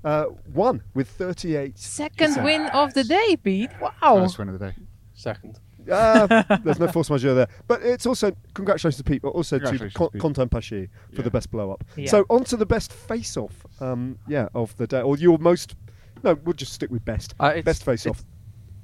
uh, 0.05 0.25
won 0.53 0.83
with 0.93 1.09
38. 1.09 1.77
Second 1.77 2.43
win 2.43 2.67
of 2.67 2.93
the 2.93 3.03
day, 3.03 3.35
Pete. 3.35 3.71
Wow. 3.81 4.19
First 4.21 4.37
win 4.37 4.49
of 4.49 4.59
the 4.59 4.67
day. 4.67 4.75
Second. 5.13 5.59
Uh, 5.89 6.43
there's 6.63 6.79
no 6.79 6.87
force 6.87 7.09
majeure 7.09 7.33
there. 7.33 7.47
But 7.67 7.81
it's 7.83 8.05
also, 8.05 8.35
congratulations 8.53 8.97
to 8.97 9.03
Pete, 9.03 9.21
but 9.21 9.29
also 9.29 9.57
to 9.57 9.61
Congratulations 9.65 9.93
Con- 9.93 10.07
to 10.07 10.11
Pete. 10.13 10.21
Quentin 10.21 10.49
Pacher 10.49 10.89
for 11.13 11.21
the 11.21 11.31
best 11.31 11.51
blow 11.51 11.71
up. 11.71 11.83
Yeah. 11.95 12.09
So 12.09 12.25
on 12.29 12.43
to 12.45 12.57
the 12.57 12.65
best 12.65 12.91
face 12.93 13.37
off 13.37 13.53
um, 13.79 14.17
yeah, 14.27 14.47
of 14.55 14.75
the 14.77 14.87
day. 14.87 15.01
Or 15.01 15.17
your 15.17 15.37
most, 15.37 15.75
no, 16.23 16.33
we'll 16.43 16.53
just 16.53 16.73
stick 16.73 16.89
with 16.89 17.03
best. 17.05 17.33
Uh, 17.39 17.61
best 17.61 17.83
face 17.83 18.05
off. 18.05 18.23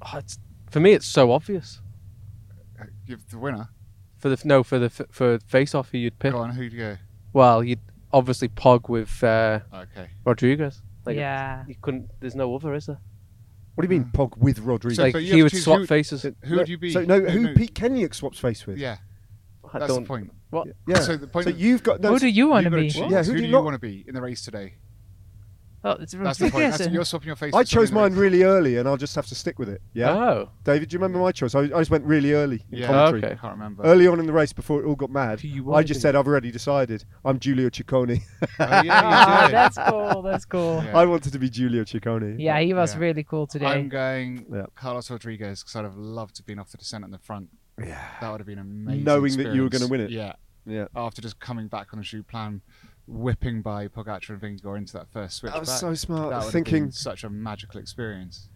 Oh, 0.04 0.20
for 0.70 0.80
me, 0.80 0.92
it's 0.92 1.06
so 1.06 1.32
obvious. 1.32 1.80
Uh, 2.80 2.84
Give 3.06 3.28
the 3.30 3.38
winner. 3.38 3.68
For 4.18 4.28
the 4.28 4.40
no, 4.44 4.62
for 4.62 4.78
the 4.78 4.88
for 4.88 5.38
face 5.40 5.74
off, 5.74 5.90
who 5.90 5.98
you'd 5.98 6.18
pick. 6.18 6.32
Go 6.32 6.38
on, 6.38 6.50
who'd 6.50 6.72
you 6.72 6.78
go? 6.78 6.96
Well, 7.32 7.64
you'd 7.64 7.80
obviously 8.12 8.48
pog 8.48 8.88
with 8.88 9.22
uh, 9.24 9.60
Okay. 9.74 10.08
Rodriguez. 10.24 10.80
Like, 11.04 11.16
yeah. 11.16 11.64
You 11.66 11.74
couldn't. 11.82 12.08
There's 12.20 12.36
no 12.36 12.54
other, 12.54 12.74
is 12.74 12.86
there? 12.86 13.00
What 13.74 13.86
do 13.88 13.94
you 13.94 14.00
mean, 14.00 14.10
mm. 14.10 14.12
Pog 14.12 14.36
with 14.36 14.58
Rodriguez? 14.60 14.96
So- 14.96 15.02
like 15.04 15.12
but 15.14 15.22
you 15.22 15.32
he 15.32 15.38
have 15.38 15.44
would 15.46 15.52
choose 15.52 15.64
swap 15.64 15.78
who- 15.78 15.86
faces. 15.86 16.22
Who 16.44 16.56
would 16.56 16.68
you 16.68 16.78
be? 16.78 16.92
So 16.92 17.02
no, 17.04 17.18
No, 17.18 17.30
who 17.30 17.42
no. 17.44 17.54
Pete 17.54 17.74
Kennaugh 17.74 18.14
swaps 18.14 18.38
face 18.38 18.66
with? 18.66 18.76
Yeah, 18.78 18.98
I 19.72 19.78
that's 19.78 19.88
the 19.90 19.94
don't. 19.98 20.04
point. 20.06 20.30
What? 20.50 20.68
Yeah. 20.86 21.00
So 21.00 21.16
the 21.16 21.26
point 21.26 21.44
So 21.44 21.50
of- 21.50 21.60
you've 21.60 21.82
got 21.82 22.00
no. 22.00 22.10
Who 22.12 22.18
do 22.18 22.28
you 22.28 22.48
want 22.48 22.64
to 22.64 22.70
You've 22.70 22.72
gotta 22.72 22.82
be? 22.82 22.90
choose. 22.90 23.12
Yeah, 23.12 23.22
who, 23.22 23.30
who 23.30 23.32
do 23.32 23.36
do 23.38 23.38
you 23.42 23.46
you 23.46 23.52
not- 23.52 23.64
want 23.64 23.74
to 23.74 23.78
be 23.78 24.04
in 24.06 24.14
the 24.14 24.20
race 24.20 24.44
today? 24.44 24.74
Well, 25.82 25.96
it's 26.00 26.12
That's 26.12 26.38
the 26.38 26.50
point. 26.50 26.76
That's, 26.78 26.88
you're 26.92 27.04
swapping 27.04 27.26
your 27.26 27.36
face. 27.36 27.52
I 27.54 27.64
chose 27.64 27.90
mine 27.90 28.14
really 28.14 28.44
early, 28.44 28.76
and 28.76 28.88
I'll 28.88 28.96
just 28.96 29.16
have 29.16 29.26
to 29.26 29.34
stick 29.34 29.58
with 29.58 29.68
it. 29.68 29.82
Yeah, 29.94 30.12
Oh. 30.12 30.48
David, 30.62 30.88
do 30.88 30.94
you 30.94 30.98
remember 31.00 31.18
my 31.18 31.32
choice? 31.32 31.54
I, 31.56 31.62
I 31.62 31.66
just 31.80 31.90
went 31.90 32.04
really 32.04 32.32
early 32.34 32.62
in 32.70 32.78
Yeah. 32.78 32.86
commentary. 32.86 33.24
Okay. 33.24 33.32
I 33.32 33.36
can't 33.36 33.54
remember. 33.54 33.82
Early 33.82 34.06
on 34.06 34.20
in 34.20 34.26
the 34.26 34.32
race, 34.32 34.52
before 34.52 34.80
it 34.80 34.86
all 34.86 34.94
got 34.94 35.10
mad, 35.10 35.42
I 35.74 35.82
just 35.82 36.00
said 36.00 36.14
I've 36.14 36.26
already 36.28 36.52
decided. 36.52 37.04
I'm 37.24 37.38
Giulio 37.40 37.68
Ciccone. 37.68 38.20
Oh, 38.42 38.46
Ah, 38.60 38.82
yeah, 38.82 39.46
you 39.46 39.50
that's 39.52 39.78
cool. 39.88 40.22
That's 40.22 40.44
cool. 40.44 40.82
Yeah. 40.84 40.96
I 40.96 41.04
wanted 41.04 41.32
to 41.32 41.38
be 41.40 41.50
Giulio 41.50 41.82
Ciccone. 41.84 42.36
Yeah, 42.38 42.60
he 42.60 42.74
was 42.74 42.94
Yeah. 42.94 43.00
really 43.00 43.24
cool 43.24 43.46
today. 43.48 43.66
I'm 43.66 43.88
going 43.88 44.46
Yeah. 44.52 44.66
Carlos 44.76 45.10
Rodriguez 45.10 45.62
because 45.62 45.74
I'd 45.74 45.84
have 45.84 45.96
loved 45.96 46.36
to 46.36 46.42
have 46.42 46.46
been 46.46 46.60
off 46.60 46.70
the 46.70 46.78
descent 46.78 47.04
in 47.04 47.10
the 47.10 47.18
front. 47.18 47.48
Yeah, 47.78 47.98
that 48.20 48.30
would 48.30 48.38
have 48.40 48.46
been 48.46 48.58
amazing. 48.58 49.02
Knowing 49.04 49.36
that 49.38 49.54
you 49.54 49.62
were 49.62 49.68
gonna 49.68 49.88
win 49.88 50.02
it. 50.02 50.10
Yeah, 50.10 50.34
yeah. 50.64 50.86
after 50.94 51.20
just 51.22 51.40
coming 51.40 51.66
back 51.68 51.88
on 51.92 51.98
the 51.98 52.04
Joux 52.04 52.22
Plane, 52.26 52.60
whipping 53.06 53.62
by 53.62 53.88
Pogacar 53.88 54.30
and 54.30 54.40
Vingegaard 54.40 54.78
into 54.78 54.92
that 54.94 55.08
first 55.12 55.36
switch. 55.38 55.52
That 55.52 55.60
was 55.60 55.68
back, 55.68 55.78
so 55.78 55.94
smart. 55.94 56.30
That 56.30 56.50
Thinking, 56.52 56.84
been 56.84 56.92
such 56.92 57.24
a 57.24 57.30
magical 57.30 57.80
experience. 57.80 58.48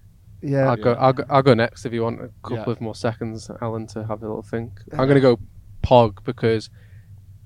yeah, 0.42 0.68
I'll 0.70 0.76
go. 0.76 0.92
I'll 0.94 1.12
go. 1.12 1.24
I'll 1.28 1.42
go 1.42 1.54
next 1.54 1.84
if 1.86 1.92
you 1.92 2.02
want 2.02 2.20
a 2.20 2.30
couple 2.42 2.58
Yeah. 2.58 2.70
of 2.70 2.80
more 2.80 2.94
seconds, 2.94 3.50
Alan, 3.60 3.86
to 3.88 4.04
have 4.06 4.22
a 4.22 4.26
little 4.26 4.42
think. 4.42 4.80
I'm 4.92 5.08
gonna 5.08 5.20
go 5.20 5.38
Pog 5.82 6.24
because 6.24 6.70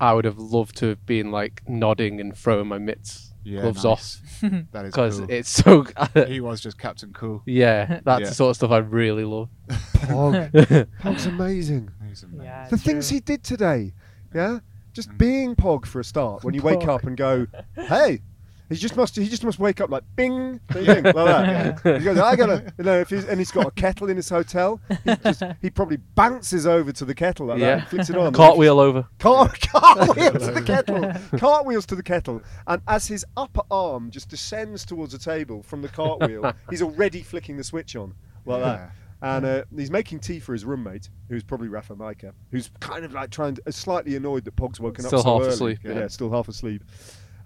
I 0.00 0.12
would 0.14 0.24
have 0.24 0.38
loved 0.38 0.76
to 0.78 0.86
have 0.88 1.04
been 1.06 1.30
like 1.30 1.62
nodding 1.68 2.20
and 2.20 2.34
throwing 2.36 2.68
my 2.68 2.78
mitts 2.78 3.32
Yeah, 3.44 3.60
gloves 3.62 3.84
nice. 3.84 3.84
off 3.84 4.40
That 4.72 4.84
is 4.86 4.92
because 4.92 5.18
cool. 5.20 5.30
it's 5.30 5.48
so. 5.50 5.84
he 6.26 6.40
was 6.40 6.60
just 6.60 6.78
Captain 6.78 7.12
Cool. 7.12 7.42
yeah, 7.46 8.00
that's 8.04 8.20
Yeah. 8.22 8.28
the 8.28 8.34
sort 8.34 8.50
of 8.50 8.56
stuff 8.56 8.70
I 8.70 8.78
really 8.78 9.24
love. 9.24 9.48
Pog. 9.68 10.86
Pog's 11.00 11.26
amazing. 11.26 11.90
Amazing. 12.00 12.40
Yeah, 12.42 12.66
The 12.68 12.78
things 12.78 13.08
he 13.10 13.20
did 13.20 13.42
today, 13.44 13.92
yeah, 14.34 14.60
just 15.00 15.10
Mm. 15.10 15.18
being 15.18 15.54
Pog 15.56 15.86
for 15.86 16.00
a 16.00 16.04
start. 16.04 16.44
When 16.44 16.54
you 16.54 16.62
wake 16.62 16.86
up 16.86 17.04
and 17.04 17.16
go, 17.16 17.46
hey, 17.74 18.20
He 18.68 18.76
just 18.76 18.96
must. 18.96 19.16
He 19.16 19.28
just 19.28 19.42
must 19.42 19.58
wake 19.58 19.80
up 19.80 19.90
like 19.90 20.04
bing, 20.14 20.60
bing, 20.72 20.84
bing 20.84 21.02
like 21.02 21.14
that. 21.14 21.80
He 21.98 22.04
goes, 22.04 22.18
I 22.18 22.36
gotta, 22.36 22.72
you 22.78 22.84
know, 22.84 23.00
if 23.00 23.10
he's, 23.10 23.24
and 23.24 23.40
he's 23.40 23.50
got 23.50 23.66
a 23.66 23.70
kettle 23.72 24.08
in 24.08 24.14
his 24.16 24.28
hotel. 24.28 24.80
He, 25.04 25.16
just, 25.16 25.42
he 25.60 25.70
probably 25.70 25.96
bounces 26.14 26.68
over 26.68 26.92
to 26.92 27.04
the 27.04 27.12
kettle 27.14 27.46
like 27.46 27.58
that, 27.58 27.66
Yeah. 27.66 27.78
and 27.80 27.88
flicks 27.88 28.10
it 28.10 28.16
on. 28.16 28.32
Cartwheel 28.42 28.78
over. 28.78 29.08
Car- 29.18 29.50
cartwheels 29.72 30.46
to 30.46 30.52
the 30.52 30.62
kettle. 30.62 31.38
Cartwheels 31.40 31.84
to 31.86 31.96
the 31.96 32.02
kettle. 32.04 32.42
And 32.68 32.80
as 32.86 33.08
his 33.08 33.24
upper 33.36 33.62
arm 33.72 34.10
just 34.12 34.28
descends 34.28 34.84
towards 34.84 35.12
the 35.12 35.18
table 35.18 35.64
from 35.64 35.82
the 35.82 35.88
cartwheel, 35.88 36.52
he's 36.70 36.80
already 36.82 37.22
flicking 37.22 37.56
the 37.56 37.64
switch 37.64 37.96
on 37.96 38.14
like 38.46 38.62
that. 38.62 38.92
And 39.22 39.44
uh, 39.44 39.64
he's 39.76 39.90
making 39.90 40.20
tea 40.20 40.40
for 40.40 40.52
his 40.54 40.64
roommate, 40.64 41.10
who's 41.28 41.42
probably 41.44 41.68
Rafa 41.68 41.94
Majka, 41.94 42.32
who's 42.50 42.70
kind 42.80 43.04
of 43.04 43.12
like 43.12 43.30
trying 43.30 43.54
to, 43.56 43.62
uh, 43.66 43.70
slightly 43.70 44.16
annoyed 44.16 44.44
that 44.44 44.56
Pog's 44.56 44.80
woken 44.80 45.04
Still 45.04 45.18
up 45.18 45.24
so 45.24 45.32
half 45.32 45.42
early. 45.42 45.52
asleep, 45.52 45.78
Yeah. 45.84 45.92
yeah. 46.00 46.08
still 46.08 46.30
half 46.30 46.48
asleep. 46.48 46.82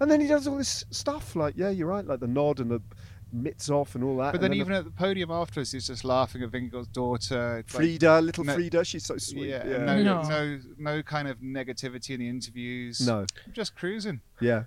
And 0.00 0.08
then 0.10 0.20
he 0.20 0.26
does 0.28 0.46
all 0.46 0.56
this 0.56 0.84
stuff, 0.90 1.34
like, 1.34 1.54
yeah, 1.56 1.70
you're 1.70 1.88
right, 1.88 2.06
like 2.06 2.20
the 2.20 2.28
nod 2.28 2.60
and 2.60 2.70
the 2.70 2.80
mitts 3.32 3.70
off 3.70 3.96
and 3.96 4.04
all 4.04 4.16
that. 4.18 4.32
But 4.32 4.34
and 4.34 4.42
then 4.44 4.50
the 4.52 4.56
even 4.58 4.72
at 4.72 4.84
the 4.84 4.90
podium 4.92 5.32
afterwards, 5.32 5.72
he's 5.72 5.88
just 5.88 6.04
laughing 6.04 6.42
at 6.44 6.50
Vingegaard's 6.50 6.86
daughter. 6.88 7.58
It's 7.58 7.74
like- 7.74 7.80
Frida, 7.82 8.20
little 8.20 8.44
no- 8.44 8.54
Frida, 8.54 8.84
she's 8.84 9.04
so 9.04 9.16
sweet. 9.16 9.48
yeah, 9.48 9.66
Yeah, 9.66 9.78
No, 9.78 10.02
No. 10.02 10.22
no, 10.22 10.60
no, 10.78 11.02
kind 11.02 11.26
of 11.26 11.38
negativity 11.38 12.10
in 12.10 12.20
the 12.20 12.28
interviews. 12.28 13.04
No. 13.04 13.26
just 13.52 13.74
cruising. 13.74 14.20
yeah. 14.40 14.64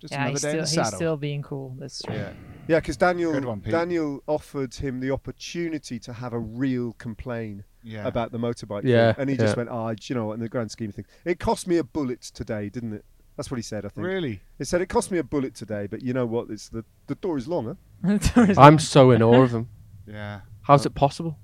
Just 0.00 0.14
yeah, 0.14 0.22
another 0.28 0.32
day 0.32 0.38
still, 0.38 0.50
in 0.52 0.58
the 0.60 0.66
saddle. 0.66 0.90
he's 0.90 0.96
still 0.96 1.16
being 1.18 1.42
cool. 1.42 1.76
That's 1.78 2.00
true. 2.00 2.14
yeah, 2.14 2.32
Yeah, 2.70 2.78
because 2.78 2.96
Daniel 2.96 3.32
Good 3.32 3.44
one, 3.44 3.60
Pete. 3.60 3.72
Daniel 3.72 4.22
offered 4.28 4.72
him 4.74 5.00
the 5.00 5.10
opportunity 5.10 5.98
to 5.98 6.12
have 6.12 6.32
a 6.32 6.38
real 6.38 6.92
complaint 6.92 7.64
yeah. 7.82 8.06
about 8.06 8.30
the 8.30 8.38
motorbike. 8.38 8.84
Yeah, 8.84 9.12
thing, 9.12 9.22
and 9.22 9.30
he 9.30 9.36
just 9.36 9.56
yeah. 9.56 9.64
went, 9.64 9.70
"Ah, 9.70 9.92
you 10.00 10.14
know, 10.14 10.26
what, 10.26 10.34
in 10.34 10.40
the 10.40 10.48
grand 10.48 10.70
scheme 10.70 10.90
of 10.90 10.94
things, 10.94 11.08
it 11.24 11.40
cost 11.40 11.66
me 11.66 11.78
a 11.78 11.84
bullet 11.84 12.20
today, 12.20 12.68
didn't 12.68 12.92
it?" 12.92 13.04
That's 13.36 13.50
what 13.50 13.56
he 13.56 13.62
said. 13.64 13.84
I 13.84 13.88
think. 13.88 14.06
really. 14.06 14.40
He 14.56 14.64
said 14.64 14.80
it 14.82 14.86
cost 14.86 15.10
me 15.10 15.18
a 15.18 15.24
bullet 15.24 15.56
today, 15.56 15.88
but 15.88 16.02
you 16.02 16.12
know 16.12 16.26
what? 16.26 16.48
It's 16.48 16.68
the 16.68 16.84
the 17.08 17.16
door 17.16 17.36
is 17.38 17.48
longer. 17.48 17.76
I'm 18.04 18.78
so 18.78 19.10
in 19.10 19.20
awe 19.20 19.42
of 19.42 19.52
him. 19.52 19.68
Yeah. 20.06 20.40
How's 20.62 20.86
it 20.86 20.94
possible? 20.96 21.38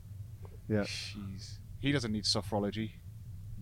Yeah. 0.68 0.80
Jeez. 0.80 1.58
He 1.78 1.92
doesn't 1.92 2.10
need 2.10 2.24
sophrology. 2.24 2.90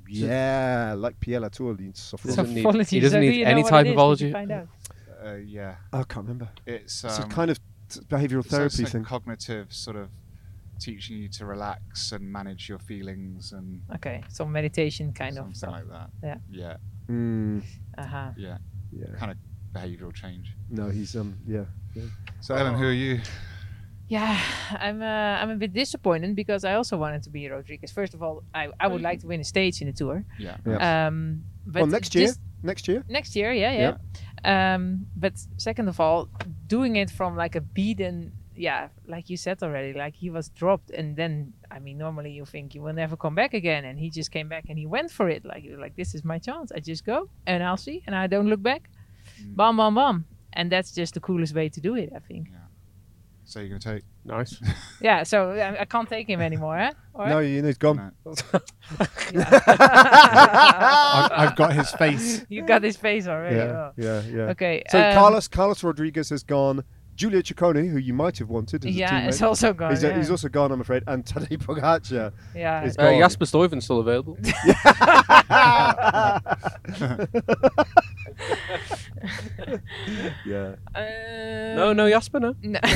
Yeah, 0.09 0.95
like 0.97 1.21
Pierre 1.21 1.41
Latour 1.41 1.77
needs 1.77 2.01
software. 2.01 2.35
Doesn't 2.35 2.55
need- 2.55 2.87
he 2.89 3.01
doesn't 3.01 3.19
so 3.19 3.21
need 3.21 3.41
you 3.41 3.45
any 3.45 3.63
type 3.63 3.87
it 3.87 3.97
of 3.97 4.13
is? 4.13 4.19
Did 4.19 4.29
you 4.31 4.37
ology. 4.37 4.69
Find 5.25 5.29
out? 5.29 5.35
Uh, 5.35 5.37
yeah. 5.45 5.77
I 5.93 6.03
can't 6.05 6.27
remember. 6.27 6.49
It's 6.67 7.05
It's 7.05 7.19
um, 7.19 7.31
a 7.31 7.35
kind 7.35 7.51
of 7.51 7.59
t- 7.89 8.01
behavioural 8.01 8.45
it's 8.45 8.53
like 8.53 8.71
therapy 8.73 8.85
thing. 8.85 9.05
cognitive 9.05 9.73
sort 9.73 9.97
of 9.97 10.11
teaching 10.81 11.17
you 11.19 11.29
to 11.29 11.47
relax 11.47 12.13
and 12.13 12.31
manage 12.31 12.69
your 12.69 12.79
feelings 12.79 13.53
and 13.53 13.81
Okay, 13.95 14.23
some 14.29 14.51
meditation 14.53 15.13
kind 15.13 15.35
something 15.35 15.53
of 15.53 15.57
stuff. 15.57 15.71
like 15.73 15.89
that. 15.89 16.11
Yeah. 16.23 16.37
Yeah. 16.51 16.77
Mm, 17.09 17.63
Uh-huh. 17.99 18.31
Yeah. 18.37 18.59
yeah. 18.93 19.07
Kind 19.19 19.31
of 19.33 19.39
behavioural 19.73 20.13
change. 20.15 20.53
No, 20.71 20.89
he's 20.91 21.15
um. 21.17 21.37
Yeah. 21.47 21.65
So 22.41 22.55
Ellen, 22.55 22.75
who 22.75 22.85
are 22.87 22.93
you? 22.93 23.21
Yeah, 24.09 24.39
I'm 24.79 25.01
uh, 25.01 25.07
I'm 25.41 25.51
a 25.51 25.57
bit 25.57 25.73
disappointed 25.73 26.35
because 26.37 26.65
I 26.65 26.75
also 26.75 26.97
wanted 26.99 27.23
to 27.23 27.31
be 27.31 27.49
Rodriguez. 27.49 27.91
First 27.93 28.15
of 28.15 28.23
all, 28.23 28.43
I, 28.55 28.69
I 28.79 28.87
would 28.89 29.01
like 29.01 29.21
to 29.21 29.27
win 29.27 29.41
a 29.41 29.45
stage 29.45 29.81
in 29.81 29.87
the 29.87 29.93
tour. 29.95 30.25
Yeah. 30.39 30.57
Yeah. 30.67 31.07
Um, 31.07 31.45
but 31.67 31.83
well, 31.83 31.87
next 31.91 32.15
year. 32.15 32.33
Next 32.63 32.89
year. 32.89 33.05
next 33.09 33.37
year, 33.37 33.53
yeah, 33.53 33.73
yeah. 33.73 33.97
Um, 34.45 35.07
but 35.17 35.33
second 35.57 35.89
of 35.89 36.01
all, 36.01 36.29
doing 36.67 36.97
it 36.97 37.11
from 37.11 37.37
like 37.37 37.57
a 37.57 37.61
beaten, 37.61 38.33
yeah, 38.55 38.89
like 39.07 39.31
you 39.31 39.37
said 39.37 39.63
already, 39.63 39.93
like 39.99 40.15
he 40.15 40.31
was 40.31 40.49
dropped, 40.51 40.91
and 40.91 41.17
then 41.17 41.55
I 41.71 41.79
mean, 41.79 41.99
normally 41.99 42.31
you 42.31 42.45
think 42.45 42.75
you 42.75 42.83
will 42.83 42.93
never 42.93 43.17
come 43.17 43.35
back 43.35 43.55
again, 43.55 43.85
and 43.85 43.99
he 43.99 44.11
just 44.11 44.31
came 44.31 44.49
back 44.49 44.67
and 44.69 44.79
he 44.79 44.87
went 44.87 45.11
for 45.11 45.29
it, 45.29 45.45
like 45.45 45.65
like 45.79 45.97
this 45.97 46.15
is 46.15 46.25
my 46.25 46.39
chance. 46.39 46.71
I 46.73 46.81
just 46.81 47.05
go 47.05 47.29
and 47.47 47.63
I'll 47.63 47.77
see, 47.77 48.03
and 48.07 48.15
I 48.15 48.27
don't 48.27 48.49
look 48.49 48.63
back. 48.63 48.91
Mm. 49.43 49.57
Bam, 49.57 49.77
bam, 49.77 49.95
bam, 49.95 50.25
and 50.53 50.71
that's 50.71 50.93
just 50.93 51.15
the 51.15 51.21
coolest 51.21 51.55
way 51.55 51.69
to 51.71 51.81
do 51.81 51.95
it, 51.97 52.13
I 52.15 52.21
think. 52.21 52.49
So 53.47 53.61
you're 53.61 53.69
going 53.69 53.81
to 53.81 53.93
take? 53.95 54.05
Nice. 54.25 54.59
Yeah, 55.01 55.23
so 55.23 55.51
I, 55.51 55.83
I 55.83 55.85
can't 55.85 56.09
take 56.09 56.27
him 56.29 56.41
anymore, 56.41 56.79
huh? 56.79 56.93
All 57.15 57.27
No, 57.29 57.39
you 57.41 57.61
know 57.61 57.67
he's 57.69 57.77
gone. 57.77 58.11
I've, 58.27 58.43
I've 61.33 61.57
got 61.57 61.75
his 61.75 61.91
face. 61.93 62.45
You've 62.49 62.67
got 62.67 62.83
his 62.83 62.97
face 62.97 63.27
already. 63.27 63.57
Yeah, 63.57 63.63
oh. 63.65 63.93
yeah, 63.97 64.23
yeah. 64.23 64.43
Okay. 64.53 64.83
So 64.91 64.99
um, 64.99 65.13
Carlos 65.15 65.49
Carlos 65.49 65.83
Rodriguez 65.85 66.31
has 66.31 66.43
gone. 66.43 66.85
Giulio 67.17 67.43
Ciccone, 67.43 67.89
who 67.89 67.99
you 67.99 68.13
might 68.13 68.39
have 68.39 68.49
wanted 68.49 68.85
as 68.85 68.91
a 68.91 68.93
Yeah, 68.93 69.09
teammate, 69.09 69.29
it's 69.29 69.41
also 69.43 69.73
gone. 69.73 69.91
he's, 69.91 70.03
yeah. 70.03 70.17
he's 70.17 70.33
also 70.33 70.49
gone, 70.49 70.73
I'm 70.73 70.81
afraid. 70.81 71.05
And 71.07 71.25
Tadej 71.25 71.59
Pogacar. 71.59 72.33
yeah. 72.57 72.83
is 72.83 72.97
Uh, 72.99 73.11
gone. 73.11 73.21
Jasper 73.21 73.47
Stuyven's 73.47 73.85
still 73.85 74.01
available. 74.01 74.37
yeah. 80.47 80.75
Um, 80.95 81.77
no, 81.77 81.93
no 81.93 82.09
Jasper, 82.09 82.41
no. 82.41 82.55
No. 82.63 82.81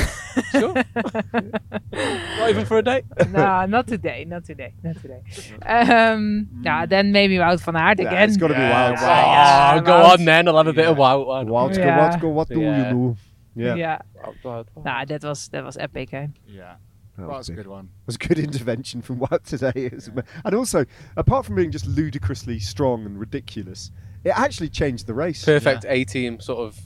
Sure. 0.51 0.73
Not 0.73 2.49
even 2.49 2.65
for 2.65 2.77
a 2.79 2.83
date. 2.83 3.05
no, 3.29 3.65
not 3.65 3.87
today. 3.87 4.25
Not 4.25 4.45
today. 4.45 4.73
Not 4.83 4.95
today. 5.01 5.21
Um, 5.65 6.47
yeah, 6.63 6.85
then 6.85 7.11
maybe 7.11 7.35
Wout 7.35 7.59
van 7.61 7.75
Aert 7.75 7.99
Yeah, 7.99 8.07
again. 8.07 8.29
it's 8.29 8.37
got 8.37 8.47
to 8.49 8.53
be 8.53 8.59
Yeah, 8.59 8.91
wild. 8.91 8.95
wow. 8.95 9.33
Yeah, 9.33 9.75
oh, 9.75 9.81
go 9.85 9.93
on 10.13 10.25
then. 10.25 10.47
I'll 10.47 10.57
have 10.57 10.67
a 10.67 10.73
bit 10.73 10.87
of 10.87 10.97
Yeah. 10.97 11.01
wow. 11.01 11.23
one. 11.25 11.47
Wild, 11.47 11.73
go, 11.75 11.81
Yeah. 11.81 11.97
wild, 12.09 12.21
go, 12.21 12.29
what 12.29 12.47
do 12.47 12.61
Yeah. 12.61 12.87
you 12.87 12.93
do? 12.93 13.17
Yeah. 13.55 13.75
Yeah. 13.75 13.99
Wow. 14.43 14.65
Nah, 14.83 15.05
that 15.05 15.23
was 15.23 15.49
that 15.49 15.63
was 15.65 15.77
epic, 15.77 16.13
eh? 16.13 16.27
Yeah. 16.47 16.75
That 17.17 17.27
Well, 17.27 17.37
was 17.37 17.49
a 17.49 17.53
good 17.53 17.67
one. 17.67 17.85
It 17.85 18.07
was 18.07 18.15
a 18.15 18.19
good 18.19 18.39
intervention 18.39 19.01
from 19.01 19.19
Wout 19.19 19.43
today. 19.43 19.73
It 19.75 19.93
was 19.93 20.09
And 20.45 20.55
also, 20.55 20.85
apart 21.17 21.45
from 21.45 21.55
being 21.55 21.71
just 21.71 21.85
ludicrously 21.85 22.59
strong 22.59 23.05
and 23.05 23.19
ridiculous, 23.19 23.91
it 24.23 24.29
actually 24.29 24.69
changed 24.69 25.07
the 25.07 25.13
race. 25.13 25.43
Perfect 25.43 25.85
A 25.87 26.03
team 26.05 26.39
sort 26.39 26.59
of. 26.59 26.79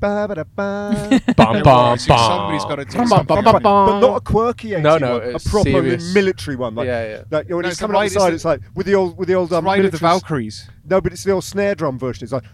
Ba, 0.00 0.26
ba, 0.28 0.34
da, 0.36 0.44
ba. 0.44 1.20
Bum, 1.36 1.56
Yeah, 1.56 1.62
bum, 1.62 1.62
well, 1.64 1.96
see, 1.96 2.08
bum. 2.08 2.18
somebody's 2.18 2.64
gotta 2.64 2.84
do 2.84 2.96
Bum, 2.98 3.06
something, 3.08 3.26
bum, 3.26 3.44
haven't 3.44 3.62
bum, 3.64 3.86
but 3.86 3.90
bum. 3.92 4.00
not 4.00 4.16
a 4.16 4.20
quirky 4.20 4.74
80 4.74 4.82
No, 4.82 4.96
no, 4.98 5.12
one, 5.18 5.22
a 5.22 5.28
it's 5.30 5.48
proper 5.50 5.70
serious. 5.70 6.14
military 6.14 6.56
one. 6.56 6.74
Like, 6.76 6.86
yeah, 6.86 7.08
yeah. 7.08 7.22
like 7.32 7.48
when 7.48 7.58
No, 7.62 7.68
he's 7.68 7.72
it's 7.72 7.80
coming 7.80 7.94
the 7.94 7.98
up 7.98 8.08
the 8.08 8.14
ride- 8.14 8.20
side, 8.20 8.32
it's 8.32 8.36
it's 8.36 8.44
like 8.44 8.60
with 8.76 8.86
the 8.86 8.94
old 8.94 9.18
with 9.18 9.26
the 9.26 9.34
old 9.34 9.52
um, 9.52 9.64
Ride 9.64 9.84
of 9.84 9.90
the 9.90 9.98
military 9.98 10.16
s- 10.16 10.20
Valkyries. 10.22 10.70
No, 10.88 11.00
but 11.00 11.12
it's 11.12 11.24
the 11.24 11.32
old 11.32 11.42
snare 11.44 11.74
drum 11.74 11.98
version. 11.98 12.22
It's 12.24 12.32
like. 12.32 12.44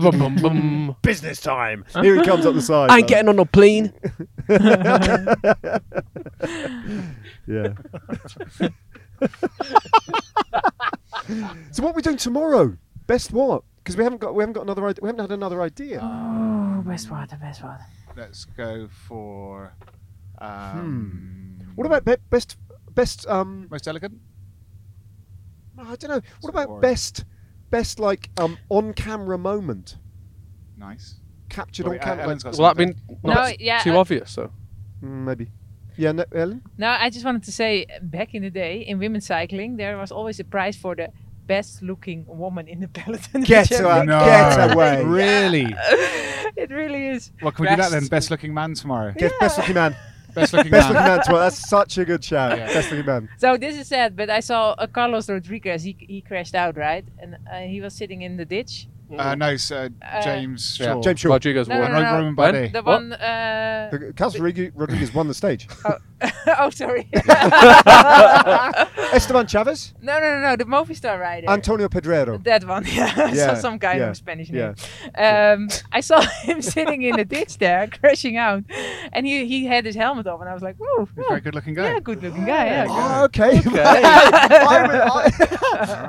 Bum, 0.00 0.18
bum, 0.18 0.36
bum. 0.40 0.96
Business 1.02 1.40
time. 1.40 1.84
Here 2.00 2.16
he 2.16 2.24
comes 2.24 2.46
up 2.46 2.54
the 2.54 2.62
side. 2.62 2.90
I 2.90 2.98
ain't 2.98 3.02
like- 3.02 3.08
getting 3.08 3.28
on 3.28 3.36
no 3.36 3.44
plane. 3.44 3.92
Yeah. 7.46 7.74
so 11.70 11.82
what 11.82 11.90
are 11.90 11.94
we 11.94 12.02
doing 12.02 12.16
tomorrow? 12.16 12.76
Best 13.06 13.32
what? 13.32 13.62
Because 13.78 13.96
we 13.96 14.04
haven't 14.04 14.20
got 14.20 14.34
we 14.34 14.42
haven't 14.42 14.54
got 14.54 14.62
another 14.62 14.86
idea. 14.86 15.00
We 15.02 15.08
haven't 15.08 15.20
had 15.20 15.32
another 15.32 15.62
idea. 15.62 16.00
Oh, 16.02 16.82
best 16.86 17.10
water, 17.10 17.36
best 17.40 17.62
water. 17.62 17.84
Let's 18.16 18.44
go 18.44 18.88
for. 19.08 19.72
Um, 20.38 21.58
What 21.76 21.86
about 21.86 22.04
be- 22.04 22.16
best 22.30 22.56
best 22.94 23.26
um? 23.28 23.68
most 23.70 23.88
elegant? 23.88 24.14
I 25.78 25.96
don't 25.96 26.10
know. 26.10 26.14
What 26.16 26.24
So 26.42 26.48
about 26.50 26.66
boring. 26.68 26.80
best 26.82 27.24
best 27.70 27.98
like 27.98 28.28
um 28.36 28.58
on 28.68 28.92
camera 28.92 29.38
moment 29.38 29.96
Nice. 30.76 31.14
captured 31.48 31.86
Wait, 31.88 32.00
on 32.00 32.04
camera? 32.04 32.24
Ellen's 32.24 32.42
got 32.42 32.52
Will 32.56 32.64
that 32.64 32.76
be 32.76 32.84
something. 32.86 33.18
No, 33.24 33.32
not 33.34 33.60
yeah, 33.60 33.78
too 33.80 33.92
I- 33.92 33.96
obvious? 33.96 34.30
So 34.30 34.50
Mm, 35.02 35.24
maybe. 35.24 35.50
Yeah, 35.96 36.12
no, 36.12 36.24
Ellen. 36.34 36.62
No, 36.78 36.88
I 36.88 37.10
just 37.10 37.24
wanted 37.24 37.42
to 37.44 37.52
say, 37.52 37.86
back 38.02 38.34
in 38.34 38.42
the 38.42 38.50
day 38.50 38.80
in 38.80 38.98
women's 38.98 39.26
cycling, 39.26 39.76
there 39.76 39.96
was 39.98 40.10
always 40.12 40.40
a 40.40 40.44
prize 40.44 40.76
for 40.76 40.94
the 40.94 41.08
best 41.46 41.82
looking 41.82 42.24
woman 42.26 42.68
in 42.68 42.80
the 42.80 42.88
peloton. 42.88 43.42
Get 43.42 43.68
which 43.70 43.80
I 43.80 43.82
away! 43.82 43.94
think- 43.94 44.06
No. 44.08 44.20
Get 44.20 44.72
away! 44.72 45.04
Really? 45.22 45.66
it 46.56 46.70
really 46.70 47.08
is. 47.08 47.32
Well, 47.42 47.52
can 47.52 47.64
we 47.64 47.68
do 47.70 47.76
that 47.76 47.90
then? 47.90 48.00
Best- 48.02 48.10
Best 48.10 48.30
looking 48.30 48.54
man 48.54 48.74
tomorrow. 48.74 49.12
Get 49.16 49.32
best 49.40 49.58
looking 49.58 49.74
man. 49.74 49.96
Best 50.34 50.54
looking 50.54 50.70
Best 50.70 50.86
man. 50.88 50.94
looking 50.94 51.06
man 51.12 51.22
tomorrow. 51.24 51.42
That's 51.44 51.68
such 51.68 51.98
a 51.98 52.06
good 52.06 52.24
shout. 52.24 52.56
Yeah. 52.56 52.66
Best 52.72 52.90
looking 52.90 53.04
man. 53.04 53.28
So 53.36 53.58
this 53.58 53.76
is 53.76 53.86
sad, 53.86 54.16
but 54.16 54.30
I 54.30 54.40
saw 54.40 54.70
uh, 54.78 54.86
Carlos 54.86 55.28
Rodriguez. 55.28 55.82
He, 55.82 55.94
he 55.98 56.22
crashed 56.22 56.54
out, 56.54 56.78
right? 56.78 57.04
And 57.18 57.36
uh, 57.52 57.58
he 57.72 57.82
was 57.82 57.92
sitting 57.94 58.22
in 58.22 58.38
the 58.38 58.46
ditch. 58.46 58.88
Uh, 59.18 59.34
no, 59.34 59.56
so 59.56 59.88
Uh, 60.02 60.22
James 60.22 60.78
Yeah. 60.80 60.86
Shaw. 60.94 61.00
James 61.02 61.20
Shaw. 61.20 61.28
Rodriguez 61.30 61.68
No, 61.68 61.78
won. 61.78 61.92
no, 61.92 61.98
no, 61.98 62.04
no. 62.04 62.12
Roman 62.18 62.36
When? 62.36 62.54
Bardet. 62.54 62.72
The 62.72 62.82
What? 62.82 62.84
one. 63.02 63.12
Uh, 63.12 63.88
The- 63.90 64.12
Carlos 64.16 64.34
Rodriguez, 64.38 64.72
Rodriguez 64.74 65.14
won 65.14 65.28
the 65.28 65.34
stage. 65.34 65.68
oh, 65.84 65.96
sorry. 66.72 67.08
Esteban 69.12 69.46
Chavez, 69.46 69.94
no, 70.00 70.18
no, 70.20 70.34
no, 70.34 70.40
no. 70.40 70.56
The 70.56 70.64
Movistar 70.64 71.18
rider. 71.20 71.48
Antonio 71.50 71.88
Pedrero. 71.88 72.42
That 72.44 72.64
one, 72.64 72.84
yeah. 72.90 73.12
I 73.16 73.32
Yeah, 73.32 73.54
saw 73.54 73.60
some 73.60 73.78
guy 73.78 73.96
yeah, 73.96 74.10
of 74.10 74.16
Spanish 74.16 74.48
yeah. 74.50 74.74
name. 75.16 75.62
Um, 75.62 75.68
I 75.92 76.00
saw 76.00 76.20
him 76.42 76.62
sitting 76.62 77.02
in 77.02 77.16
the 77.16 77.24
ditch 77.24 77.58
there, 77.58 77.86
crashing 77.88 78.36
out, 78.36 78.64
and 79.12 79.26
he, 79.26 79.46
he 79.46 79.66
had 79.66 79.84
his 79.84 79.94
helmet 79.94 80.26
off, 80.26 80.40
and 80.40 80.48
I 80.48 80.54
was 80.54 80.62
like, 80.62 80.76
"Whoa, 80.76 81.06
He's 81.06 81.18
a 81.18 81.20
oh, 81.20 81.28
very 81.28 81.40
good 81.40 81.54
looking 81.54 81.74
guy. 81.74 81.92
yeah, 81.92 82.00
good 82.00 82.22
looking 82.22 82.44
guy." 82.44 82.66
Yeah, 82.66 82.86
Oh, 82.88 83.24
okay. 83.24 83.60
I 83.66 84.86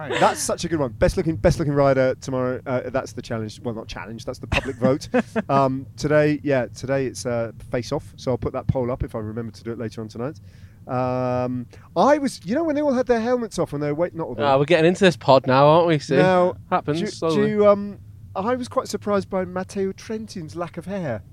would- 0.10 0.20
that's 0.20 0.42
such 0.42 0.64
a 0.66 0.70
good 0.70 0.80
one. 0.80 0.92
Best 0.94 1.18
looking, 1.18 1.36
best 1.36 1.60
looking 1.60 1.74
rider 1.74 2.16
tomorrow. 2.16 2.62
Uh, 2.66 2.90
that's 2.90 3.14
the 3.14 3.22
challenge. 3.22 3.60
Well, 3.62 3.74
not 3.74 3.88
challenge. 3.88 4.26
That's 4.26 4.40
the 4.40 4.48
public 4.48 4.76
vote. 4.78 5.10
Um, 5.50 5.86
today, 5.98 6.40
yeah, 6.44 6.68
today 6.68 7.06
it's 7.08 7.26
uh, 7.26 7.52
face 7.72 7.92
off. 7.92 8.14
So 8.18 8.32
I'll 8.32 8.38
put 8.38 8.54
that 8.54 8.68
poll 8.68 8.92
up 8.92 9.04
if 9.04 9.16
I 9.16 9.20
remember 9.20 9.52
to 9.52 9.64
do 9.64 9.72
it 9.72 9.78
later 9.80 10.02
on 10.02 10.03
tonight. 10.08 10.40
Um, 10.88 11.68
I 11.96 12.18
was, 12.18 12.42
you 12.44 12.56
know, 12.56 12.64
when 12.64 12.76
they 12.76 12.82
all 12.82 12.94
had 12.94 13.08
their 13.08 13.22
helmets 13.22 13.58
off 13.58 13.72
and 13.74 13.82
they 13.82 13.88
were 13.88 13.96
waiting, 13.96 14.18
not 14.18 14.28
all. 14.28 14.36
Ah, 14.40 14.58
we're 14.58 14.66
getting 14.66 14.86
into 14.86 15.06
this 15.06 15.16
pod 15.16 15.48
now, 15.48 15.66
aren't 15.66 15.88
we? 15.88 16.00
See, 16.00 16.18
now, 16.18 16.56
happens 16.70 17.00
do, 17.00 17.08
slowly. 17.08 17.48
do 17.48 17.68
um, 17.68 18.00
I 18.36 18.56
was 18.56 18.68
quite 18.68 18.88
surprised 18.88 19.30
by 19.30 19.46
Matteo 19.46 19.94
Trentin's 19.94 20.56
lack 20.56 20.78
of 20.78 20.86
hair 20.86 21.24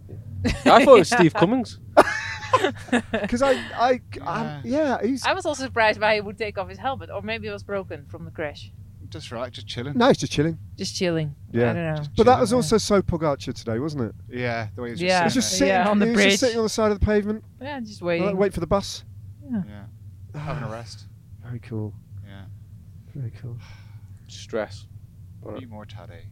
I 0.45 0.85
thought 0.85 0.97
it 0.97 0.99
was 1.01 1.11
Steve 1.11 1.35
Cummings. 1.41 1.79
because 3.13 3.43
I, 3.43 3.53
I, 3.75 4.01
um, 4.23 4.63
yeah, 4.65 4.99
he's 5.03 5.25
I 5.25 5.33
was 5.33 5.47
also 5.47 5.65
surprised 5.65 6.01
why 6.01 6.15
he 6.17 6.21
would 6.21 6.39
take 6.39 6.59
off 6.59 6.69
his 6.69 6.79
helmet, 6.79 7.11
or 7.11 7.23
maybe 7.23 7.49
it 7.49 7.53
was 7.53 7.63
broken 7.63 8.07
from 8.07 8.25
the 8.25 8.31
crash. 8.31 8.73
Just 9.11 9.33
right, 9.33 9.51
just 9.53 9.67
chilling. 9.67 9.99
no, 9.99 10.07
he's 10.09 10.19
just 10.19 10.31
chilling. 10.33 10.57
Just 10.77 10.95
chilling. 10.95 11.35
Yeah. 11.53 11.71
I 11.71 11.73
don't 11.75 11.95
know. 11.97 12.03
But 12.17 12.27
that 12.27 12.39
was 12.41 12.53
also 12.53 12.79
so 12.79 13.03
Pogacar 13.03 13.53
today, 13.53 13.79
wasn't 13.81 14.05
it? 14.05 14.15
Yeah, 14.29 14.69
the 14.77 14.83
way 14.83 14.91
he's 14.91 15.01
just 15.01 15.09
Yeah. 15.09 15.19
He 15.21 15.25
was 15.25 15.33
sitting 15.35 15.41
just 15.43 15.61
Yeah, 15.61 15.67
sitting 15.67 15.91
on 15.91 15.99
the 15.99 16.07
he 16.07 16.13
was 16.13 16.25
just 16.25 16.41
sitting 16.41 16.57
on 16.59 16.63
the 16.63 16.69
side 16.69 16.93
of 16.93 17.01
the 17.01 17.05
pavement, 17.07 17.45
Yeah, 17.61 17.81
just 17.81 18.03
waiting. 18.03 18.37
wait 18.37 18.55
for 18.55 18.61
the 18.61 18.67
bus. 18.69 19.05
there. 19.51 19.65
Yeah, 20.35 20.41
having 20.41 20.63
a 20.63 20.69
rest. 20.73 21.07
Very 21.43 21.59
cool. 21.59 21.93
Yeah, 22.25 22.45
Very 23.15 23.33
cool. 23.43 23.57
Stress. 24.29 24.87
be 25.59 25.67
more 25.67 25.85
Tade. 25.87 26.23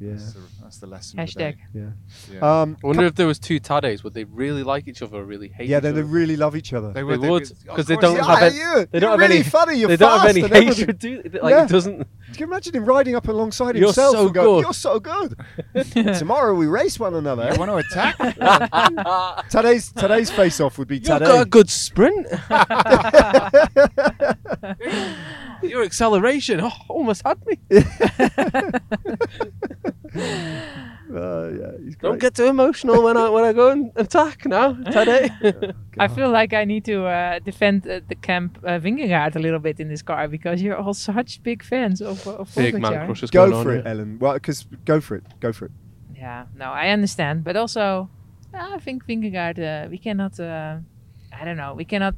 Yeah. 0.00 0.12
That's 0.12 0.32
the, 0.34 0.40
that's 0.62 0.78
the 0.78 0.86
lesson. 0.86 1.18
Hashtag. 1.18 1.56
the 1.72 1.78
Yeah. 1.80 1.90
Yeah. 2.32 2.60
Um, 2.62 2.76
I 2.82 2.86
wonder 2.86 3.04
if 3.06 3.14
there 3.14 3.26
was 3.26 3.38
two 3.38 3.58
Tades, 3.60 4.04
would 4.04 4.12
they 4.14 4.24
really 4.24 4.62
like 4.62 4.86
each 4.88 5.00
other 5.02 5.16
or 5.18 5.24
really 5.24 5.48
hate 5.48 5.68
yeah, 5.68 5.78
each 5.78 5.82
they, 5.84 5.88
other? 5.90 6.02
they 6.02 6.08
really 6.08 6.36
love 6.36 6.56
each 6.56 6.72
other. 6.72 6.88
they 6.92 7.00
They 7.00 7.04
would, 7.04 7.42
because 7.42 7.50
of 7.52 7.68
'cause 7.68 7.86
they 7.86 7.96
don't 7.96 8.16
they 8.16 8.22
have 8.22 8.40
would. 8.40 8.42
any- 8.42 8.56
you, 8.56 8.74
They 8.74 8.88
you're 8.92 9.00
don't 9.00 9.10
have 9.12 9.18
really 9.20 9.34
any. 9.36 9.42
funny. 9.44 9.78
You're 9.78 9.88
they 9.88 9.96
don't 9.96 10.20
have 10.20 10.36
any 10.36 10.42
hatred. 10.48 10.98
Do? 10.98 11.22
Like 11.42 11.50
Yeah. 11.52 11.64
it 11.64 11.68
doesn't. 11.70 12.06
Can 12.34 12.48
you 12.48 12.52
imagine 12.52 12.74
him 12.74 12.84
riding 12.84 13.14
up 13.14 13.28
alongside 13.28 13.76
You're 13.76 13.86
himself 13.86 14.16
so 14.16 14.26
and 14.26 14.34
go, 14.34 14.56
good. 14.56 14.64
"You're 14.64 14.74
so 14.74 14.98
good." 14.98 15.38
Tomorrow 16.18 16.54
we 16.54 16.66
race 16.66 16.98
one 16.98 17.14
another. 17.14 17.48
You 17.52 17.58
want 17.60 17.70
to 17.70 17.76
attack? 17.76 18.18
Today's 19.50 19.92
today's 19.92 20.32
face 20.32 20.60
off 20.60 20.76
would 20.78 20.88
be 20.88 20.96
You've 20.96 21.06
got 21.06 21.22
a 21.22 21.44
good 21.44 21.70
sprint. 21.70 22.26
Your 25.62 25.84
acceleration 25.84 26.60
oh, 26.60 26.72
almost 26.88 27.22
had 27.24 27.38
me. 27.46 27.60
Uh, 31.14 31.50
yeah, 31.60 31.70
he's 31.84 31.96
Don't 31.96 32.20
get 32.20 32.34
too 32.34 32.46
emotional 32.46 33.02
when 33.02 33.16
I 33.16 33.28
when 33.28 33.44
I 33.44 33.52
go 33.52 33.70
and 33.70 33.92
attack 33.96 34.44
now, 34.46 34.72
Tade. 34.94 35.74
I 35.98 36.08
feel 36.08 36.30
like 36.30 36.52
I 36.52 36.64
need 36.64 36.84
to 36.86 37.06
uh, 37.06 37.38
defend 37.38 37.86
uh, 37.86 38.00
the 38.08 38.16
camp 38.16 38.58
uh, 38.64 38.78
Vingegaard 38.80 39.36
a 39.36 39.38
little 39.38 39.60
bit 39.60 39.80
in 39.80 39.88
this 39.88 40.02
car 40.02 40.28
because 40.28 40.60
you're 40.62 40.76
all 40.76 40.94
such 40.94 41.42
big 41.42 41.62
fans 41.62 42.00
of, 42.02 42.26
of 42.26 42.52
Big 42.54 42.74
man 42.74 42.92
Pogacar. 42.92 43.06
crushers 43.06 43.30
Go 43.30 43.50
going 43.50 43.62
for 43.64 43.70
on 43.72 43.78
it. 43.78 43.86
Ellen. 43.86 44.18
Well, 44.18 44.34
because 44.34 44.66
go 44.84 45.00
for 45.00 45.16
it. 45.16 45.24
Go 45.40 45.52
for 45.52 45.66
it. 45.66 45.72
Yeah, 46.16 46.46
no, 46.56 46.66
I 46.66 46.88
understand, 46.88 47.44
but 47.44 47.56
also 47.56 48.08
I 48.54 48.78
think 48.78 49.04
Vingegaard, 49.06 49.58
uh, 49.58 49.88
we 49.90 49.98
cannot, 49.98 50.38
uh, 50.40 50.78
I 51.32 51.44
don't 51.44 51.56
know, 51.56 51.74
we 51.74 51.84
cannot 51.84 52.14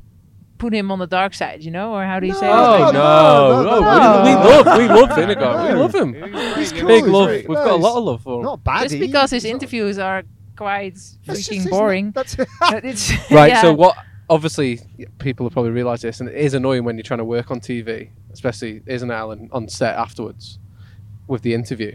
put 0.58 0.72
him 0.72 0.90
on 0.90 0.98
the 0.98 1.06
dark 1.06 1.34
side, 1.34 1.62
you 1.62 1.70
know, 1.70 1.94
or 1.94 2.04
how 2.04 2.18
do 2.20 2.26
you 2.26 2.34
say? 2.34 2.46
it? 2.46 2.50
Oh 2.52 2.90
No, 2.92 2.92
no! 2.92 3.62
no, 3.62 3.80
no, 3.80 3.86
Oh, 3.86 3.90
no, 4.00 4.22
we, 4.24 4.30
no. 4.30 4.40
we 4.40 4.48
love 4.50 4.78
we 4.78 5.00
love 5.06 5.16
Vinegar. 5.16 5.74
We 5.74 5.80
love 5.80 5.94
him. 5.94 6.14
He's 6.56 6.72
cool. 6.72 6.88
Big 6.88 7.04
he's 7.04 7.12
love. 7.12 7.26
great. 7.28 7.48
We've 7.48 7.58
No, 7.58 7.64
got 7.64 7.72
a 7.72 7.76
lot 7.76 7.98
of 7.98 8.04
love 8.04 8.22
for 8.22 8.38
him. 8.40 8.44
Not 8.44 8.64
bad. 8.64 8.82
Just 8.88 8.98
because 9.00 9.30
his 9.30 9.44
interviews 9.44 9.98
are 9.98 10.22
quite 10.56 10.94
That's 11.26 11.48
freaking 11.48 11.68
boring. 11.70 12.10
That's 12.12 12.36
it's 12.62 13.10
Right. 13.30 13.48
yeah. 13.50 13.62
So 13.62 13.72
what? 13.74 13.96
Obviously, 14.28 14.80
people 15.18 15.46
have 15.46 15.52
probably 15.52 15.70
realised 15.70 16.02
this, 16.02 16.18
and 16.18 16.28
it 16.28 16.34
is 16.34 16.52
annoying 16.54 16.82
when 16.82 16.96
you're 16.96 17.04
trying 17.04 17.18
to 17.18 17.24
work 17.24 17.52
on 17.52 17.60
TV, 17.60 18.10
especially 18.32 18.82
isn't 18.86 19.08
it, 19.10 19.14
Alan 19.14 19.48
on 19.52 19.68
set 19.68 19.94
afterwards 19.94 20.58
with 21.28 21.42
the 21.42 21.54
interview, 21.54 21.94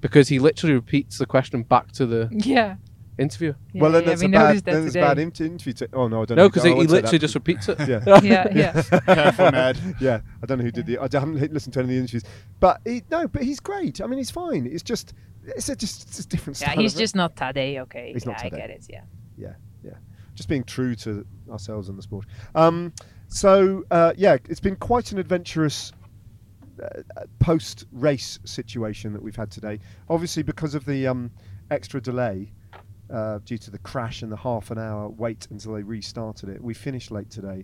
because 0.00 0.28
he 0.28 0.38
literally 0.38 0.74
repeats 0.74 1.18
the 1.18 1.26
question 1.26 1.62
back 1.62 1.92
to 1.92 2.06
the 2.06 2.28
Yeah. 2.32 2.76
Interviewer. 3.18 3.56
yeah 3.72 3.82
well, 3.82 3.92
then 3.92 4.02
yeah, 4.02 4.08
that's 4.08 4.20
we 4.22 4.26
a 4.26 4.30
bad. 4.30 4.64
Then 4.64 4.82
there's 4.82 4.96
a 4.96 5.00
bad 5.00 5.18
inter- 5.18 5.44
interview. 5.44 5.72
To, 5.74 5.88
oh 5.92 6.08
no, 6.08 6.22
I 6.22 6.24
don't. 6.24 6.36
No, 6.36 6.44
know. 6.44 6.48
because 6.48 6.64
I 6.64 6.70
he, 6.70 6.86
literally 6.86 7.18
just 7.18 7.34
repeats 7.34 7.68
it. 7.68 7.78
Yeah. 7.88 8.20
yeah, 8.22 8.48
yeah. 8.54 8.82
Careful, 9.06 9.50
Ned. 9.50 9.96
yeah, 10.00 10.20
I 10.42 10.46
don't 10.46 10.58
know 10.58 10.64
who 10.64 10.70
did 10.70 10.86
the. 10.86 10.98
I 10.98 11.08
haven't 11.12 11.52
listened 11.52 11.74
to 11.74 11.80
any 11.80 11.84
of 11.84 11.88
the 11.90 11.98
interviews, 11.98 12.24
but 12.60 12.80
he, 12.84 13.02
no, 13.10 13.28
but 13.28 13.42
he's 13.42 13.60
great. 13.60 14.00
I 14.00 14.06
mean, 14.06 14.18
he's 14.18 14.30
fine. 14.30 14.66
It's 14.66 14.82
just, 14.82 15.12
it's 15.44 15.68
a, 15.68 15.76
just 15.76 16.08
it's 16.08 16.20
a 16.20 16.26
different 16.28 16.60
Yeah, 16.60 16.72
he's 16.72 16.94
of- 16.94 17.00
just 17.00 17.14
not 17.14 17.36
Tade, 17.36 17.78
okay. 17.80 18.12
He's 18.12 18.24
yeah, 18.24 18.32
not 18.32 18.44
I 18.44 18.48
get 18.48 18.70
it, 18.70 18.86
yeah. 18.88 19.02
yeah, 19.36 19.54
yeah, 19.84 19.92
just 20.34 20.48
being 20.48 20.64
true 20.64 20.94
to 20.96 21.26
ourselves 21.50 21.88
and 21.88 21.98
the 21.98 22.02
sport. 22.02 22.26
Um, 22.54 22.92
so 23.28 23.84
uh, 23.90 24.12
yeah, 24.16 24.36
it's 24.48 24.60
been 24.60 24.76
quite 24.76 25.12
an 25.12 25.18
adventurous 25.18 25.92
uh, 26.82 27.02
post 27.38 27.84
race 27.92 28.38
situation 28.44 29.12
that 29.12 29.22
we've 29.22 29.36
had 29.36 29.50
today. 29.50 29.78
Obviously, 30.08 30.42
because 30.42 30.74
of 30.74 30.84
the 30.86 31.06
um, 31.06 31.30
extra 31.70 32.00
delay. 32.00 32.52
Uh, 33.12 33.38
due 33.44 33.58
to 33.58 33.70
the 33.70 33.76
crash 33.76 34.22
and 34.22 34.32
the 34.32 34.36
half 34.38 34.70
an 34.70 34.78
hour 34.78 35.06
wait 35.10 35.46
until 35.50 35.74
they 35.74 35.82
restarted 35.82 36.48
it, 36.48 36.62
we 36.62 36.72
finished 36.72 37.10
late 37.10 37.28
today, 37.28 37.62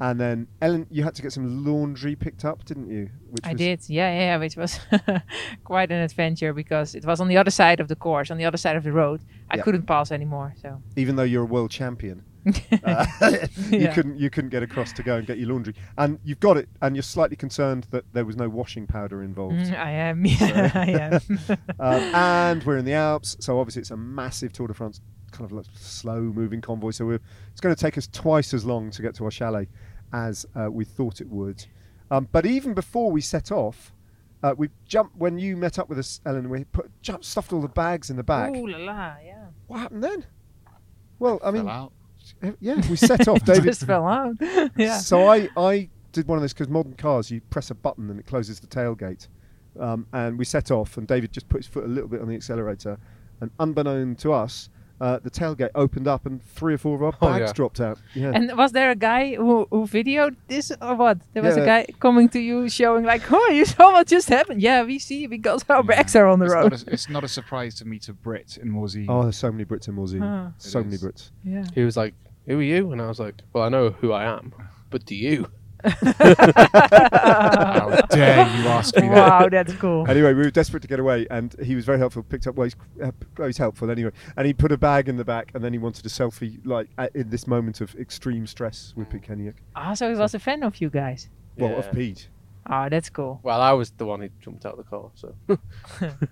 and 0.00 0.18
then 0.18 0.46
Ellen, 0.62 0.86
you 0.90 1.04
had 1.04 1.14
to 1.16 1.20
get 1.22 1.32
some 1.32 1.66
laundry 1.66 2.16
picked 2.16 2.46
up, 2.46 2.64
didn't 2.64 2.88
you? 2.88 3.10
Which 3.28 3.44
I 3.44 3.52
did, 3.52 3.86
yeah, 3.90 4.10
yeah, 4.10 4.18
yeah, 4.20 4.36
which 4.38 4.56
was 4.56 4.80
quite 5.64 5.90
an 5.90 6.00
adventure 6.00 6.54
because 6.54 6.94
it 6.94 7.04
was 7.04 7.20
on 7.20 7.28
the 7.28 7.36
other 7.36 7.50
side 7.50 7.78
of 7.78 7.88
the 7.88 7.96
course, 7.96 8.30
on 8.30 8.38
the 8.38 8.46
other 8.46 8.56
side 8.56 8.76
of 8.76 8.84
the 8.84 8.92
road. 8.92 9.20
I 9.50 9.56
Yeah. 9.56 9.64
couldn't 9.64 9.82
pass 9.86 10.10
anymore, 10.10 10.54
so 10.62 10.80
even 10.96 11.16
though 11.16 11.24
you're 11.24 11.42
a 11.42 11.46
world 11.46 11.70
champion. 11.70 12.22
Uh, 12.84 13.04
you 13.70 13.78
Yeah. 13.80 13.94
couldn't 13.94 14.18
you 14.18 14.30
couldn't 14.30 14.50
get 14.50 14.62
across 14.62 14.92
to 14.92 15.02
go 15.02 15.16
and 15.16 15.26
get 15.26 15.38
your 15.38 15.48
laundry, 15.48 15.74
and 15.98 16.18
you've 16.24 16.38
got 16.40 16.56
it, 16.56 16.68
and 16.82 16.94
you're 16.94 17.02
slightly 17.02 17.36
concerned 17.36 17.86
that 17.90 18.04
there 18.12 18.24
was 18.24 18.36
no 18.36 18.48
washing 18.48 18.86
powder 18.86 19.22
involved. 19.22 19.56
Mm, 19.56 19.78
I 19.78 19.90
am, 19.90 20.24
yeah, 20.26 20.70
I 20.74 20.90
am. 20.90 21.40
um, 21.80 22.14
and 22.14 22.62
we're 22.64 22.76
in 22.76 22.84
the 22.84 22.92
Alps, 22.92 23.36
so 23.40 23.58
obviously 23.58 23.80
it's 23.80 23.90
a 23.90 23.96
massive 23.96 24.52
Tour 24.52 24.68
de 24.68 24.74
France, 24.74 25.00
kind 25.32 25.44
of 25.44 25.52
like 25.52 25.66
slow 25.74 26.20
moving 26.20 26.60
convoy. 26.60 26.90
So 26.92 27.04
we're, 27.06 27.20
it's 27.50 27.60
going 27.60 27.74
to 27.74 27.80
take 27.80 27.98
us 27.98 28.08
twice 28.12 28.54
as 28.54 28.64
long 28.64 28.90
to 28.92 29.02
get 29.02 29.14
to 29.16 29.24
our 29.24 29.30
chalet 29.30 29.66
as 30.12 30.46
uh, 30.54 30.70
we 30.70 30.84
thought 30.84 31.20
it 31.20 31.28
would. 31.28 31.64
Um, 32.10 32.28
but 32.30 32.46
even 32.46 32.74
before 32.74 33.10
we 33.10 33.20
set 33.20 33.50
off, 33.50 33.92
uh, 34.44 34.54
we 34.56 34.68
jumped 34.86 35.16
when 35.16 35.38
you 35.38 35.56
met 35.56 35.78
up 35.80 35.88
with 35.88 35.98
us, 35.98 36.20
Ellen. 36.24 36.48
We 36.48 36.62
put 36.64 36.90
jumped, 37.02 37.24
stuffed 37.24 37.52
all 37.52 37.60
the 37.60 37.68
bags 37.68 38.10
in 38.10 38.16
the 38.16 38.22
back. 38.22 38.54
Ooh 38.54 38.68
la 38.68 38.78
la, 38.78 39.14
yeah. 39.24 39.46
What 39.66 39.78
happened 39.80 40.04
then? 40.04 40.24
Well, 41.18 41.40
I 41.42 41.50
mean, 41.50 41.64
Fell 41.64 41.70
out. 41.72 41.92
Yeah, 42.60 42.80
we 42.88 42.96
set 42.96 43.28
off. 43.28 43.44
David 43.44 43.64
Just 43.64 43.84
fell 43.84 44.06
out. 44.06 44.36
yeah. 44.76 44.98
So 44.98 45.28
I, 45.28 45.48
I 45.56 45.88
did 46.12 46.26
one 46.26 46.38
of 46.38 46.42
those 46.42 46.52
because 46.52 46.68
modern 46.68 46.94
cars, 46.94 47.30
you 47.30 47.40
press 47.50 47.70
a 47.70 47.74
button 47.74 48.10
and 48.10 48.18
it 48.18 48.26
closes 48.26 48.60
the 48.60 48.66
tailgate. 48.66 49.28
Um, 49.78 50.06
and 50.12 50.38
we 50.38 50.44
set 50.44 50.70
off, 50.70 50.96
and 50.96 51.06
David 51.06 51.32
just 51.32 51.48
put 51.48 51.58
his 51.58 51.66
foot 51.66 51.84
a 51.84 51.88
little 51.88 52.08
bit 52.08 52.22
on 52.22 52.28
the 52.28 52.34
accelerator, 52.34 52.98
and 53.40 53.50
unbeknown 53.58 54.16
to 54.16 54.32
us, 54.32 54.70
uh, 55.00 55.18
the 55.22 55.30
tailgate 55.30 55.70
opened 55.74 56.08
up 56.08 56.24
and 56.26 56.42
three 56.42 56.74
or 56.74 56.78
four 56.78 56.94
of 56.96 57.02
our 57.02 57.12
Oh, 57.20 57.28
bags 57.28 57.48
yeah. 57.48 57.52
dropped 57.52 57.80
out. 57.80 57.98
Yeah. 58.14 58.32
And 58.34 58.56
was 58.56 58.72
there 58.72 58.90
a 58.90 58.94
guy 58.96 59.34
who, 59.34 59.66
who 59.70 59.86
videoed 59.86 60.36
this 60.48 60.72
or 60.80 60.94
what? 60.94 61.18
There 61.34 61.42
was 61.42 61.56
Yeah. 61.56 61.62
a 61.64 61.66
guy 61.66 61.86
coming 62.00 62.28
to 62.30 62.38
you 62.40 62.68
showing 62.68 63.04
like, 63.04 63.22
oh, 63.30 63.48
you 63.50 63.64
saw 63.64 63.92
what 63.92 64.06
just 64.06 64.28
happened. 64.28 64.62
Yeah, 64.62 64.82
we 64.84 64.98
see 64.98 65.26
because 65.26 65.64
our 65.68 65.82
bags 65.82 66.16
are 66.16 66.26
on 66.26 66.38
the 66.38 66.46
it's 66.46 66.54
road. 66.54 66.72
Not 66.72 66.82
a, 66.86 66.90
it's 66.92 67.08
not 67.08 67.24
a 67.24 67.28
surprise 67.28 67.74
to 67.76 67.84
meet 67.84 68.08
a 68.08 68.12
Brit 68.12 68.56
in 68.60 68.70
Morsey. 68.70 69.06
oh, 69.08 69.22
there's 69.24 69.36
so 69.36 69.50
many 69.52 69.64
Brits 69.64 69.88
in 69.88 69.94
Morsey. 69.94 70.18
Ah. 70.22 70.52
so 70.58 70.82
many. 70.82 70.96
Brits. 70.96 71.30
yeah. 71.44 71.64
He 71.74 71.82
was 71.84 71.96
like, 71.96 72.14
"Who 72.46 72.58
are 72.58 72.62
you?" 72.62 72.92
And 72.92 73.02
I 73.02 73.06
was 73.08 73.20
like, 73.20 73.34
"Well, 73.52 73.64
I 73.64 73.68
know 73.68 73.90
who 73.90 74.12
I 74.12 74.24
am, 74.24 74.52
but 74.90 75.04
do 75.04 75.14
you?" 75.14 75.46
How 75.86 78.00
dare 78.10 78.46
you 78.56 78.68
ask 78.68 78.94
me 78.96 79.08
that? 79.08 79.16
wow, 79.16 79.48
that's 79.48 79.74
cool. 79.74 80.08
Anyway, 80.08 80.34
we 80.34 80.42
were 80.42 80.50
desperate 80.50 80.80
to 80.80 80.88
get 80.88 81.00
away, 81.00 81.26
and 81.30 81.54
he 81.62 81.74
was 81.74 81.84
very 81.84 81.98
helpful. 81.98 82.22
Picked 82.22 82.46
up, 82.46 82.54
well, 82.56 82.64
he's, 82.64 82.76
uh, 83.02 83.10
well, 83.38 83.46
he's 83.48 83.58
helpful 83.58 83.90
anyway. 83.90 84.10
And 84.36 84.46
he 84.46 84.54
put 84.54 84.72
a 84.72 84.78
bag 84.78 85.08
in 85.08 85.16
the 85.16 85.24
back, 85.24 85.50
and 85.54 85.62
then 85.62 85.72
he 85.72 85.78
wanted 85.78 86.04
a 86.06 86.08
selfie, 86.08 86.58
like 86.64 86.88
at, 86.98 87.14
in 87.14 87.30
this 87.30 87.46
moment 87.46 87.80
of 87.80 87.94
extreme 87.96 88.46
stress 88.46 88.92
with 88.96 89.10
Pete 89.10 89.22
Kennaugh. 89.22 89.54
Ah, 89.74 89.94
so 89.94 90.12
he 90.12 90.18
was 90.18 90.34
a 90.34 90.38
fan 90.38 90.62
of 90.62 90.80
you 90.80 90.90
guys. 90.90 91.28
Well, 91.56 91.70
Yeah. 91.70 91.76
of 91.76 91.92
Pete. 91.92 92.28
Oh, 92.68 92.88
that's 92.88 93.08
cool. 93.10 93.38
Well, 93.44 93.60
I 93.60 93.72
was 93.72 93.92
the 93.92 94.06
one 94.06 94.20
who 94.20 94.28
jumped 94.40 94.66
out 94.66 94.72
of 94.76 94.78
the 94.78 94.82
car, 94.90 95.10
so 95.14 95.36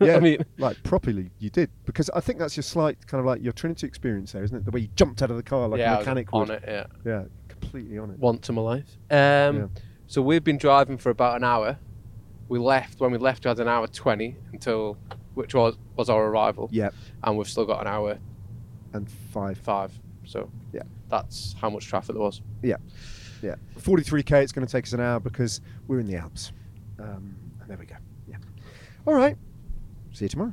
Yeah, 0.01 0.17
I 0.17 0.21
mean, 0.21 0.45
like 0.59 0.83
properly, 0.83 1.31
you 1.39 1.49
did 1.49 1.71
because 1.85 2.11
I 2.11 2.19
think 2.19 2.41
that's 2.41 2.57
your 2.57 2.65
slight 2.65 3.07
kind 3.07 3.21
of 3.21 3.25
like 3.27 3.41
your 3.41 3.53
Trinity 3.53 3.87
experience 3.87 4.33
there, 4.33 4.43
isn't 4.43 4.57
it? 4.57 4.65
The 4.65 4.73
way 4.73 4.81
you 4.81 4.89
jumped 4.97 5.23
out 5.23 5.31
of 5.31 5.37
the 5.37 5.45
car 5.45 5.69
like 5.69 5.79
yeah, 5.79 5.93
a 5.93 5.95
I 5.95 5.99
was 5.99 6.07
mechanic 6.07 6.29
on 6.33 6.41
would. 6.49 6.51
it. 6.51 6.65
Yeah, 6.67 6.87
Yeah, 7.05 7.23
completely 7.65 7.99
on 7.99 8.11
it. 8.11 8.19
once 8.19 8.49
in 8.49 8.55
my 8.55 8.63
life. 8.63 8.97
Um, 9.11 9.17
Yeah. 9.57 9.67
so 10.07 10.23
we've 10.23 10.45
been 10.45 10.59
driving 10.59 10.97
for 10.99 11.11
about 11.11 11.37
an 11.37 11.45
hour. 11.45 11.79
We 12.49 12.59
left 12.59 13.01
when 13.01 13.11
we 13.11 13.19
left. 13.19 13.45
We 13.45 13.49
had 13.49 13.59
an 13.61 13.69
hour 13.69 13.87
twenty 13.87 14.37
until, 14.53 14.97
which 15.35 15.55
was 15.55 15.77
was 15.97 16.09
our 16.11 16.27
arrival, 16.27 16.69
Yeah, 16.73 16.91
and 17.23 17.37
we've 17.39 17.49
still 17.49 17.65
got 17.67 17.81
an 17.81 17.87
hour 17.87 18.19
and 18.93 19.11
five. 19.11 19.59
five. 19.59 19.93
So 20.25 20.51
Yeah. 20.73 20.83
that's 21.09 21.55
how 21.61 21.71
much 21.71 21.87
traffic 21.87 22.15
there 22.15 22.23
was. 22.23 22.43
Yeah, 22.63 22.77
yeah. 23.43 23.55
Forty-three 23.79 24.23
k. 24.23 24.43
It's 24.43 24.53
going 24.53 24.67
to 24.67 24.71
take 24.73 24.85
us 24.85 24.93
an 24.93 25.01
hour 25.01 25.21
because 25.21 25.61
we're 25.89 26.01
in 26.01 26.07
the 26.07 26.17
Alps. 26.17 26.53
Um, 26.99 27.35
and 27.61 27.69
there 27.69 27.77
we 27.79 27.87
go. 27.87 27.97
Yeah. 28.29 28.37
All 29.07 29.15
right. 29.15 29.37
See 30.13 30.27
you 30.27 30.29
tomorrow. 30.29 30.53